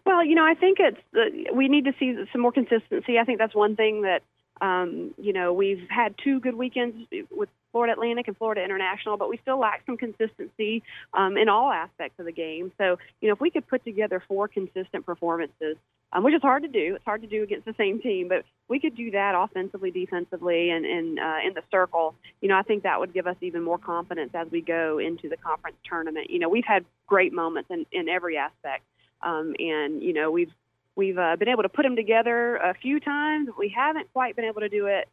Well, 0.06 0.24
you 0.24 0.34
know, 0.34 0.44
I 0.44 0.54
think 0.54 0.78
it's 0.80 0.98
uh, 1.14 1.54
we 1.54 1.68
need 1.68 1.84
to 1.84 1.92
see 1.98 2.16
some 2.32 2.40
more 2.40 2.52
consistency. 2.52 3.18
I 3.18 3.24
think 3.24 3.38
that's 3.38 3.54
one 3.54 3.76
thing 3.76 4.02
that 4.02 4.22
um, 4.60 5.14
you 5.18 5.32
know, 5.32 5.52
we've 5.52 5.86
had 5.88 6.14
two 6.22 6.40
good 6.40 6.54
weekends 6.54 6.96
with 7.30 7.48
Florida 7.72 7.92
Atlantic 7.92 8.28
and 8.28 8.36
Florida 8.36 8.62
International, 8.62 9.16
but 9.16 9.28
we 9.28 9.38
still 9.38 9.58
lack 9.58 9.82
some 9.86 9.96
consistency 9.96 10.82
um, 11.14 11.36
in 11.36 11.48
all 11.48 11.70
aspects 11.70 12.18
of 12.18 12.26
the 12.26 12.32
game. 12.32 12.72
So, 12.78 12.98
you 13.20 13.28
know, 13.28 13.34
if 13.34 13.40
we 13.40 13.50
could 13.50 13.66
put 13.66 13.84
together 13.84 14.22
four 14.26 14.48
consistent 14.48 15.06
performances, 15.06 15.76
um, 16.12 16.24
which 16.24 16.34
is 16.34 16.42
hard 16.42 16.62
to 16.64 16.68
do, 16.68 16.96
it's 16.96 17.04
hard 17.04 17.22
to 17.22 17.28
do 17.28 17.42
against 17.44 17.66
the 17.66 17.74
same 17.78 18.00
team, 18.00 18.28
but 18.28 18.44
we 18.68 18.80
could 18.80 18.96
do 18.96 19.12
that 19.12 19.34
offensively, 19.36 19.92
defensively, 19.92 20.70
and, 20.70 20.84
and 20.84 21.18
uh, 21.20 21.38
in 21.46 21.54
the 21.54 21.62
circle. 21.70 22.14
You 22.40 22.48
know, 22.48 22.58
I 22.58 22.62
think 22.62 22.82
that 22.82 22.98
would 22.98 23.14
give 23.14 23.28
us 23.28 23.36
even 23.40 23.62
more 23.62 23.78
confidence 23.78 24.32
as 24.34 24.48
we 24.50 24.60
go 24.60 24.98
into 24.98 25.28
the 25.28 25.36
conference 25.36 25.76
tournament. 25.84 26.28
You 26.30 26.40
know, 26.40 26.48
we've 26.48 26.64
had 26.66 26.84
great 27.06 27.32
moments 27.32 27.70
in, 27.70 27.86
in 27.92 28.08
every 28.08 28.36
aspect, 28.36 28.82
um, 29.22 29.54
and 29.58 30.02
you 30.02 30.12
know, 30.12 30.30
we've 30.32 30.52
we've 30.96 31.18
uh, 31.18 31.36
been 31.36 31.48
able 31.48 31.62
to 31.62 31.68
put 31.68 31.82
them 31.82 31.96
together 31.96 32.56
a 32.56 32.74
few 32.74 33.00
times. 33.00 33.48
We 33.58 33.68
haven't 33.74 34.12
quite 34.12 34.36
been 34.36 34.44
able 34.44 34.60
to 34.60 34.68
do 34.68 34.86
it 34.86 35.08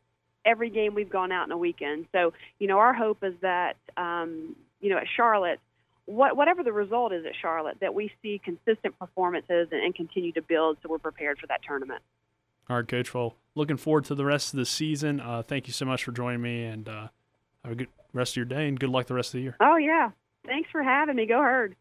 every 0.46 0.70
game 0.70 0.96
we've 0.96 1.10
gone 1.10 1.32
out 1.32 1.46
in 1.46 1.52
a 1.52 1.58
weekend. 1.58 2.08
So, 2.12 2.34
you 2.60 2.68
know, 2.68 2.80
our 2.80 2.94
hope 2.94 3.24
is 3.24 3.34
that, 3.42 3.76
um, 3.98 4.56
you 4.80 4.90
know, 4.90 4.98
at 4.98 5.08
Charlotte, 5.16 5.60
what, 6.06 6.38
whatever 6.38 6.64
the 6.64 6.72
result 6.72 7.12
is 7.12 7.26
at 7.26 7.34
Charlotte, 7.40 7.78
that 7.82 7.94
we 7.94 8.12
see 8.22 8.40
consistent 8.44 8.98
performances 8.98 9.68
and, 9.72 9.84
and 9.84 9.94
continue 9.94 10.32
to 10.34 10.42
build 10.42 10.78
so 10.82 10.90
we're 10.90 11.00
prepared 11.00 11.38
for 11.38 11.48
that 11.48 11.62
tournament. 11.68 12.02
All 12.70 12.78
right, 12.78 12.88
Coach. 12.88 13.14
Well, 13.14 13.36
looking 13.56 13.78
forward 13.78 14.06
to 14.06 14.16
the 14.16 14.26
rest 14.26 14.54
of 14.54 14.58
the 14.58 14.66
season. 14.66 15.20
Uh, 15.20 15.42
thank 15.42 15.68
you 15.68 15.74
so 15.74 15.86
much 15.86 16.04
for 16.04 16.12
joining 16.12 16.42
me, 16.42 16.64
and 16.64 16.88
uh, 16.88 17.08
have 17.64 17.74
a 17.74 17.76
good 17.76 17.88
rest 18.14 18.34
of 18.34 18.38
your 18.38 18.46
day, 18.46 18.68
and 18.68 18.80
good 18.80 18.90
luck 18.90 19.08
the 19.08 19.14
rest 19.14 19.30
of 19.30 19.34
the 19.34 19.42
year. 19.42 19.56
Oh, 19.60 19.78
yeah. 19.78 20.12
Thanks 20.46 20.70
for 20.72 20.84
having 20.84 21.16
me. 21.16 21.26
Go 21.26 21.42
Herd. 21.42 21.76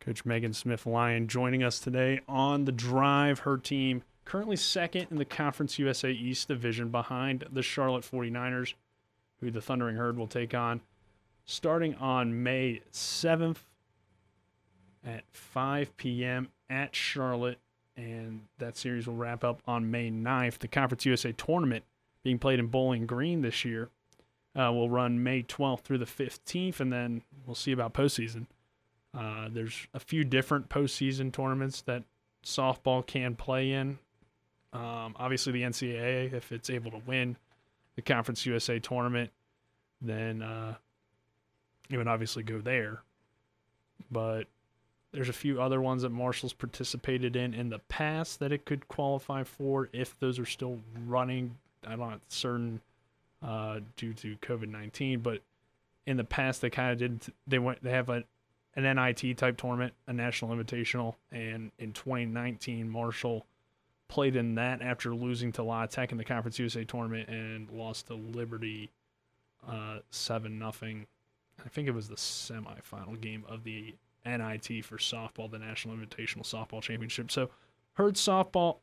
Coach 0.00 0.24
Megan 0.24 0.52
Smith 0.52 0.86
Lyon 0.86 1.28
joining 1.28 1.62
us 1.62 1.78
today 1.78 2.20
on 2.28 2.64
the 2.64 2.72
drive. 2.72 3.40
Her 3.40 3.56
team 3.58 4.02
currently 4.24 4.56
second 4.56 5.08
in 5.10 5.16
the 5.16 5.24
Conference 5.24 5.78
USA 5.78 6.10
East 6.10 6.48
Division 6.48 6.90
behind 6.90 7.44
the 7.50 7.62
Charlotte 7.62 8.04
49ers, 8.04 8.74
who 9.40 9.50
the 9.50 9.60
Thundering 9.60 9.96
Herd 9.96 10.16
will 10.16 10.26
take 10.26 10.54
on 10.54 10.80
starting 11.48 11.94
on 11.94 12.42
May 12.42 12.82
7th 12.92 13.56
at 15.04 15.24
5 15.32 15.96
p.m. 15.96 16.48
at 16.68 16.94
Charlotte. 16.94 17.58
And 17.96 18.42
that 18.58 18.76
series 18.76 19.06
will 19.06 19.16
wrap 19.16 19.42
up 19.42 19.62
on 19.66 19.90
May 19.90 20.10
9th. 20.10 20.58
The 20.58 20.68
Conference 20.68 21.06
USA 21.06 21.32
tournament 21.32 21.84
being 22.22 22.38
played 22.38 22.60
in 22.60 22.66
Bowling 22.66 23.06
Green 23.06 23.40
this 23.40 23.64
year 23.64 23.88
uh, 24.54 24.70
will 24.72 24.90
run 24.90 25.22
May 25.22 25.42
12th 25.42 25.80
through 25.80 25.98
the 25.98 26.04
15th, 26.04 26.80
and 26.80 26.92
then 26.92 27.22
we'll 27.46 27.54
see 27.54 27.72
about 27.72 27.94
postseason. 27.94 28.46
Uh, 29.18 29.48
there's 29.50 29.88
a 29.94 29.98
few 29.98 30.22
different 30.22 30.68
postseason 30.68 31.32
tournaments 31.32 31.80
that 31.82 32.04
softball 32.44 33.04
can 33.04 33.34
play 33.34 33.72
in. 33.72 33.98
Um, 34.72 35.16
obviously, 35.16 35.52
the 35.52 35.62
NCAA, 35.62 36.32
if 36.32 36.52
it's 36.52 36.70
able 36.70 36.92
to 36.92 37.00
win 37.04 37.36
the 37.96 38.02
Conference 38.02 38.46
USA 38.46 38.78
tournament, 38.78 39.30
then 40.00 40.40
uh, 40.40 40.74
it 41.90 41.96
would 41.96 42.06
obviously 42.06 42.44
go 42.44 42.60
there. 42.60 43.02
But 44.08 44.46
there's 45.10 45.28
a 45.28 45.32
few 45.34 45.60
other 45.60 45.80
ones 45.80 46.02
that 46.02 46.10
Marshall's 46.10 46.52
participated 46.52 47.34
in 47.34 47.54
in 47.54 47.70
the 47.70 47.80
past 47.80 48.38
that 48.38 48.52
it 48.52 48.66
could 48.66 48.86
qualify 48.86 49.42
for 49.42 49.88
if 49.92 50.16
those 50.20 50.38
are 50.38 50.46
still 50.46 50.78
running. 51.06 51.56
I'm 51.84 51.98
not 51.98 52.20
certain 52.28 52.80
uh, 53.42 53.80
due 53.96 54.12
to 54.14 54.36
COVID 54.36 54.68
19, 54.68 55.20
but 55.20 55.40
in 56.06 56.16
the 56.16 56.24
past 56.24 56.60
they 56.60 56.70
kind 56.70 56.92
of 56.92 56.98
did. 56.98 57.34
They 57.48 57.58
went. 57.58 57.82
They 57.82 57.90
have 57.90 58.10
a 58.10 58.22
an 58.78 58.96
NIT 58.96 59.36
type 59.36 59.56
tournament, 59.56 59.92
a 60.06 60.12
national 60.12 60.56
invitational, 60.56 61.16
and 61.32 61.72
in 61.78 61.92
2019 61.92 62.88
Marshall 62.88 63.44
played 64.06 64.36
in 64.36 64.54
that 64.54 64.80
after 64.80 65.14
losing 65.14 65.52
to 65.52 65.62
La 65.62 65.84
Tech 65.86 66.12
in 66.12 66.18
the 66.18 66.24
Conference 66.24 66.58
USA 66.58 66.84
tournament 66.84 67.28
and 67.28 67.68
lost 67.70 68.06
to 68.06 68.14
Liberty 68.14 68.90
uh, 69.68 69.98
seven 70.10 70.58
nothing. 70.58 71.06
I 71.64 71.68
think 71.68 71.88
it 71.88 71.90
was 71.90 72.08
the 72.08 72.14
semifinal 72.14 73.20
game 73.20 73.44
of 73.48 73.64
the 73.64 73.96
NIT 74.24 74.84
for 74.84 74.96
softball, 74.96 75.50
the 75.50 75.58
National 75.58 75.96
Invitational 75.96 76.42
Softball 76.42 76.80
Championship. 76.80 77.30
So, 77.30 77.50
Herd 77.94 78.14
softball 78.14 78.76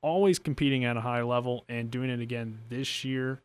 always 0.00 0.38
competing 0.38 0.86
at 0.86 0.96
a 0.96 1.00
high 1.02 1.20
level 1.20 1.66
and 1.68 1.90
doing 1.90 2.08
it 2.08 2.20
again 2.20 2.60
this 2.70 3.04
year. 3.04 3.42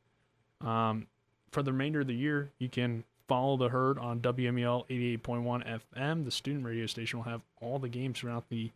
Um, 0.62 1.08
for 1.51 1.62
the 1.62 1.73
remainder 1.73 1.99
of 1.99 2.08
the 2.08 2.15
year, 2.15 2.51
you 2.60 2.69
can 2.69 3.04
follow 3.31 3.55
the 3.55 3.69
herd 3.69 3.97
on 3.97 4.19
WMUL 4.19 4.85
88.1 4.89 5.79
FM. 5.95 6.25
The 6.25 6.31
student 6.31 6.65
radio 6.65 6.85
station 6.85 7.19
will 7.19 7.23
have 7.31 7.39
all 7.61 7.79
the 7.79 7.87
games 7.87 8.19
throughout 8.19 8.49
the 8.49 8.71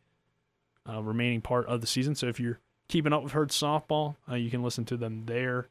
uh, 0.89 1.03
remaining 1.03 1.41
part 1.41 1.65
of 1.65 1.81
the 1.81 1.87
season. 1.87 2.15
So 2.15 2.27
if 2.27 2.39
you're 2.39 2.59
keeping 2.87 3.11
up 3.11 3.21
with 3.21 3.33
Herd 3.33 3.49
softball, 3.49 4.15
uh, 4.31 4.35
you 4.35 4.49
can 4.49 4.63
listen 4.63 4.85
to 4.85 4.95
them 4.95 5.23
there 5.25 5.67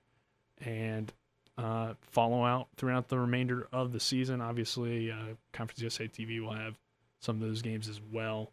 and 0.63 1.11
uh, 1.57 1.95
follow 2.03 2.45
out 2.45 2.69
throughout 2.77 3.09
the 3.09 3.19
remainder 3.19 3.69
of 3.73 3.93
the 3.93 4.01
season. 4.01 4.43
Obviously, 4.43 5.11
uh, 5.11 5.33
Conference 5.55 5.81
USA 5.81 6.07
TV 6.07 6.43
will 6.43 6.53
have 6.53 6.75
some 7.21 7.37
of 7.37 7.49
those 7.49 7.63
games 7.63 7.89
as 7.89 8.03
well 8.13 8.51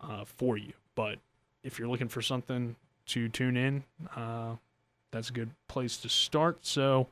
uh, 0.00 0.24
for 0.24 0.56
you. 0.56 0.72
But 0.94 1.18
if 1.62 1.78
you're 1.78 1.88
looking 1.88 2.08
for 2.08 2.22
something 2.22 2.76
to 3.08 3.28
tune 3.28 3.58
in, 3.58 3.84
uh, 4.16 4.54
that's 5.10 5.28
a 5.28 5.34
good 5.34 5.50
place 5.68 5.98
to 5.98 6.08
start. 6.08 6.60
So 6.62 7.08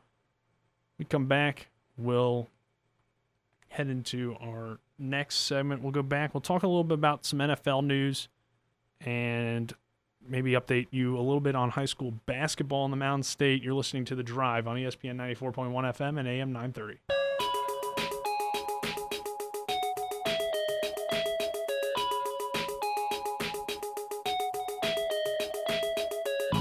we 0.98 1.04
come 1.04 1.26
back, 1.26 1.66
we'll 1.98 2.48
head 3.68 3.88
into 3.88 4.36
our 4.40 4.78
next 4.98 5.36
segment. 5.36 5.82
We'll 5.82 5.92
go 5.92 6.02
back. 6.02 6.32
We'll 6.32 6.40
talk 6.40 6.62
a 6.62 6.68
little 6.68 6.84
bit 6.84 6.94
about 6.94 7.24
some 7.24 7.40
NFL 7.40 7.84
news 7.84 8.28
and 9.00 9.72
maybe 10.26 10.52
update 10.52 10.88
you 10.90 11.16
a 11.16 11.20
little 11.20 11.40
bit 11.40 11.54
on 11.54 11.70
high 11.70 11.84
school 11.84 12.14
basketball 12.26 12.84
in 12.84 12.90
the 12.90 12.96
Mountain 12.96 13.24
State. 13.24 13.62
You're 13.62 13.74
listening 13.74 14.04
to 14.06 14.14
The 14.14 14.22
Drive 14.22 14.66
on 14.66 14.76
ESPN 14.76 15.16
94.1 15.16 15.72
FM 15.72 16.18
and 16.18 16.28
AM 16.28 16.52
930. 16.52 17.17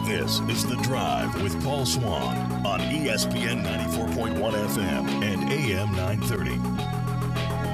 This 0.08 0.40
is 0.40 0.66
The 0.66 0.78
Drive 0.84 1.44
with 1.44 1.62
Paul 1.66 1.86
Swan 1.86 2.38
on 2.66 2.80
ESPN 2.80 3.62
94.1 3.62 4.40
FM 4.40 5.06
and 5.22 5.52
AM 5.52 5.92
930. 5.98 6.52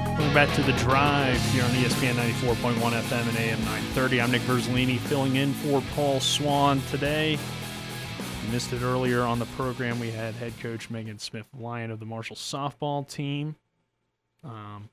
Welcome 0.08 0.34
back 0.34 0.52
to 0.56 0.62
The 0.64 0.72
Drive 0.72 1.40
here 1.52 1.62
on 1.62 1.70
ESPN 1.70 2.14
94.1 2.14 2.74
FM 2.74 3.28
and 3.28 3.38
AM 3.38 3.60
930. 3.60 4.20
I'm 4.20 4.32
Nick 4.32 4.42
Verzolini 4.42 4.98
filling 4.98 5.36
in 5.36 5.52
for 5.52 5.80
Paul 5.94 6.18
Swan 6.18 6.82
today. 6.90 7.34
You 7.34 8.50
missed 8.50 8.72
it 8.72 8.82
earlier 8.82 9.22
on 9.22 9.38
the 9.38 9.46
program. 9.46 10.00
We 10.00 10.10
had 10.10 10.34
head 10.34 10.54
coach 10.58 10.90
Megan 10.90 11.20
Smith 11.20 11.46
Lyon 11.56 11.92
of 11.92 12.00
the 12.00 12.06
Marshall 12.06 12.34
softball 12.34 13.08
team. 13.08 13.54
Um, 14.42 14.88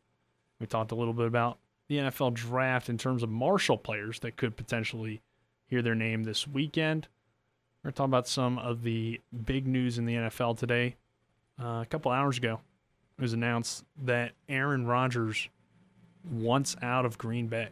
we 0.60 0.68
talked 0.68 0.92
a 0.92 0.96
little 0.96 1.16
bit 1.16 1.26
about 1.26 1.58
the 1.88 1.98
NFL 1.98 2.36
draft 2.36 2.88
in 2.88 3.00
terms 3.00 3.24
of 3.24 3.32
Marshall 3.32 3.80
players 3.80 4.20
that 4.20 4.38
could 4.38 4.56
potentially 4.56 5.24
hear 5.66 5.82
their 5.82 5.96
name 5.96 6.24
this 6.24 6.48
weekend. 6.48 7.08
We're 7.84 7.88
going 7.88 7.94
to 7.94 7.98
talk 7.98 8.08
about 8.08 8.28
some 8.28 8.60
of 8.60 8.84
the 8.84 9.20
big 9.46 9.66
news 9.66 9.98
in 9.98 10.06
the 10.06 10.14
NFL 10.14 10.56
today. 10.60 10.98
Uh, 11.60 11.82
a 11.82 11.88
couple 11.90 12.12
hours 12.12 12.38
ago, 12.38 12.62
it 13.18 13.22
was 13.22 13.34
announced 13.34 13.86
that 14.04 14.34
Aaron 14.48 14.86
Rodgers 14.86 15.50
wants 16.30 16.76
out 16.84 17.06
of 17.06 17.18
Green 17.18 17.48
Bay. 17.48 17.70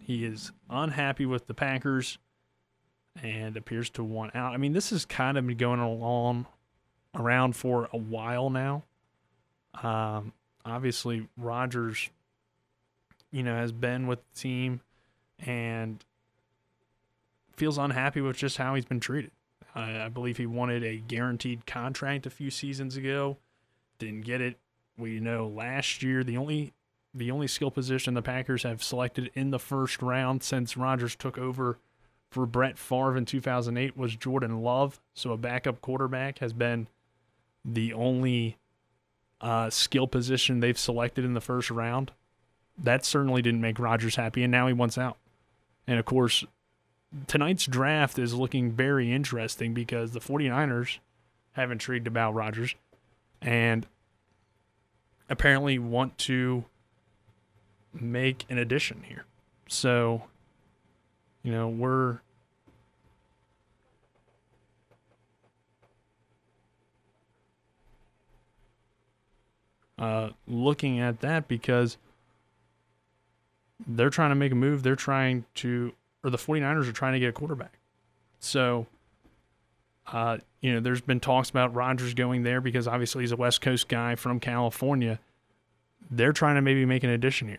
He 0.00 0.24
is 0.24 0.50
unhappy 0.68 1.24
with 1.24 1.46
the 1.46 1.54
Packers 1.54 2.18
and 3.22 3.56
appears 3.56 3.90
to 3.90 4.02
want 4.02 4.34
out. 4.34 4.54
I 4.54 4.56
mean, 4.56 4.72
this 4.72 4.90
has 4.90 5.04
kind 5.04 5.38
of 5.38 5.46
been 5.46 5.56
going 5.56 5.78
along 5.78 6.46
around 7.14 7.54
for 7.54 7.88
a 7.92 7.96
while 7.96 8.50
now. 8.50 8.82
Um, 9.84 10.32
obviously, 10.64 11.28
Rodgers, 11.36 12.10
you 13.30 13.44
know, 13.44 13.54
has 13.54 13.70
been 13.70 14.08
with 14.08 14.18
the 14.34 14.40
team 14.40 14.80
and 15.38 16.04
feels 17.58 17.78
unhappy 17.78 18.20
with 18.20 18.36
just 18.36 18.56
how 18.56 18.74
he's 18.74 18.84
been 18.84 19.00
treated. 19.00 19.32
Uh, 19.74 20.04
I 20.04 20.08
believe 20.08 20.36
he 20.36 20.46
wanted 20.46 20.82
a 20.82 20.96
guaranteed 20.96 21.66
contract 21.66 22.26
a 22.26 22.30
few 22.30 22.50
seasons 22.50 22.96
ago, 22.96 23.36
didn't 23.98 24.22
get 24.22 24.40
it. 24.40 24.58
We 24.96 25.20
know 25.20 25.46
last 25.46 26.02
year 26.02 26.24
the 26.24 26.36
only 26.36 26.72
the 27.14 27.30
only 27.30 27.46
skill 27.46 27.70
position 27.70 28.14
the 28.14 28.22
Packers 28.22 28.62
have 28.62 28.82
selected 28.82 29.30
in 29.34 29.50
the 29.50 29.58
first 29.58 30.02
round 30.02 30.42
since 30.42 30.76
Rodgers 30.76 31.16
took 31.16 31.38
over 31.38 31.78
for 32.30 32.44
Brett 32.44 32.78
Favre 32.78 33.16
in 33.16 33.24
2008 33.24 33.96
was 33.96 34.14
Jordan 34.14 34.62
Love. 34.62 35.00
So 35.14 35.32
a 35.32 35.36
backup 35.36 35.80
quarterback 35.80 36.38
has 36.40 36.52
been 36.52 36.88
the 37.64 37.92
only 37.92 38.58
uh, 39.40 39.70
skill 39.70 40.06
position 40.06 40.60
they've 40.60 40.78
selected 40.78 41.24
in 41.24 41.34
the 41.34 41.40
first 41.40 41.70
round. 41.70 42.12
That 42.76 43.04
certainly 43.04 43.42
didn't 43.42 43.60
make 43.60 43.78
Rodgers 43.78 44.16
happy, 44.16 44.42
and 44.42 44.52
now 44.52 44.66
he 44.66 44.72
wants 44.72 44.98
out. 44.98 45.16
And 45.86 45.98
of 45.98 46.04
course, 46.04 46.44
tonight's 47.26 47.66
draft 47.66 48.18
is 48.18 48.34
looking 48.34 48.72
very 48.72 49.12
interesting 49.12 49.74
because 49.74 50.12
the 50.12 50.20
49ers 50.20 50.98
have 51.52 51.70
intrigued 51.70 52.06
about 52.06 52.34
Rodgers 52.34 52.74
and 53.40 53.86
apparently 55.28 55.78
want 55.78 56.18
to 56.18 56.64
make 57.92 58.44
an 58.48 58.58
addition 58.58 59.02
here. 59.06 59.24
So, 59.68 60.24
you 61.42 61.52
know, 61.52 61.68
we're 61.68 62.20
uh, 69.98 70.30
looking 70.46 71.00
at 71.00 71.20
that 71.20 71.48
because 71.48 71.96
they're 73.86 74.10
trying 74.10 74.30
to 74.30 74.34
make 74.34 74.52
a 74.52 74.56
move. 74.56 74.82
They're 74.82 74.96
trying 74.96 75.44
to, 75.56 75.92
or 76.22 76.30
the 76.30 76.38
49ers 76.38 76.88
are 76.88 76.92
trying 76.92 77.14
to 77.14 77.20
get 77.20 77.28
a 77.28 77.32
quarterback. 77.32 77.78
So, 78.40 78.86
uh, 80.06 80.38
you 80.60 80.72
know, 80.72 80.80
there's 80.80 81.00
been 81.00 81.20
talks 81.20 81.50
about 81.50 81.74
Rodgers 81.74 82.14
going 82.14 82.42
there 82.42 82.60
because 82.60 82.88
obviously 82.88 83.22
he's 83.22 83.32
a 83.32 83.36
West 83.36 83.60
Coast 83.60 83.88
guy 83.88 84.14
from 84.14 84.40
California. 84.40 85.20
They're 86.10 86.32
trying 86.32 86.56
to 86.56 86.62
maybe 86.62 86.84
make 86.84 87.04
an 87.04 87.10
addition 87.10 87.48
here. 87.48 87.58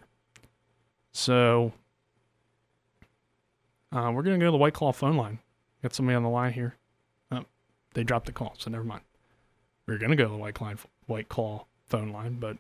So, 1.11 1.73
uh, 3.91 4.11
we're 4.13 4.23
going 4.23 4.39
to 4.39 4.43
go 4.43 4.47
to 4.47 4.51
the 4.51 4.57
White 4.57 4.73
Claw 4.73 4.91
phone 4.91 5.17
line. 5.17 5.39
Got 5.81 5.93
somebody 5.93 6.15
on 6.15 6.23
the 6.23 6.29
line 6.29 6.53
here. 6.53 6.75
Oh, 7.31 7.45
they 7.93 8.03
dropped 8.03 8.25
the 8.25 8.31
call, 8.31 8.55
so 8.57 8.69
never 8.69 8.83
mind. 8.83 9.01
We 9.85 9.95
are 9.95 9.97
going 9.97 10.11
to 10.11 10.15
go 10.15 10.25
to 10.25 10.29
the 10.29 10.37
White 10.37 10.55
Claw, 10.55 10.73
White 11.07 11.29
Claw 11.29 11.65
phone 11.87 12.11
line, 12.11 12.37
but 12.39 12.57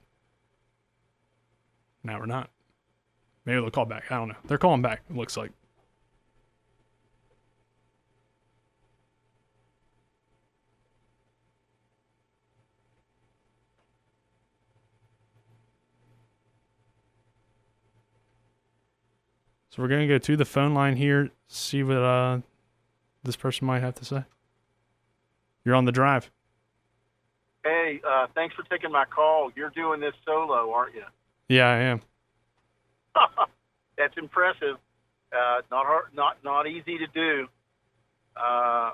now 2.03 2.19
we're 2.19 2.25
not. 2.25 2.49
Maybe 3.45 3.59
they'll 3.59 3.71
call 3.71 3.85
back. 3.85 4.11
I 4.11 4.15
don't 4.15 4.29
know. 4.29 4.35
They're 4.45 4.57
calling 4.57 4.81
back, 4.81 5.01
it 5.09 5.15
looks 5.15 5.37
like. 5.37 5.51
So 19.69 19.81
we're 19.81 19.87
going 19.87 20.01
to 20.01 20.07
go 20.07 20.17
to 20.17 20.35
the 20.35 20.45
phone 20.45 20.73
line 20.73 20.95
here, 20.95 21.29
see 21.47 21.83
what 21.83 21.97
uh, 21.97 22.39
this 23.23 23.35
person 23.35 23.67
might 23.67 23.81
have 23.81 23.95
to 23.95 24.05
say. 24.05 24.23
You're 25.63 25.75
on 25.75 25.85
the 25.85 25.91
drive. 25.91 26.31
Hey, 27.63 28.01
uh, 28.07 28.27
thanks 28.33 28.55
for 28.55 28.63
taking 28.63 28.91
my 28.91 29.05
call. 29.05 29.51
You're 29.55 29.69
doing 29.69 29.99
this 29.99 30.13
solo, 30.25 30.71
aren't 30.71 30.95
you? 30.95 31.03
Yeah, 31.49 31.67
I 31.69 31.75
am. 31.77 32.01
That's 33.97 34.17
impressive. 34.17 34.77
Uh, 35.31 35.61
not 35.69 35.85
hard, 35.85 36.05
not 36.15 36.37
not 36.43 36.65
easy 36.65 36.97
to 36.97 37.07
do. 37.13 37.47
Uh, 38.35 38.91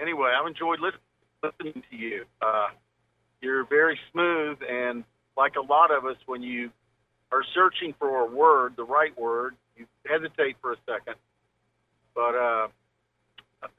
anyway, 0.00 0.32
I've 0.36 0.46
enjoyed 0.46 0.80
listen, 0.80 0.98
listening 1.42 1.84
to 1.90 1.96
you. 1.96 2.24
Uh, 2.42 2.68
you're 3.40 3.64
very 3.64 3.98
smooth, 4.10 4.58
and 4.68 5.04
like 5.36 5.54
a 5.56 5.60
lot 5.60 5.92
of 5.92 6.04
us, 6.06 6.16
when 6.26 6.42
you 6.42 6.70
are 7.30 7.44
searching 7.54 7.94
for 7.98 8.22
a 8.22 8.26
word, 8.26 8.74
the 8.76 8.84
right 8.84 9.16
word, 9.16 9.54
you 9.80 9.86
hesitate 10.06 10.56
for 10.60 10.72
a 10.72 10.76
second. 10.86 11.16
But 12.14 12.34
uh, 12.34 12.68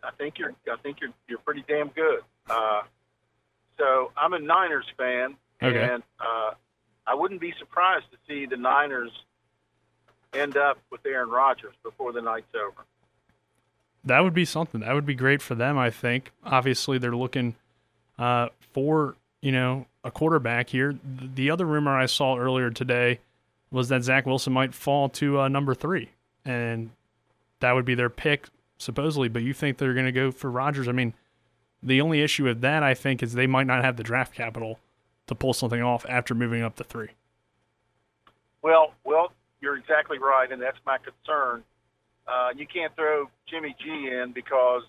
I 0.03 0.11
think 0.17 0.39
you're 0.39 0.53
I 0.71 0.77
think 0.81 0.99
you're 1.01 1.13
you're 1.27 1.39
pretty 1.39 1.63
damn 1.67 1.89
good. 1.89 2.21
Uh, 2.49 2.81
so 3.77 4.11
I'm 4.17 4.33
a 4.33 4.39
Niners 4.39 4.85
fan, 4.97 5.35
okay. 5.61 5.81
and 5.81 6.03
uh, 6.19 6.51
I 7.07 7.15
wouldn't 7.15 7.41
be 7.41 7.53
surprised 7.59 8.05
to 8.11 8.17
see 8.27 8.45
the 8.45 8.57
Niners 8.57 9.11
end 10.33 10.57
up 10.57 10.77
with 10.91 11.05
Aaron 11.05 11.29
Rodgers 11.29 11.73
before 11.83 12.13
the 12.13 12.21
night's 12.21 12.53
over. 12.55 12.85
That 14.03 14.21
would 14.21 14.33
be 14.33 14.45
something. 14.45 14.81
That 14.81 14.93
would 14.93 15.05
be 15.05 15.15
great 15.15 15.41
for 15.41 15.55
them. 15.55 15.77
I 15.77 15.89
think. 15.89 16.31
Obviously, 16.43 16.97
they're 16.97 17.15
looking 17.15 17.55
uh, 18.17 18.49
for 18.73 19.15
you 19.41 19.51
know 19.51 19.85
a 20.03 20.11
quarterback 20.11 20.69
here. 20.69 20.97
The 21.03 21.51
other 21.51 21.65
rumor 21.65 21.95
I 21.97 22.07
saw 22.07 22.37
earlier 22.37 22.71
today 22.71 23.19
was 23.71 23.89
that 23.89 24.03
Zach 24.03 24.25
Wilson 24.25 24.53
might 24.53 24.73
fall 24.73 25.09
to 25.09 25.39
uh, 25.39 25.47
number 25.47 25.73
three, 25.73 26.09
and 26.45 26.91
that 27.59 27.71
would 27.73 27.85
be 27.85 27.95
their 27.95 28.09
pick 28.09 28.47
supposedly. 28.77 29.29
But 29.29 29.43
you 29.43 29.53
think 29.53 29.77
they're 29.77 29.93
going 29.93 30.05
to 30.05 30.11
go 30.11 30.31
for 30.31 30.51
Rodgers? 30.51 30.87
I 30.87 30.91
mean, 30.91 31.13
the 31.81 32.01
only 32.01 32.21
issue 32.21 32.43
with 32.43 32.61
that 32.61 32.83
I 32.83 32.93
think 32.93 33.23
is 33.23 33.33
they 33.33 33.47
might 33.47 33.67
not 33.67 33.83
have 33.83 33.97
the 33.97 34.03
draft 34.03 34.33
capital 34.33 34.79
to 35.27 35.35
pull 35.35 35.53
something 35.53 35.81
off 35.81 36.05
after 36.09 36.35
moving 36.35 36.61
up 36.61 36.75
to 36.75 36.83
three. 36.83 37.09
Well, 38.61 38.93
well, 39.03 39.31
you're 39.61 39.77
exactly 39.77 40.19
right, 40.19 40.51
and 40.51 40.61
that's 40.61 40.77
my 40.85 40.97
concern. 40.97 41.63
Uh, 42.27 42.49
you 42.55 42.67
can't 42.67 42.95
throw 42.95 43.29
Jimmy 43.49 43.75
G 43.81 44.09
in 44.11 44.31
because, 44.33 44.83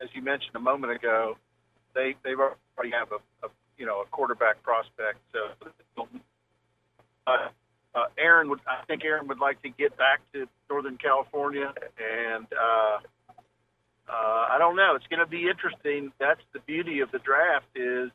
as 0.00 0.08
you 0.14 0.22
mentioned 0.22 0.54
a 0.54 0.60
moment 0.60 0.92
ago, 0.92 1.36
they 1.94 2.14
they 2.24 2.34
already 2.34 2.90
have 2.92 3.12
a, 3.12 3.46
a 3.46 3.50
you 3.76 3.84
know 3.84 4.00
a 4.00 4.04
quarterback 4.06 4.62
prospect. 4.62 5.18
So 5.32 6.06
uh, 7.26 7.48
uh, 7.98 8.06
Aaron 8.18 8.48
would, 8.50 8.60
I 8.66 8.84
think 8.86 9.04
Aaron 9.04 9.28
would 9.28 9.38
like 9.38 9.62
to 9.62 9.68
get 9.70 9.96
back 9.96 10.20
to 10.32 10.46
Northern 10.70 10.96
California, 10.96 11.72
and 11.98 12.46
uh, 12.52 12.98
uh, 14.08 14.46
I 14.50 14.56
don't 14.58 14.76
know. 14.76 14.94
It's 14.94 15.06
going 15.06 15.20
to 15.20 15.26
be 15.26 15.48
interesting. 15.48 16.12
That's 16.18 16.40
the 16.52 16.60
beauty 16.60 17.00
of 17.00 17.10
the 17.10 17.18
draft 17.18 17.66
is 17.74 18.10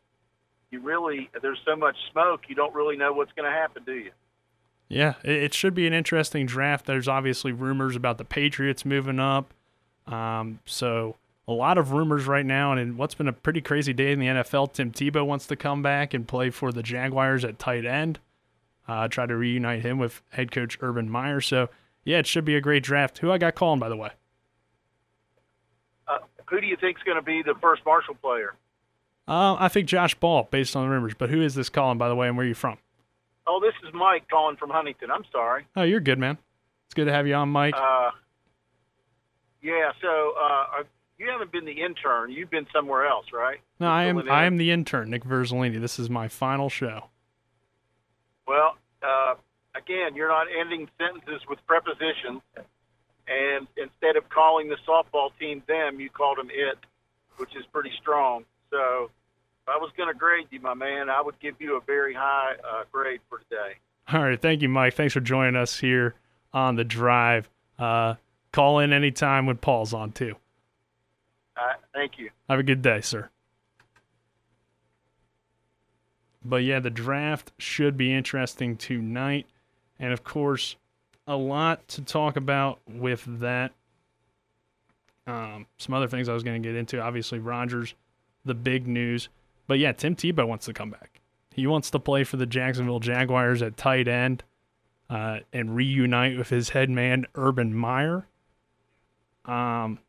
you 0.71 0.79
really 0.81 1.29
there's 1.41 1.59
so 1.65 1.75
much 1.75 1.95
smoke, 2.11 2.41
you 2.47 2.55
don't 2.55 2.73
really 2.73 2.97
know 2.97 3.13
what's 3.13 3.31
going 3.33 3.49
to 3.49 3.55
happen, 3.55 3.83
do 3.85 3.93
you? 3.93 4.11
Yeah, 4.89 5.13
it 5.23 5.53
should 5.53 5.73
be 5.73 5.87
an 5.87 5.93
interesting 5.93 6.45
draft. 6.45 6.85
There's 6.85 7.07
obviously 7.07 7.51
rumors 7.51 7.95
about 7.95 8.17
the 8.17 8.25
Patriots 8.25 8.85
moving 8.85 9.19
up. 9.19 9.53
Um, 10.05 10.59
so 10.65 11.15
a 11.47 11.53
lot 11.53 11.77
of 11.77 11.93
rumors 11.93 12.27
right 12.27 12.45
now, 12.45 12.71
and 12.71 12.79
in 12.79 12.97
what's 12.97 13.15
been 13.15 13.27
a 13.27 13.33
pretty 13.33 13.61
crazy 13.61 13.93
day 13.93 14.11
in 14.11 14.19
the 14.19 14.27
NFL, 14.27 14.73
Tim 14.73 14.91
Tebow 14.91 15.25
wants 15.25 15.47
to 15.47 15.55
come 15.55 15.81
back 15.81 16.13
and 16.13 16.27
play 16.27 16.49
for 16.49 16.71
the 16.71 16.83
Jaguars 16.83 17.43
at 17.43 17.57
tight 17.57 17.85
end 17.85 18.19
uh, 18.87 19.07
try 19.07 19.25
to 19.25 19.35
reunite 19.35 19.81
him 19.81 19.97
with 19.97 20.21
head 20.29 20.51
coach 20.51 20.77
Urban 20.81 21.09
Meyer. 21.09 21.41
So, 21.41 21.69
yeah, 22.03 22.19
it 22.19 22.27
should 22.27 22.45
be 22.45 22.55
a 22.55 22.61
great 22.61 22.83
draft. 22.83 23.17
Who 23.19 23.31
I 23.31 23.37
got 23.37 23.55
calling, 23.55 23.79
by 23.79 23.89
the 23.89 23.97
way? 23.97 24.11
Uh, 26.07 26.19
who 26.49 26.59
do 26.59 26.67
you 26.67 26.75
think 26.75 26.97
is 26.97 27.03
going 27.03 27.17
to 27.17 27.21
be 27.21 27.41
the 27.41 27.55
first 27.61 27.81
Marshall 27.85 28.15
player? 28.15 28.55
Uh, 29.27 29.55
I 29.57 29.69
think 29.69 29.87
Josh 29.87 30.15
Ball, 30.15 30.47
based 30.51 30.75
on 30.75 30.83
the 30.83 30.89
rumors. 30.89 31.13
But 31.17 31.29
who 31.29 31.41
is 31.41 31.55
this 31.55 31.69
calling, 31.69 31.97
by 31.97 32.09
the 32.09 32.15
way, 32.15 32.27
and 32.27 32.35
where 32.35 32.45
are 32.45 32.49
you 32.49 32.55
from? 32.55 32.77
Oh, 33.47 33.59
this 33.61 33.73
is 33.87 33.93
Mike 33.93 34.27
calling 34.29 34.57
from 34.57 34.69
Huntington. 34.69 35.11
I'm 35.11 35.23
sorry. 35.31 35.65
Oh, 35.75 35.83
you're 35.83 35.99
good, 35.99 36.19
man. 36.19 36.37
It's 36.87 36.93
good 36.93 37.05
to 37.05 37.13
have 37.13 37.27
you 37.27 37.35
on, 37.35 37.49
Mike. 37.49 37.73
Uh, 37.75 38.11
yeah. 39.61 39.91
So 40.01 40.33
uh, 40.41 40.83
you 41.17 41.29
haven't 41.29 41.51
been 41.51 41.65
the 41.65 41.81
intern. 41.81 42.31
You've 42.31 42.49
been 42.51 42.67
somewhere 42.73 43.05
else, 43.05 43.27
right? 43.33 43.59
No, 43.79 43.87
You're 43.87 43.93
I 43.93 44.03
am. 44.05 44.29
I 44.29 44.43
am 44.45 44.57
the 44.57 44.71
intern, 44.71 45.09
Nick 45.09 45.23
Verzolini. 45.23 45.79
This 45.79 45.99
is 45.99 46.09
my 46.09 46.27
final 46.27 46.69
show. 46.69 47.09
Well, 48.47 48.75
uh, 49.01 49.35
again, 49.75 50.15
you're 50.15 50.29
not 50.29 50.47
ending 50.59 50.89
sentences 50.97 51.41
with 51.49 51.59
prepositions, 51.67 52.41
and 53.27 53.67
instead 53.77 54.15
of 54.17 54.29
calling 54.29 54.69
the 54.69 54.77
softball 54.87 55.29
team 55.39 55.63
them, 55.67 55.99
you 55.99 56.09
called 56.09 56.37
them 56.37 56.49
it, 56.51 56.77
which 57.37 57.55
is 57.55 57.63
pretty 57.71 57.91
strong. 58.01 58.45
So, 58.69 59.09
if 59.63 59.69
I 59.69 59.77
was 59.77 59.91
going 59.95 60.11
to 60.11 60.17
grade 60.17 60.47
you, 60.49 60.59
my 60.59 60.73
man, 60.73 61.09
I 61.09 61.21
would 61.21 61.39
give 61.39 61.55
you 61.59 61.77
a 61.77 61.81
very 61.81 62.13
high 62.13 62.53
uh, 62.63 62.83
grade 62.91 63.21
for 63.29 63.39
today. 63.39 63.77
All 64.11 64.21
right, 64.21 64.41
thank 64.41 64.61
you, 64.61 64.67
Mike. 64.67 64.95
Thanks 64.95 65.13
for 65.13 65.21
joining 65.21 65.55
us 65.55 65.79
here 65.79 66.15
on 66.51 66.75
the 66.75 66.83
drive. 66.83 67.49
Uh, 67.79 68.15
call 68.51 68.79
in 68.79 68.91
anytime 68.91 69.45
when 69.45 69.57
Paul's 69.57 69.93
on 69.93 70.11
too. 70.11 70.35
Uh, 71.55 71.73
thank 71.93 72.17
you. 72.17 72.29
Have 72.49 72.59
a 72.59 72.63
good 72.63 72.81
day, 72.81 72.99
sir. 73.01 73.29
But 76.45 76.63
yeah, 76.63 76.79
the 76.79 76.89
draft 76.89 77.51
should 77.57 77.97
be 77.97 78.13
interesting 78.13 78.75
tonight. 78.75 79.47
And 79.99 80.11
of 80.11 80.23
course, 80.23 80.75
a 81.27 81.35
lot 81.35 81.87
to 81.89 82.01
talk 82.01 82.35
about 82.35 82.79
with 82.87 83.23
that. 83.39 83.71
Um, 85.25 85.67
some 85.77 85.93
other 85.95 86.07
things 86.07 86.27
I 86.27 86.33
was 86.33 86.43
going 86.43 86.61
to 86.61 86.67
get 86.67 86.75
into. 86.75 86.99
Obviously, 86.99 87.39
Rodgers, 87.39 87.93
the 88.43 88.53
big 88.53 88.87
news. 88.87 89.29
But 89.67 89.79
yeah, 89.79 89.93
Tim 89.93 90.15
Tebow 90.15 90.45
wants 90.47 90.65
to 90.65 90.73
come 90.73 90.89
back. 90.89 91.21
He 91.53 91.67
wants 91.67 91.89
to 91.91 91.99
play 91.99 92.23
for 92.23 92.37
the 92.37 92.45
Jacksonville 92.45 92.99
Jaguars 92.99 93.61
at 93.61 93.77
tight 93.77 94.07
end 94.07 94.43
uh, 95.09 95.39
and 95.53 95.75
reunite 95.75 96.37
with 96.37 96.49
his 96.49 96.69
head 96.69 96.89
man, 96.89 97.25
Urban 97.35 97.73
Meyer. 97.73 98.25
Um, 99.45 99.99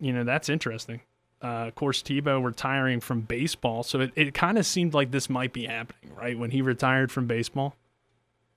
you 0.00 0.12
know, 0.12 0.24
that's 0.24 0.48
interesting. 0.48 1.00
Uh, 1.42 1.66
of 1.66 1.74
course, 1.74 2.02
Tebow 2.02 2.42
retiring 2.44 3.00
from 3.00 3.22
baseball. 3.22 3.82
So 3.82 4.00
it, 4.00 4.12
it 4.14 4.34
kind 4.34 4.58
of 4.58 4.66
seemed 4.66 4.94
like 4.94 5.10
this 5.10 5.28
might 5.28 5.52
be 5.52 5.66
happening, 5.66 6.14
right? 6.16 6.38
When 6.38 6.50
he 6.50 6.62
retired 6.62 7.10
from 7.10 7.26
baseball. 7.26 7.74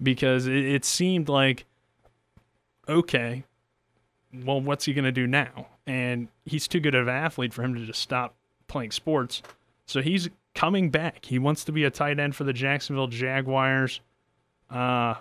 Because 0.01 0.45
it, 0.45 0.65
it 0.65 0.85
seemed 0.85 1.27
like, 1.27 1.65
okay, 2.87 3.43
well, 4.43 4.61
what's 4.61 4.85
he 4.85 4.93
going 4.93 5.05
to 5.05 5.11
do 5.11 5.25
now? 5.25 5.67
And 5.87 6.27
he's 6.45 6.67
too 6.67 6.79
good 6.79 6.95
of 6.95 7.07
an 7.07 7.15
athlete 7.15 7.53
for 7.53 7.63
him 7.63 7.73
to 7.75 7.85
just 7.85 8.01
stop 8.01 8.35
playing 8.67 8.91
sports. 8.91 9.41
So 9.85 10.01
he's 10.01 10.29
coming 10.53 10.89
back. 10.89 11.25
He 11.25 11.39
wants 11.39 11.63
to 11.65 11.71
be 11.71 11.83
a 11.85 11.89
tight 11.89 12.19
end 12.19 12.35
for 12.35 12.43
the 12.43 12.53
Jacksonville 12.53 13.07
Jaguars. 13.07 14.01
Uh, 14.69 15.15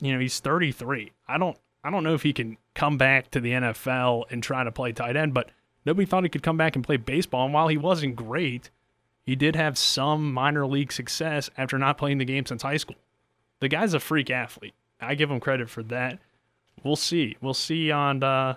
you 0.00 0.12
know, 0.12 0.20
he's 0.20 0.38
33. 0.40 1.12
I 1.26 1.38
don't 1.38 1.56
I 1.84 1.90
don't 1.90 2.02
know 2.02 2.14
if 2.14 2.22
he 2.22 2.32
can 2.32 2.56
come 2.74 2.98
back 2.98 3.30
to 3.30 3.40
the 3.40 3.52
NFL 3.52 4.24
and 4.30 4.42
try 4.42 4.64
to 4.64 4.72
play 4.72 4.92
tight 4.92 5.16
end, 5.16 5.32
but 5.32 5.50
nobody 5.88 6.04
thought 6.04 6.22
he 6.22 6.28
could 6.28 6.42
come 6.42 6.58
back 6.58 6.76
and 6.76 6.84
play 6.84 6.98
baseball. 6.98 7.46
And 7.46 7.54
while 7.54 7.68
he 7.68 7.78
wasn't 7.78 8.14
great, 8.14 8.70
he 9.24 9.34
did 9.34 9.56
have 9.56 9.78
some 9.78 10.32
minor 10.34 10.66
league 10.66 10.92
success 10.92 11.48
after 11.56 11.78
not 11.78 11.96
playing 11.96 12.18
the 12.18 12.26
game 12.26 12.44
since 12.44 12.62
high 12.62 12.76
school. 12.76 12.96
The 13.60 13.68
guy's 13.68 13.94
a 13.94 14.00
freak 14.00 14.30
athlete. 14.30 14.74
I 15.00 15.14
give 15.14 15.30
him 15.30 15.40
credit 15.40 15.70
for 15.70 15.82
that. 15.84 16.18
We'll 16.84 16.94
see. 16.94 17.38
We'll 17.40 17.54
see 17.54 17.90
on 17.90 18.22
uh, 18.22 18.56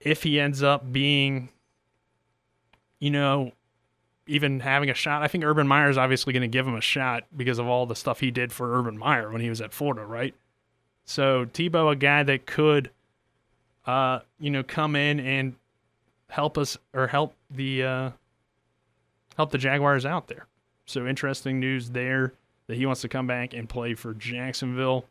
if 0.00 0.24
he 0.24 0.40
ends 0.40 0.60
up 0.60 0.92
being, 0.92 1.50
you 2.98 3.10
know, 3.10 3.52
even 4.26 4.58
having 4.58 4.90
a 4.90 4.94
shot. 4.94 5.22
I 5.22 5.28
think 5.28 5.44
Urban 5.44 5.68
Meyer 5.68 5.88
is 5.88 5.98
obviously 5.98 6.32
going 6.32 6.42
to 6.42 6.48
give 6.48 6.66
him 6.66 6.74
a 6.74 6.80
shot 6.80 7.24
because 7.34 7.60
of 7.60 7.68
all 7.68 7.86
the 7.86 7.94
stuff 7.94 8.18
he 8.18 8.32
did 8.32 8.52
for 8.52 8.76
Urban 8.76 8.98
Meyer 8.98 9.30
when 9.30 9.40
he 9.40 9.48
was 9.48 9.60
at 9.60 9.72
Florida, 9.72 10.04
right? 10.04 10.34
So 11.04 11.44
Tebow, 11.44 11.92
a 11.92 11.96
guy 11.96 12.24
that 12.24 12.44
could, 12.44 12.90
uh, 13.86 14.20
you 14.40 14.50
know, 14.50 14.64
come 14.64 14.96
in 14.96 15.20
and 15.20 15.54
help 16.28 16.58
us 16.58 16.76
or 16.92 17.06
help 17.06 17.34
the 17.50 17.82
uh, 17.82 18.10
help 19.36 19.50
the 19.50 19.58
Jaguars 19.58 20.06
out 20.06 20.28
there. 20.28 20.46
So 20.86 21.06
interesting 21.06 21.60
news 21.60 21.90
there 21.90 22.34
that 22.66 22.76
he 22.76 22.86
wants 22.86 23.00
to 23.02 23.08
come 23.08 23.26
back 23.26 23.54
and 23.54 23.68
play 23.68 23.94
for 23.94 24.14
Jacksonville. 24.14 25.04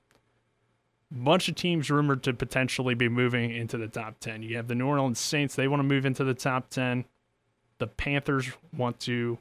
Bunch 1.11 1.47
of 1.47 1.55
teams 1.55 1.91
rumored 1.91 2.23
to 2.23 2.33
potentially 2.33 2.95
be 2.95 3.07
moving 3.07 3.51
into 3.51 3.77
the 3.77 3.87
top 3.87 4.19
10. 4.19 4.41
You 4.41 4.57
have 4.57 4.67
the 4.67 4.75
New 4.75 4.87
Orleans 4.87 5.19
Saints, 5.19 5.55
they 5.55 5.67
want 5.67 5.79
to 5.79 5.87
move 5.87 6.05
into 6.05 6.23
the 6.23 6.33
top 6.33 6.69
10. 6.69 7.05
The 7.77 7.87
Panthers 7.87 8.49
want 8.75 8.99
to, 9.01 9.37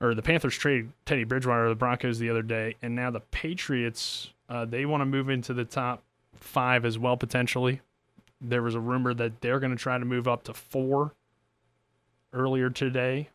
or 0.00 0.14
the 0.14 0.22
Panthers 0.22 0.56
traded 0.56 0.92
Teddy 1.04 1.24
Bridgewater 1.24 1.64
to 1.64 1.68
the 1.70 1.74
Broncos 1.76 2.18
the 2.18 2.30
other 2.30 2.42
day, 2.42 2.76
and 2.82 2.96
now 2.96 3.10
the 3.10 3.20
Patriots, 3.20 4.32
uh, 4.48 4.64
they 4.64 4.86
want 4.86 5.00
to 5.02 5.04
move 5.04 5.28
into 5.28 5.52
the 5.52 5.64
top 5.64 6.02
five 6.34 6.84
as 6.84 6.98
well, 6.98 7.16
potentially. 7.16 7.80
There 8.40 8.62
was 8.62 8.74
a 8.74 8.80
rumor 8.80 9.12
that 9.14 9.40
they're 9.40 9.60
going 9.60 9.72
to 9.72 9.76
try 9.76 9.98
to 9.98 10.04
move 10.04 10.26
up 10.26 10.44
to 10.44 10.54
four 10.54 11.14
earlier 12.32 12.70
today. 12.70 13.28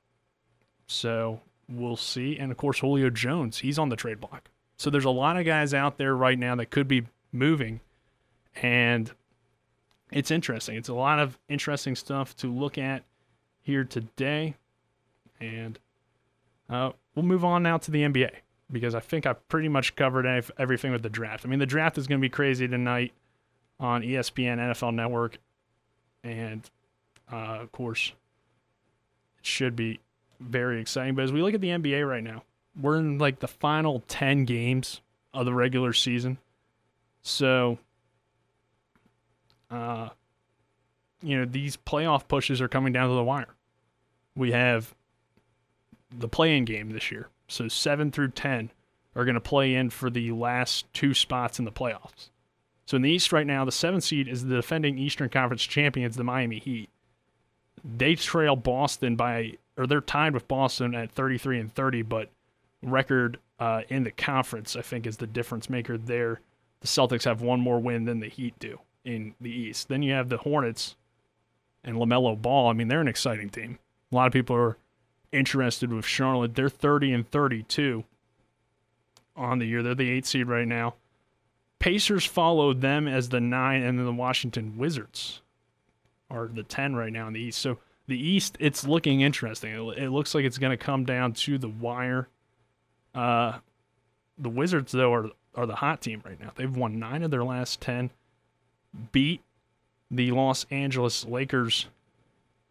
So 0.87 1.41
we'll 1.69 1.97
see. 1.97 2.37
And 2.37 2.51
of 2.51 2.57
course, 2.57 2.79
Julio 2.79 3.09
Jones, 3.09 3.59
he's 3.59 3.79
on 3.79 3.89
the 3.89 3.95
trade 3.95 4.19
block. 4.19 4.49
So 4.77 4.89
there's 4.89 5.05
a 5.05 5.11
lot 5.11 5.37
of 5.37 5.45
guys 5.45 5.73
out 5.73 5.97
there 5.97 6.15
right 6.15 6.37
now 6.37 6.55
that 6.55 6.69
could 6.69 6.87
be 6.87 7.03
moving. 7.31 7.81
And 8.61 9.11
it's 10.11 10.31
interesting. 10.31 10.75
It's 10.75 10.89
a 10.89 10.93
lot 10.93 11.19
of 11.19 11.37
interesting 11.49 11.95
stuff 11.95 12.35
to 12.37 12.51
look 12.51 12.77
at 12.77 13.03
here 13.61 13.83
today. 13.83 14.55
And 15.39 15.79
uh, 16.69 16.91
we'll 17.13 17.25
move 17.25 17.45
on 17.45 17.63
now 17.63 17.77
to 17.77 17.91
the 17.91 18.01
NBA 18.01 18.31
because 18.71 18.95
I 18.95 18.99
think 18.99 19.25
I've 19.25 19.47
pretty 19.47 19.69
much 19.69 19.95
covered 19.95 20.25
everything 20.57 20.91
with 20.91 21.03
the 21.03 21.09
draft. 21.09 21.45
I 21.45 21.49
mean, 21.49 21.59
the 21.59 21.65
draft 21.65 21.97
is 21.97 22.07
going 22.07 22.19
to 22.19 22.25
be 22.25 22.29
crazy 22.29 22.67
tonight 22.67 23.13
on 23.79 24.01
ESPN, 24.01 24.57
NFL 24.57 24.93
Network, 24.93 25.37
and 26.23 26.69
uh, 27.31 27.59
of 27.61 27.71
course, 27.71 28.13
it 29.39 29.45
should 29.45 29.75
be 29.75 29.99
very 30.39 30.81
exciting. 30.81 31.15
But 31.15 31.23
as 31.23 31.31
we 31.31 31.41
look 31.41 31.53
at 31.53 31.61
the 31.61 31.69
NBA 31.69 32.07
right 32.07 32.23
now, 32.23 32.43
we're 32.79 32.97
in 32.97 33.17
like 33.17 33.39
the 33.39 33.47
final 33.47 34.03
10 34.07 34.45
games 34.45 35.01
of 35.33 35.45
the 35.45 35.53
regular 35.53 35.93
season. 35.93 36.37
So, 37.21 37.79
uh, 39.71 40.09
you 41.21 41.37
know, 41.37 41.45
these 41.45 41.77
playoff 41.77 42.27
pushes 42.27 42.61
are 42.61 42.67
coming 42.67 42.93
down 42.93 43.09
to 43.09 43.15
the 43.15 43.23
wire. 43.23 43.55
We 44.35 44.51
have 44.51 44.93
the 46.15 46.27
play 46.27 46.55
in 46.57 46.65
game 46.65 46.91
this 46.91 47.11
year. 47.11 47.29
So, 47.47 47.67
7 47.67 48.11
through 48.11 48.31
10 48.31 48.71
are 49.15 49.25
going 49.25 49.35
to 49.35 49.41
play 49.41 49.75
in 49.75 49.89
for 49.89 50.09
the 50.09 50.31
last 50.31 50.91
two 50.93 51.13
spots 51.13 51.57
in 51.57 51.65
the 51.65 51.71
playoffs. 51.71 52.29
So, 52.85 52.95
in 52.97 53.01
the 53.01 53.09
East 53.09 53.33
right 53.33 53.47
now, 53.47 53.65
the 53.65 53.71
seventh 53.71 54.03
seed 54.03 54.27
is 54.27 54.45
the 54.45 54.55
defending 54.55 54.97
Eastern 54.97 55.29
Conference 55.29 55.63
champions, 55.63 56.15
the 56.15 56.23
Miami 56.23 56.59
Heat. 56.59 56.89
They 57.83 58.15
trail 58.15 58.55
Boston 58.55 59.15
by 59.15 59.57
or 59.77 59.87
they're 59.87 60.01
tied 60.01 60.33
with 60.33 60.47
Boston 60.47 60.95
at 60.95 61.11
33 61.11 61.59
and 61.59 61.73
30, 61.73 62.01
but 62.03 62.29
record 62.81 63.39
uh, 63.59 63.81
in 63.89 64.03
the 64.03 64.11
conference, 64.11 64.75
I 64.75 64.81
think, 64.81 65.05
is 65.05 65.17
the 65.17 65.27
difference 65.27 65.69
maker 65.69 65.97
there. 65.97 66.39
The 66.81 66.87
Celtics 66.87 67.25
have 67.25 67.41
one 67.41 67.59
more 67.59 67.79
win 67.79 68.05
than 68.05 68.19
the 68.19 68.29
Heat 68.29 68.57
do 68.59 68.79
in 69.03 69.35
the 69.41 69.51
East. 69.51 69.89
Then 69.89 70.01
you 70.01 70.13
have 70.13 70.29
the 70.29 70.37
Hornets 70.37 70.95
and 71.83 71.97
LaMelo 71.97 72.41
Ball. 72.41 72.69
I 72.69 72.73
mean, 72.73 72.87
they're 72.87 73.01
an 73.01 73.07
exciting 73.07 73.49
team. 73.49 73.79
A 74.11 74.15
lot 74.15 74.27
of 74.27 74.33
people 74.33 74.55
are 74.55 74.77
interested 75.31 75.91
with 75.91 76.05
Charlotte. 76.05 76.55
They're 76.55 76.69
30 76.69 77.13
and 77.13 77.29
32 77.29 78.03
on 79.35 79.59
the 79.59 79.65
year. 79.65 79.83
They're 79.83 79.95
the 79.95 80.09
eight 80.09 80.25
seed 80.25 80.47
right 80.47 80.67
now. 80.67 80.95
Pacers 81.85 82.25
followed 82.25 82.81
them 82.81 83.07
as 83.07 83.29
the 83.29 83.39
nine, 83.39 83.83
and 83.83 83.99
then 83.99 84.07
the 84.07 84.11
Washington 84.11 84.75
Wizards 84.75 85.43
are 86.31 86.47
the 86.47 86.63
10 86.63 86.95
right 86.95 87.13
now 87.13 87.27
in 87.27 87.33
the 87.33 87.39
East. 87.39 87.59
So 87.59 87.77
the 88.07 88.17
East, 88.17 88.57
it's 88.59 88.87
looking 88.87 89.21
interesting. 89.21 89.71
It, 89.71 90.05
it 90.05 90.09
looks 90.09 90.33
like 90.33 90.45
it's 90.45 90.57
going 90.57 90.75
to 90.75 90.83
come 90.83 91.05
down 91.05 91.33
to 91.33 91.59
the 91.59 91.69
wire. 91.69 92.27
Uh, 93.13 93.59
the 94.39 94.49
Wizards, 94.49 94.93
though, 94.93 95.13
are 95.13 95.29
are 95.53 95.67
the 95.67 95.75
hot 95.75 96.01
team 96.01 96.23
right 96.25 96.39
now. 96.39 96.49
They've 96.55 96.75
won 96.75 96.97
nine 96.97 97.21
of 97.21 97.29
their 97.29 97.43
last 97.43 97.81
ten, 97.81 98.09
beat 99.11 99.43
the 100.09 100.31
Los 100.31 100.65
Angeles 100.71 101.23
Lakers 101.23 101.85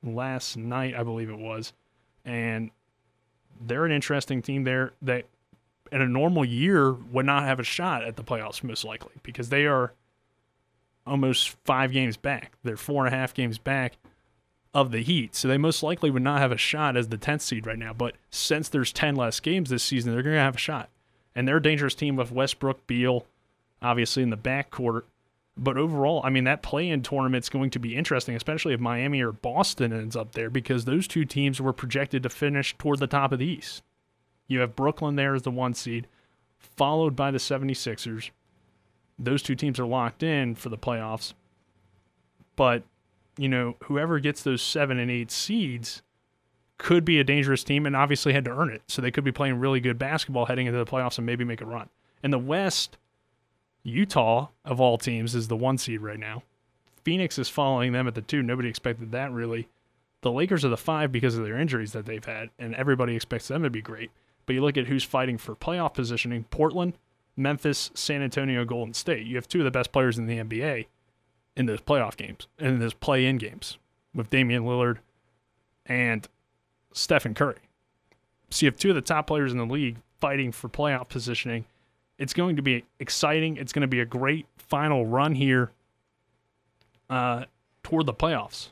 last 0.02 0.56
night, 0.56 0.96
I 0.96 1.04
believe 1.04 1.30
it 1.30 1.38
was, 1.38 1.72
and 2.24 2.72
they're 3.64 3.84
an 3.84 3.92
interesting 3.92 4.42
team 4.42 4.64
there 4.64 4.92
that 5.02 5.26
in 5.94 6.02
a 6.02 6.08
normal 6.08 6.44
year 6.44 6.92
would 6.92 7.24
not 7.24 7.44
have 7.44 7.60
a 7.60 7.64
shot 7.64 8.02
at 8.02 8.16
the 8.16 8.24
playoffs 8.24 8.64
most 8.64 8.84
likely 8.84 9.12
because 9.22 9.48
they 9.48 9.64
are 9.64 9.92
almost 11.06 11.50
five 11.64 11.92
games 11.92 12.16
back. 12.16 12.52
They're 12.64 12.76
four 12.76 13.06
and 13.06 13.14
a 13.14 13.16
half 13.16 13.32
games 13.32 13.58
back 13.58 13.96
of 14.74 14.90
the 14.90 15.04
Heat. 15.04 15.36
So 15.36 15.46
they 15.46 15.56
most 15.56 15.84
likely 15.84 16.10
would 16.10 16.22
not 16.22 16.40
have 16.40 16.50
a 16.50 16.56
shot 16.56 16.96
as 16.96 17.08
the 17.08 17.16
10th 17.16 17.42
seed 17.42 17.64
right 17.64 17.78
now. 17.78 17.92
But 17.92 18.16
since 18.28 18.68
there's 18.68 18.92
10 18.92 19.14
less 19.14 19.38
games 19.38 19.70
this 19.70 19.84
season, 19.84 20.12
they're 20.12 20.24
going 20.24 20.34
to 20.34 20.42
have 20.42 20.56
a 20.56 20.58
shot. 20.58 20.90
And 21.32 21.46
they're 21.46 21.58
a 21.58 21.62
dangerous 21.62 21.94
team 21.94 22.16
with 22.16 22.32
Westbrook, 22.32 22.88
Beal, 22.88 23.24
obviously 23.80 24.24
in 24.24 24.30
the 24.30 24.36
backcourt. 24.36 25.02
But 25.56 25.76
overall, 25.76 26.22
I 26.24 26.30
mean, 26.30 26.42
that 26.44 26.62
play 26.62 26.88
in 26.88 27.02
tournament's 27.02 27.48
going 27.48 27.70
to 27.70 27.78
be 27.78 27.94
interesting, 27.94 28.34
especially 28.34 28.74
if 28.74 28.80
Miami 28.80 29.22
or 29.22 29.30
Boston 29.30 29.92
ends 29.92 30.16
up 30.16 30.32
there, 30.32 30.50
because 30.50 30.84
those 30.84 31.06
two 31.06 31.24
teams 31.24 31.60
were 31.60 31.72
projected 31.72 32.24
to 32.24 32.28
finish 32.28 32.76
toward 32.78 32.98
the 32.98 33.06
top 33.06 33.30
of 33.30 33.38
the 33.38 33.46
East. 33.46 33.84
You 34.46 34.60
have 34.60 34.76
Brooklyn 34.76 35.16
there 35.16 35.34
as 35.34 35.42
the 35.42 35.50
one 35.50 35.74
seed, 35.74 36.06
followed 36.58 37.16
by 37.16 37.30
the 37.30 37.38
76ers. 37.38 38.30
Those 39.18 39.42
two 39.42 39.54
teams 39.54 39.78
are 39.78 39.86
locked 39.86 40.22
in 40.22 40.54
for 40.54 40.68
the 40.68 40.78
playoffs. 40.78 41.34
But 42.56 42.82
you 43.36 43.48
know, 43.48 43.76
whoever 43.84 44.20
gets 44.20 44.42
those 44.42 44.62
seven 44.62 44.98
and 44.98 45.10
eight 45.10 45.30
seeds 45.30 46.02
could 46.78 47.04
be 47.04 47.18
a 47.18 47.24
dangerous 47.24 47.64
team 47.64 47.86
and 47.86 47.96
obviously 47.96 48.32
had 48.32 48.44
to 48.44 48.50
earn 48.50 48.70
it. 48.70 48.82
So 48.88 49.00
they 49.00 49.10
could 49.10 49.24
be 49.24 49.32
playing 49.32 49.58
really 49.58 49.80
good 49.80 49.98
basketball 49.98 50.46
heading 50.46 50.66
into 50.66 50.78
the 50.78 50.84
playoffs 50.84 51.18
and 51.18 51.26
maybe 51.26 51.44
make 51.44 51.60
a 51.60 51.66
run. 51.66 51.88
In 52.22 52.30
the 52.30 52.38
West, 52.38 52.96
Utah, 53.82 54.48
of 54.64 54.80
all 54.80 54.98
teams, 54.98 55.34
is 55.34 55.48
the 55.48 55.56
one 55.56 55.78
seed 55.78 56.00
right 56.00 56.18
now. 56.18 56.42
Phoenix 57.02 57.38
is 57.38 57.48
following 57.48 57.92
them 57.92 58.08
at 58.08 58.14
the 58.14 58.22
two. 58.22 58.42
Nobody 58.42 58.68
expected 58.68 59.12
that 59.12 59.30
really. 59.30 59.68
The 60.22 60.32
Lakers 60.32 60.64
are 60.64 60.70
the 60.70 60.76
five 60.76 61.12
because 61.12 61.36
of 61.36 61.44
their 61.44 61.58
injuries 61.58 61.92
that 61.92 62.06
they've 62.06 62.24
had, 62.24 62.48
and 62.58 62.74
everybody 62.74 63.14
expects 63.14 63.48
them 63.48 63.62
to 63.62 63.68
be 63.68 63.82
great. 63.82 64.10
But 64.46 64.54
you 64.54 64.62
look 64.62 64.76
at 64.76 64.86
who's 64.86 65.04
fighting 65.04 65.38
for 65.38 65.54
playoff 65.54 65.94
positioning 65.94 66.44
Portland, 66.44 66.94
Memphis, 67.36 67.90
San 67.94 68.22
Antonio, 68.22 68.64
Golden 68.64 68.94
State. 68.94 69.26
You 69.26 69.36
have 69.36 69.48
two 69.48 69.60
of 69.60 69.64
the 69.64 69.70
best 69.70 69.92
players 69.92 70.18
in 70.18 70.26
the 70.26 70.38
NBA 70.38 70.86
in 71.56 71.66
those 71.66 71.80
playoff 71.80 72.16
games 72.16 72.46
and 72.58 72.74
in 72.74 72.78
those 72.80 72.94
play 72.94 73.26
in 73.26 73.38
games 73.38 73.78
with 74.14 74.30
Damian 74.30 74.64
Lillard 74.64 74.98
and 75.86 76.26
Stephen 76.92 77.34
Curry. 77.34 77.58
So 78.50 78.66
you 78.66 78.70
have 78.70 78.78
two 78.78 78.90
of 78.90 78.94
the 78.94 79.02
top 79.02 79.26
players 79.26 79.52
in 79.52 79.58
the 79.58 79.66
league 79.66 79.96
fighting 80.20 80.52
for 80.52 80.68
playoff 80.68 81.08
positioning. 81.08 81.64
It's 82.18 82.32
going 82.32 82.56
to 82.56 82.62
be 82.62 82.84
exciting. 83.00 83.56
It's 83.56 83.72
going 83.72 83.82
to 83.82 83.88
be 83.88 84.00
a 84.00 84.06
great 84.06 84.46
final 84.56 85.04
run 85.04 85.34
here 85.34 85.72
uh, 87.10 87.44
toward 87.82 88.06
the 88.06 88.14
playoffs. 88.14 88.68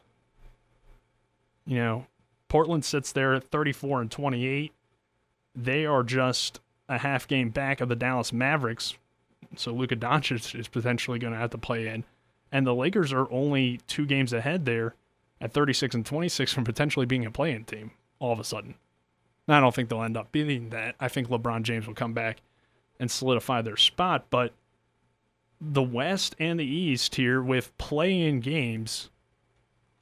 You 1.66 1.76
know, 1.76 2.06
Portland 2.48 2.84
sits 2.84 3.12
there 3.12 3.34
at 3.34 3.50
34 3.50 4.02
and 4.02 4.10
28. 4.10 4.72
They 5.54 5.86
are 5.86 6.02
just 6.02 6.60
a 6.88 6.98
half 6.98 7.28
game 7.28 7.50
back 7.50 7.80
of 7.80 7.88
the 7.88 7.96
Dallas 7.96 8.32
Mavericks. 8.32 8.94
So 9.56 9.72
Luka 9.72 9.96
Doncic 9.96 10.58
is 10.58 10.68
potentially 10.68 11.18
going 11.18 11.32
to 11.32 11.38
have 11.38 11.50
to 11.50 11.58
play 11.58 11.88
in 11.88 12.04
and 12.52 12.66
the 12.66 12.74
Lakers 12.74 13.12
are 13.12 13.32
only 13.32 13.80
two 13.86 14.04
games 14.04 14.32
ahead 14.32 14.66
there 14.66 14.94
at 15.40 15.52
36 15.52 15.94
and 15.94 16.06
26 16.06 16.52
from 16.52 16.64
potentially 16.64 17.06
being 17.06 17.24
a 17.24 17.30
play-in 17.30 17.64
team 17.64 17.92
all 18.18 18.32
of 18.32 18.38
a 18.38 18.44
sudden. 18.44 18.74
Now, 19.48 19.56
I 19.56 19.60
don't 19.60 19.74
think 19.74 19.88
they'll 19.88 20.02
end 20.02 20.18
up 20.18 20.30
being 20.30 20.68
that. 20.68 20.94
I 21.00 21.08
think 21.08 21.28
LeBron 21.28 21.62
James 21.62 21.86
will 21.86 21.94
come 21.94 22.12
back 22.12 22.42
and 23.00 23.10
solidify 23.10 23.62
their 23.62 23.78
spot, 23.78 24.26
but 24.30 24.52
the 25.60 25.82
West 25.82 26.36
and 26.38 26.60
the 26.60 26.64
East 26.64 27.16
here 27.16 27.42
with 27.42 27.76
play-in 27.78 28.38
games 28.40 29.10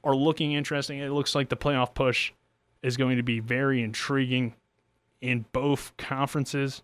are 0.03 0.17
looking 0.17 0.53
interesting. 0.53 0.99
It 0.99 1.13
looks 1.13 1.35
like 1.35 1.49
the 1.49 1.57
playoff 1.57 1.95
push 1.95 2.33
is 2.83 2.97
going 2.97 3.17
to 3.17 3.23
be 3.23 3.41
very 3.41 3.83
intriguing 3.83 4.55
in 5.21 5.45
both 5.53 5.93
conferences. 5.97 6.83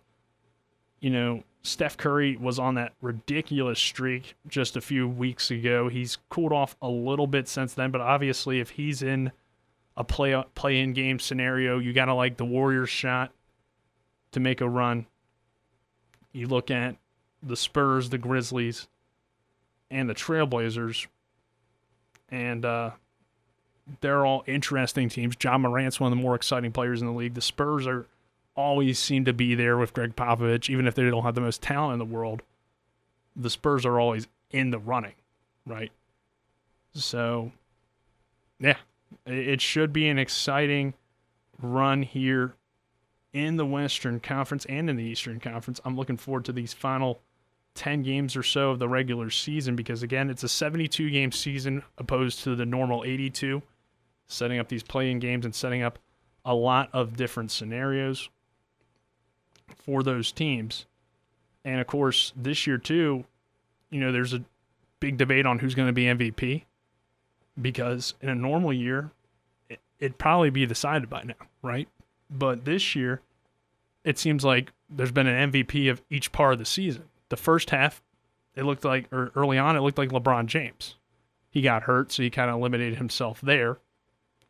You 0.99 1.09
know, 1.09 1.43
Steph 1.63 1.97
Curry 1.97 2.37
was 2.37 2.59
on 2.59 2.75
that 2.75 2.93
ridiculous 3.01 3.79
streak 3.79 4.35
just 4.47 4.75
a 4.75 4.81
few 4.81 5.07
weeks 5.07 5.51
ago. 5.51 5.89
He's 5.89 6.17
cooled 6.29 6.53
off 6.53 6.75
a 6.81 6.87
little 6.87 7.27
bit 7.27 7.47
since 7.47 7.73
then, 7.73 7.91
but 7.91 8.01
obviously, 8.01 8.59
if 8.59 8.71
he's 8.71 9.03
in 9.03 9.31
a 9.95 10.03
play 10.03 10.41
play 10.55 10.79
in 10.79 10.93
game 10.93 11.19
scenario, 11.19 11.79
you 11.79 11.93
got 11.93 12.05
to 12.05 12.13
like 12.13 12.37
the 12.37 12.45
Warriors 12.45 12.89
shot 12.89 13.31
to 14.31 14.39
make 14.39 14.61
a 14.61 14.69
run. 14.69 15.07
You 16.31 16.47
look 16.47 16.71
at 16.71 16.95
the 17.43 17.55
Spurs, 17.55 18.09
the 18.09 18.17
Grizzlies, 18.17 18.87
and 19.89 20.09
the 20.09 20.13
Trailblazers, 20.13 21.07
and 22.29 22.63
uh, 22.63 22.91
they're 24.01 24.25
all 24.25 24.43
interesting 24.47 25.09
teams. 25.09 25.35
Ja 25.41 25.57
Morant's 25.57 25.99
one 25.99 26.11
of 26.11 26.17
the 26.17 26.21
more 26.21 26.35
exciting 26.35 26.71
players 26.71 27.01
in 27.01 27.07
the 27.07 27.13
league. 27.13 27.33
The 27.33 27.41
Spurs 27.41 27.87
are 27.87 28.05
always 28.57 28.99
seem 28.99 29.23
to 29.23 29.33
be 29.33 29.55
there 29.55 29.77
with 29.77 29.93
Gregg 29.93 30.15
Popovich, 30.15 30.69
even 30.69 30.87
if 30.87 30.95
they 30.95 31.09
don't 31.09 31.23
have 31.23 31.35
the 31.35 31.41
most 31.41 31.61
talent 31.61 31.93
in 31.93 31.99
the 31.99 32.13
world. 32.13 32.41
The 33.35 33.49
Spurs 33.49 33.85
are 33.85 33.99
always 33.99 34.27
in 34.51 34.71
the 34.71 34.79
running, 34.79 35.13
right? 35.65 35.91
So, 36.93 37.51
yeah, 38.59 38.77
it 39.25 39.61
should 39.61 39.93
be 39.93 40.09
an 40.09 40.17
exciting 40.17 40.95
run 41.61 42.01
here 42.01 42.55
in 43.31 43.57
the 43.57 43.65
Western 43.65 44.19
Conference 44.19 44.65
and 44.65 44.89
in 44.89 44.95
the 44.95 45.03
Eastern 45.03 45.39
Conference. 45.39 45.79
I'm 45.85 45.95
looking 45.95 46.17
forward 46.17 46.45
to 46.45 46.51
these 46.51 46.73
final 46.73 47.19
10 47.75 48.01
games 48.01 48.35
or 48.35 48.41
so 48.41 48.71
of 48.71 48.79
the 48.79 48.89
regular 48.89 49.29
season 49.29 49.75
because, 49.75 50.01
again, 50.01 50.31
it's 50.31 50.43
a 50.43 50.49
72 50.49 51.11
game 51.11 51.31
season 51.31 51.83
opposed 51.99 52.43
to 52.43 52.55
the 52.55 52.65
normal 52.65 53.03
82, 53.05 53.61
setting 54.27 54.57
up 54.57 54.67
these 54.67 54.81
play-in 54.81 55.19
games 55.19 55.45
and 55.45 55.53
setting 55.53 55.83
up 55.83 55.99
a 56.43 56.55
lot 56.55 56.89
of 56.93 57.15
different 57.15 57.51
scenarios 57.51 58.29
for 59.75 60.03
those 60.03 60.31
teams. 60.31 60.85
And 61.63 61.81
of 61.81 61.87
course, 61.87 62.33
this 62.35 62.67
year, 62.67 62.77
too, 62.77 63.25
you 63.89 63.99
know, 63.99 64.11
there's 64.11 64.33
a 64.33 64.43
big 64.99 65.17
debate 65.17 65.45
on 65.45 65.59
who's 65.59 65.75
going 65.75 65.87
to 65.87 65.93
be 65.93 66.05
MVP 66.05 66.63
because 67.61 68.13
in 68.21 68.29
a 68.29 68.35
normal 68.35 68.73
year, 68.73 69.11
it'd 69.99 70.17
probably 70.17 70.49
be 70.49 70.65
decided 70.65 71.09
by 71.09 71.23
now, 71.23 71.47
right? 71.61 71.87
But 72.29 72.65
this 72.65 72.95
year, 72.95 73.21
it 74.03 74.17
seems 74.17 74.43
like 74.43 74.71
there's 74.89 75.11
been 75.11 75.27
an 75.27 75.51
MVP 75.51 75.89
of 75.89 76.01
each 76.09 76.31
part 76.31 76.53
of 76.53 76.59
the 76.59 76.65
season. 76.65 77.03
The 77.29 77.37
first 77.37 77.71
half, 77.71 78.01
it 78.55 78.63
looked 78.63 78.85
like, 78.85 79.11
or 79.11 79.31
early 79.35 79.57
on, 79.57 79.75
it 79.75 79.81
looked 79.81 79.97
like 79.97 80.09
LeBron 80.09 80.45
James. 80.45 80.95
He 81.49 81.61
got 81.61 81.83
hurt, 81.83 82.11
so 82.11 82.23
he 82.23 82.29
kind 82.29 82.49
of 82.49 82.57
eliminated 82.57 82.97
himself 82.97 83.41
there. 83.41 83.77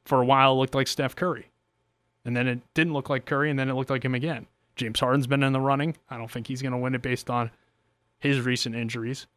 For 0.05 0.21
a 0.21 0.25
while, 0.25 0.53
it 0.53 0.55
looked 0.55 0.75
like 0.75 0.87
Steph 0.87 1.15
Curry. 1.15 1.47
And 2.25 2.35
then 2.35 2.47
it 2.47 2.59
didn't 2.73 2.93
look 2.93 3.09
like 3.09 3.25
Curry, 3.25 3.49
and 3.49 3.57
then 3.57 3.69
it 3.69 3.73
looked 3.73 3.89
like 3.89 4.03
him 4.03 4.15
again. 4.15 4.47
James 4.77 4.99
Harden's 4.99 5.27
been 5.27 5.43
in 5.43 5.53
the 5.53 5.59
running. 5.59 5.97
I 6.09 6.17
don't 6.17 6.31
think 6.31 6.47
he's 6.47 6.61
going 6.61 6.71
to 6.71 6.77
win 6.77 6.95
it 6.95 7.01
based 7.01 7.29
on 7.29 7.51
his 8.19 8.41
recent 8.41 8.75
injuries. 8.75 9.27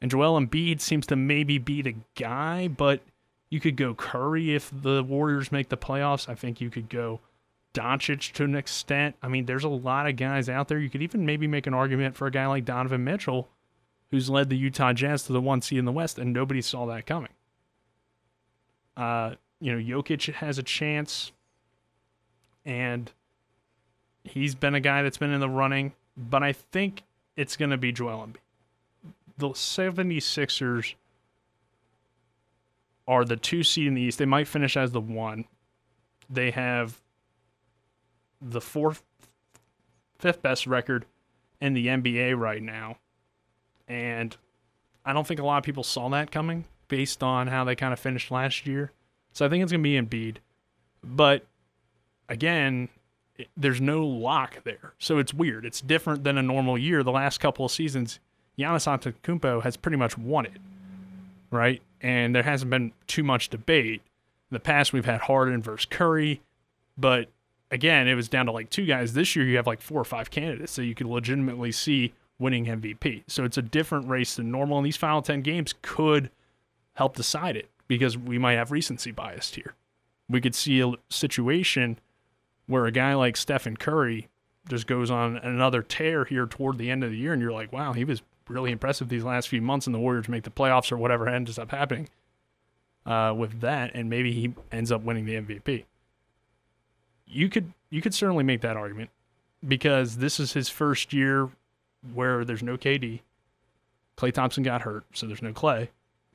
And 0.00 0.10
Joel 0.10 0.40
Embiid 0.40 0.80
seems 0.80 1.06
to 1.06 1.16
maybe 1.16 1.58
be 1.58 1.80
the 1.80 1.94
guy, 2.16 2.68
but 2.68 3.00
you 3.48 3.60
could 3.60 3.76
go 3.76 3.94
Curry 3.94 4.54
if 4.54 4.70
the 4.72 5.02
Warriors 5.02 5.52
make 5.52 5.68
the 5.68 5.76
playoffs. 5.76 6.28
I 6.28 6.34
think 6.34 6.60
you 6.60 6.70
could 6.70 6.88
go 6.88 7.20
Doncic 7.72 8.32
to 8.32 8.44
an 8.44 8.56
extent. 8.56 9.14
I 9.22 9.28
mean, 9.28 9.46
there's 9.46 9.64
a 9.64 9.68
lot 9.68 10.08
of 10.08 10.16
guys 10.16 10.48
out 10.48 10.68
there. 10.68 10.78
You 10.78 10.90
could 10.90 11.02
even 11.02 11.24
maybe 11.24 11.46
make 11.46 11.66
an 11.66 11.74
argument 11.74 12.16
for 12.16 12.26
a 12.26 12.30
guy 12.30 12.46
like 12.46 12.64
Donovan 12.64 13.04
Mitchell, 13.04 13.48
who's 14.10 14.28
led 14.28 14.50
the 14.50 14.56
Utah 14.56 14.92
Jazz 14.92 15.22
to 15.24 15.32
the 15.32 15.40
one 15.40 15.62
seed 15.62 15.78
in 15.78 15.84
the 15.84 15.92
West, 15.92 16.18
and 16.18 16.32
nobody 16.32 16.60
saw 16.60 16.86
that 16.86 17.06
coming. 17.06 17.30
Uh, 18.96 19.36
you 19.60 19.72
know, 19.72 19.78
Jokic 19.78 20.34
has 20.34 20.58
a 20.58 20.62
chance, 20.62 21.32
and 22.64 23.12
he's 24.24 24.54
been 24.54 24.74
a 24.74 24.80
guy 24.80 25.02
that's 25.02 25.18
been 25.18 25.32
in 25.32 25.40
the 25.40 25.48
running, 25.48 25.92
but 26.16 26.42
I 26.42 26.52
think 26.52 27.02
it's 27.36 27.56
going 27.56 27.70
to 27.70 27.76
be 27.76 27.92
Joel 27.92 28.26
Embiid. 28.26 28.36
The 29.38 29.48
76ers 29.48 30.94
are 33.08 33.24
the 33.24 33.36
two 33.36 33.62
seed 33.62 33.86
in 33.86 33.94
the 33.94 34.02
East. 34.02 34.18
They 34.18 34.26
might 34.26 34.46
finish 34.46 34.76
as 34.76 34.92
the 34.92 35.00
one. 35.00 35.46
They 36.30 36.50
have 36.50 37.00
the 38.40 38.60
fourth, 38.60 39.02
fifth 40.18 40.42
best 40.42 40.66
record 40.66 41.04
in 41.60 41.74
the 41.74 41.86
NBA 41.86 42.38
right 42.38 42.62
now. 42.62 42.98
And 43.88 44.36
I 45.04 45.12
don't 45.12 45.26
think 45.26 45.40
a 45.40 45.44
lot 45.44 45.58
of 45.58 45.64
people 45.64 45.82
saw 45.82 46.08
that 46.10 46.30
coming 46.30 46.64
based 46.88 47.22
on 47.22 47.48
how 47.48 47.64
they 47.64 47.74
kind 47.74 47.92
of 47.92 47.98
finished 47.98 48.30
last 48.30 48.66
year. 48.66 48.92
So 49.32 49.46
I 49.46 49.48
think 49.48 49.62
it's 49.62 49.72
going 49.72 49.82
to 49.82 49.88
be 49.88 50.00
Embiid. 50.00 50.36
But 51.02 51.46
again, 52.28 52.88
there's 53.56 53.80
no 53.80 54.06
lock 54.06 54.64
there. 54.64 54.94
So 54.98 55.18
it's 55.18 55.32
weird. 55.34 55.64
It's 55.64 55.80
different 55.80 56.24
than 56.24 56.38
a 56.38 56.42
normal 56.42 56.76
year. 56.76 57.02
The 57.02 57.12
last 57.12 57.38
couple 57.38 57.64
of 57.64 57.72
seasons, 57.72 58.20
Giannis 58.58 58.86
Antetokounmpo 58.86 59.62
has 59.62 59.76
pretty 59.76 59.96
much 59.96 60.16
won 60.18 60.46
it, 60.46 60.58
right? 61.50 61.82
and 62.02 62.34
there 62.34 62.42
hasn't 62.42 62.70
been 62.70 62.92
too 63.06 63.22
much 63.22 63.48
debate. 63.48 64.02
In 64.50 64.54
the 64.54 64.60
past, 64.60 64.92
we've 64.92 65.04
had 65.04 65.22
Harden 65.22 65.62
versus 65.62 65.86
Curry, 65.86 66.42
but 66.98 67.28
again, 67.70 68.08
it 68.08 68.14
was 68.14 68.28
down 68.28 68.46
to 68.46 68.52
like 68.52 68.68
two 68.68 68.84
guys. 68.84 69.14
This 69.14 69.34
year, 69.34 69.46
you 69.46 69.56
have 69.56 69.66
like 69.66 69.80
four 69.80 70.00
or 70.00 70.04
five 70.04 70.30
candidates, 70.30 70.72
so 70.72 70.82
you 70.82 70.94
could 70.94 71.06
legitimately 71.06 71.72
see 71.72 72.12
winning 72.38 72.66
MVP. 72.66 73.22
So 73.28 73.44
it's 73.44 73.56
a 73.56 73.62
different 73.62 74.08
race 74.08 74.36
than 74.36 74.50
normal, 74.50 74.78
and 74.78 74.86
these 74.86 74.96
final 74.96 75.22
10 75.22 75.42
games 75.42 75.74
could 75.80 76.30
help 76.94 77.16
decide 77.16 77.56
it 77.56 77.70
because 77.86 78.18
we 78.18 78.36
might 78.36 78.54
have 78.54 78.72
recency 78.72 79.12
bias 79.12 79.54
here. 79.54 79.74
We 80.28 80.40
could 80.40 80.54
see 80.54 80.80
a 80.80 80.92
situation 81.08 81.98
where 82.66 82.86
a 82.86 82.92
guy 82.92 83.14
like 83.14 83.36
Stephen 83.36 83.76
Curry 83.76 84.28
just 84.68 84.86
goes 84.86 85.10
on 85.10 85.36
another 85.38 85.82
tear 85.82 86.24
here 86.24 86.46
toward 86.46 86.78
the 86.78 86.90
end 86.90 87.02
of 87.02 87.10
the 87.10 87.16
year, 87.16 87.32
and 87.32 87.42
you're 87.42 87.52
like, 87.52 87.72
wow, 87.72 87.92
he 87.92 88.04
was 88.04 88.22
really 88.48 88.70
impressive 88.70 89.08
these 89.08 89.24
last 89.24 89.48
few 89.48 89.60
months, 89.60 89.86
and 89.86 89.94
the 89.94 89.98
Warriors 89.98 90.28
make 90.28 90.44
the 90.44 90.50
playoffs 90.50 90.92
or 90.92 90.96
whatever 90.96 91.28
ends 91.28 91.58
up 91.58 91.70
happening 91.70 92.08
uh, 93.06 93.34
with 93.36 93.60
that, 93.60 93.90
and 93.94 94.08
maybe 94.08 94.32
he 94.32 94.54
ends 94.70 94.92
up 94.92 95.02
winning 95.02 95.24
the 95.24 95.34
MVP. 95.34 95.84
You 97.26 97.48
could 97.48 97.72
you 97.90 98.02
could 98.02 98.14
certainly 98.14 98.44
make 98.44 98.60
that 98.60 98.76
argument 98.76 99.10
because 99.66 100.16
this 100.16 100.38
is 100.38 100.52
his 100.52 100.68
first 100.68 101.12
year 101.12 101.50
where 102.12 102.44
there's 102.44 102.62
no 102.62 102.76
KD. 102.76 103.20
Klay 104.16 104.32
Thompson 104.32 104.62
got 104.62 104.82
hurt, 104.82 105.04
so 105.14 105.26
there's 105.26 105.42
no 105.42 105.52
Klay. 105.52 105.88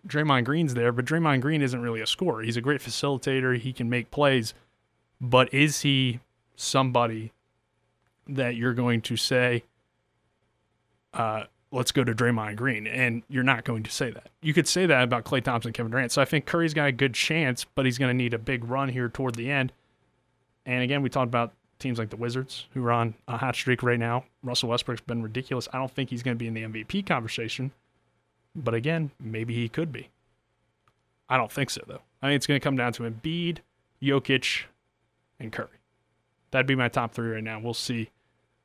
Draymond 0.07 0.45
Green's 0.45 0.73
there, 0.73 0.91
but 0.91 1.05
Draymond 1.05 1.41
Green 1.41 1.61
isn't 1.61 1.81
really 1.81 2.01
a 2.01 2.07
scorer. 2.07 2.41
He's 2.41 2.57
a 2.57 2.61
great 2.61 2.81
facilitator. 2.81 3.57
He 3.57 3.73
can 3.73 3.89
make 3.89 4.09
plays, 4.09 4.53
but 5.19 5.53
is 5.53 5.81
he 5.81 6.19
somebody 6.55 7.31
that 8.27 8.55
you're 8.55 8.73
going 8.73 9.01
to 9.01 9.15
say, 9.15 9.63
uh, 11.13 11.43
let's 11.71 11.91
go 11.91 12.03
to 12.03 12.13
Draymond 12.13 12.55
Green. 12.55 12.87
And 12.87 13.23
you're 13.29 13.43
not 13.43 13.63
going 13.63 13.83
to 13.83 13.91
say 13.91 14.11
that. 14.11 14.29
You 14.41 14.53
could 14.53 14.67
say 14.67 14.85
that 14.85 15.03
about 15.03 15.25
Klay 15.25 15.43
Thompson, 15.43 15.73
Kevin 15.73 15.91
Durant. 15.91 16.11
So 16.11 16.21
I 16.21 16.25
think 16.25 16.45
Curry's 16.45 16.73
got 16.73 16.87
a 16.87 16.91
good 16.91 17.13
chance, 17.13 17.65
but 17.75 17.85
he's 17.85 17.97
going 17.97 18.09
to 18.09 18.17
need 18.17 18.33
a 18.33 18.39
big 18.39 18.65
run 18.65 18.89
here 18.89 19.09
toward 19.09 19.35
the 19.35 19.49
end. 19.49 19.71
And 20.65 20.83
again, 20.83 21.01
we 21.01 21.09
talked 21.09 21.27
about 21.27 21.53
teams 21.79 21.99
like 21.99 22.09
the 22.09 22.17
Wizards, 22.17 22.65
who 22.73 22.83
are 22.85 22.91
on 22.91 23.13
a 23.27 23.37
hot 23.37 23.55
streak 23.55 23.83
right 23.83 23.99
now. 23.99 24.25
Russell 24.43 24.69
Westbrook's 24.69 25.01
been 25.01 25.21
ridiculous. 25.21 25.67
I 25.71 25.77
don't 25.77 25.91
think 25.91 26.09
he's 26.09 26.23
going 26.23 26.35
to 26.35 26.39
be 26.39 26.47
in 26.47 26.53
the 26.53 26.63
MVP 26.63 27.05
conversation. 27.05 27.71
But 28.55 28.73
again, 28.73 29.11
maybe 29.19 29.53
he 29.53 29.69
could 29.69 29.91
be. 29.91 30.09
I 31.29 31.37
don't 31.37 31.51
think 31.51 31.69
so, 31.69 31.81
though. 31.85 32.01
I 32.21 32.27
think 32.27 32.37
it's 32.37 32.47
going 32.47 32.59
to 32.59 32.63
come 32.63 32.77
down 32.77 32.93
to 32.93 33.03
Embiid, 33.03 33.59
Jokic, 34.01 34.63
and 35.39 35.51
Curry. 35.51 35.67
That'd 36.51 36.67
be 36.67 36.75
my 36.75 36.87
top 36.87 37.13
three 37.13 37.29
right 37.29 37.43
now. 37.43 37.59
We'll 37.59 37.73
see 37.73 38.09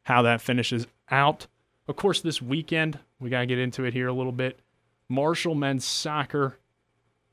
how 0.05 0.23
that 0.23 0.41
finishes 0.41 0.87
out. 1.11 1.47
Of 1.89 1.97
course, 1.97 2.21
this 2.21 2.41
weekend, 2.41 2.99
we 3.21 3.31
got 3.31 3.41
to 3.41 3.47
get 3.47 3.59
into 3.59 3.85
it 3.85 3.93
here 3.93 4.09
a 4.09 4.13
little 4.13 4.33
bit. 4.33 4.61
Marshall 5.09 5.55
men's 5.55 5.85
soccer 5.85 6.59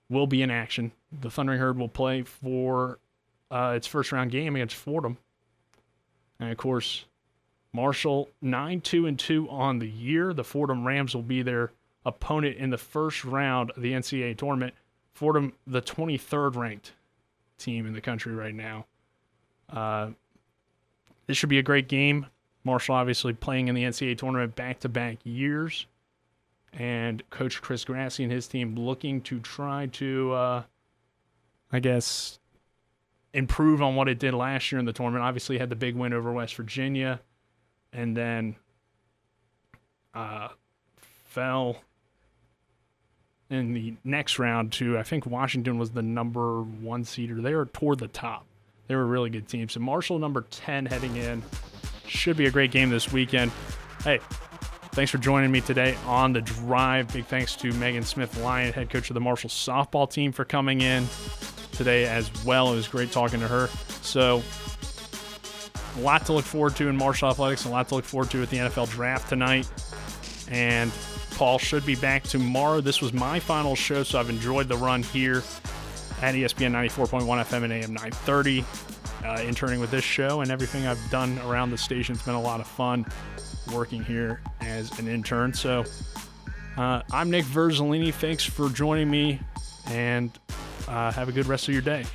will 0.09 0.27
be 0.27 0.41
in 0.41 0.51
action. 0.51 0.91
The 1.21 1.29
Thundering 1.29 1.59
Herd 1.59 1.77
will 1.77 1.87
play 1.87 2.23
for 2.23 2.99
uh, 3.51 3.73
its 3.75 3.87
first 3.87 4.11
round 4.11 4.31
game 4.31 4.55
against 4.55 4.75
Fordham. 4.75 5.17
And 6.39 6.51
of 6.51 6.57
course, 6.57 7.05
Marshall 7.73 8.29
9 8.41 8.81
2 8.81 9.05
and 9.05 9.19
2 9.19 9.49
on 9.49 9.79
the 9.79 9.89
year. 9.89 10.33
The 10.33 10.43
Fordham 10.43 10.85
Rams 10.85 11.15
will 11.15 11.21
be 11.21 11.41
their 11.41 11.71
opponent 12.05 12.57
in 12.57 12.69
the 12.69 12.77
first 12.77 13.23
round 13.23 13.71
of 13.71 13.81
the 13.81 13.93
NCAA 13.93 14.37
tournament. 14.37 14.73
Fordham, 15.13 15.53
the 15.67 15.81
23rd 15.81 16.55
ranked 16.55 16.93
team 17.57 17.85
in 17.85 17.93
the 17.93 18.01
country 18.01 18.33
right 18.33 18.55
now. 18.55 18.85
Uh, 19.71 20.09
this 21.27 21.37
should 21.37 21.49
be 21.49 21.59
a 21.59 21.63
great 21.63 21.87
game. 21.87 22.25
Marshall 22.63 22.95
obviously 22.95 23.33
playing 23.33 23.67
in 23.67 23.75
the 23.75 23.83
NCAA 23.83 24.17
tournament 24.17 24.55
back 24.55 24.79
to 24.81 24.89
back 24.89 25.17
years. 25.23 25.85
And 26.73 27.27
Coach 27.29 27.61
Chris 27.61 27.83
Grassi 27.83 28.23
and 28.23 28.31
his 28.31 28.47
team 28.47 28.75
looking 28.75 29.21
to 29.21 29.39
try 29.39 29.87
to, 29.93 30.33
uh, 30.33 30.63
I 31.71 31.79
guess, 31.79 32.39
improve 33.33 33.81
on 33.81 33.95
what 33.95 34.07
it 34.07 34.19
did 34.19 34.33
last 34.33 34.71
year 34.71 34.79
in 34.79 34.85
the 34.85 34.93
tournament. 34.93 35.23
Obviously, 35.23 35.57
had 35.57 35.69
the 35.69 35.75
big 35.75 35.95
win 35.95 36.13
over 36.13 36.31
West 36.31 36.55
Virginia 36.55 37.19
and 37.91 38.15
then 38.15 38.55
uh, 40.13 40.49
fell 41.25 41.77
in 43.49 43.73
the 43.73 43.95
next 44.03 44.37
round 44.37 44.71
to, 44.73 44.97
I 44.97 45.03
think 45.03 45.25
Washington 45.25 45.79
was 45.79 45.91
the 45.91 46.03
number 46.03 46.61
one 46.61 47.03
seeder. 47.03 47.41
They 47.41 47.55
were 47.55 47.65
toward 47.65 47.99
the 47.99 48.07
top. 48.07 48.45
They 48.89 48.95
were 48.95 49.03
a 49.03 49.05
really 49.05 49.29
good 49.29 49.47
team. 49.47 49.69
So 49.69 49.79
Marshall, 49.79 50.17
number 50.17 50.47
10, 50.49 50.87
heading 50.87 51.15
in. 51.15 51.43
Should 52.07 52.37
be 52.37 52.47
a 52.47 52.51
great 52.51 52.71
game 52.71 52.89
this 52.89 53.13
weekend. 53.13 53.51
Hey, 54.03 54.19
thanks 54.93 55.11
for 55.11 55.19
joining 55.19 55.51
me 55.51 55.61
today 55.61 55.95
on 56.07 56.33
the 56.33 56.41
drive. 56.41 57.13
Big 57.13 57.27
thanks 57.27 57.55
to 57.57 57.71
Megan 57.73 58.01
Smith 58.01 58.35
Lyon, 58.41 58.73
head 58.73 58.89
coach 58.89 59.11
of 59.11 59.13
the 59.13 59.19
Marshall 59.21 59.51
softball 59.51 60.11
team, 60.11 60.31
for 60.31 60.43
coming 60.43 60.81
in 60.81 61.05
today 61.71 62.05
as 62.05 62.31
well. 62.43 62.73
It 62.73 62.77
was 62.77 62.87
great 62.87 63.11
talking 63.11 63.39
to 63.41 63.47
her. 63.47 63.67
So, 64.01 64.41
a 65.97 66.01
lot 66.01 66.25
to 66.25 66.33
look 66.33 66.45
forward 66.45 66.75
to 66.77 66.87
in 66.87 66.97
Marshall 66.97 67.29
Athletics, 67.29 67.65
a 67.65 67.69
lot 67.69 67.89
to 67.89 67.95
look 67.95 68.05
forward 68.05 68.31
to 68.31 68.41
at 68.41 68.49
the 68.49 68.57
NFL 68.57 68.89
draft 68.89 69.29
tonight. 69.29 69.69
And 70.49 70.91
Paul 71.35 71.59
should 71.59 71.85
be 71.85 71.95
back 71.95 72.23
tomorrow. 72.23 72.81
This 72.81 73.03
was 73.03 73.13
my 73.13 73.39
final 73.39 73.75
show, 73.75 74.01
so 74.01 74.19
I've 74.19 74.31
enjoyed 74.31 74.67
the 74.67 74.77
run 74.77 75.03
here 75.03 75.43
at 76.21 76.35
ESPN 76.35 76.71
94.1 76.71 77.25
FM 77.25 77.63
and 77.63 77.73
AM 77.73 77.93
930. 77.93 78.65
Uh, 79.23 79.41
interning 79.45 79.79
with 79.79 79.91
this 79.91 80.03
show 80.03 80.41
and 80.41 80.49
everything 80.49 80.87
I've 80.87 81.09
done 81.09 81.37
around 81.39 81.71
the 81.71 81.77
station. 81.77 82.15
It's 82.15 82.23
been 82.23 82.35
a 82.35 82.41
lot 82.41 82.61
of 82.61 82.67
fun 82.67 83.05
working 83.73 84.03
here 84.03 84.41
as 84.61 84.97
an 84.97 85.07
intern. 85.07 85.53
So 85.53 85.83
uh, 86.77 87.01
I'm 87.11 87.29
Nick 87.29 87.45
Verzolini. 87.45 88.13
Thanks 88.13 88.43
for 88.45 88.69
joining 88.69 89.09
me 89.09 89.39
and 89.87 90.31
uh, 90.87 91.11
have 91.11 91.27
a 91.27 91.31
good 91.31 91.47
rest 91.47 91.67
of 91.67 91.73
your 91.73 91.83
day. 91.83 92.05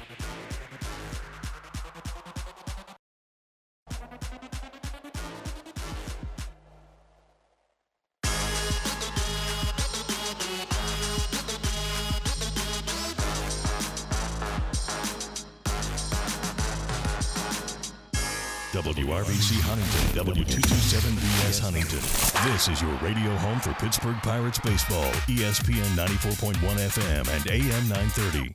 W227BS 20.15 21.61
Huntington. 21.61 22.53
This 22.53 22.69
is 22.69 22.81
your 22.81 22.93
radio 22.99 23.35
home 23.39 23.59
for 23.59 23.73
Pittsburgh 23.75 24.17
Pirates 24.23 24.61
baseball, 24.61 25.11
ESPN 25.27 25.97
94.1 25.97 26.55
FM 26.55 27.29
and 27.35 27.51
AM 27.51 27.89
930. 27.89 28.55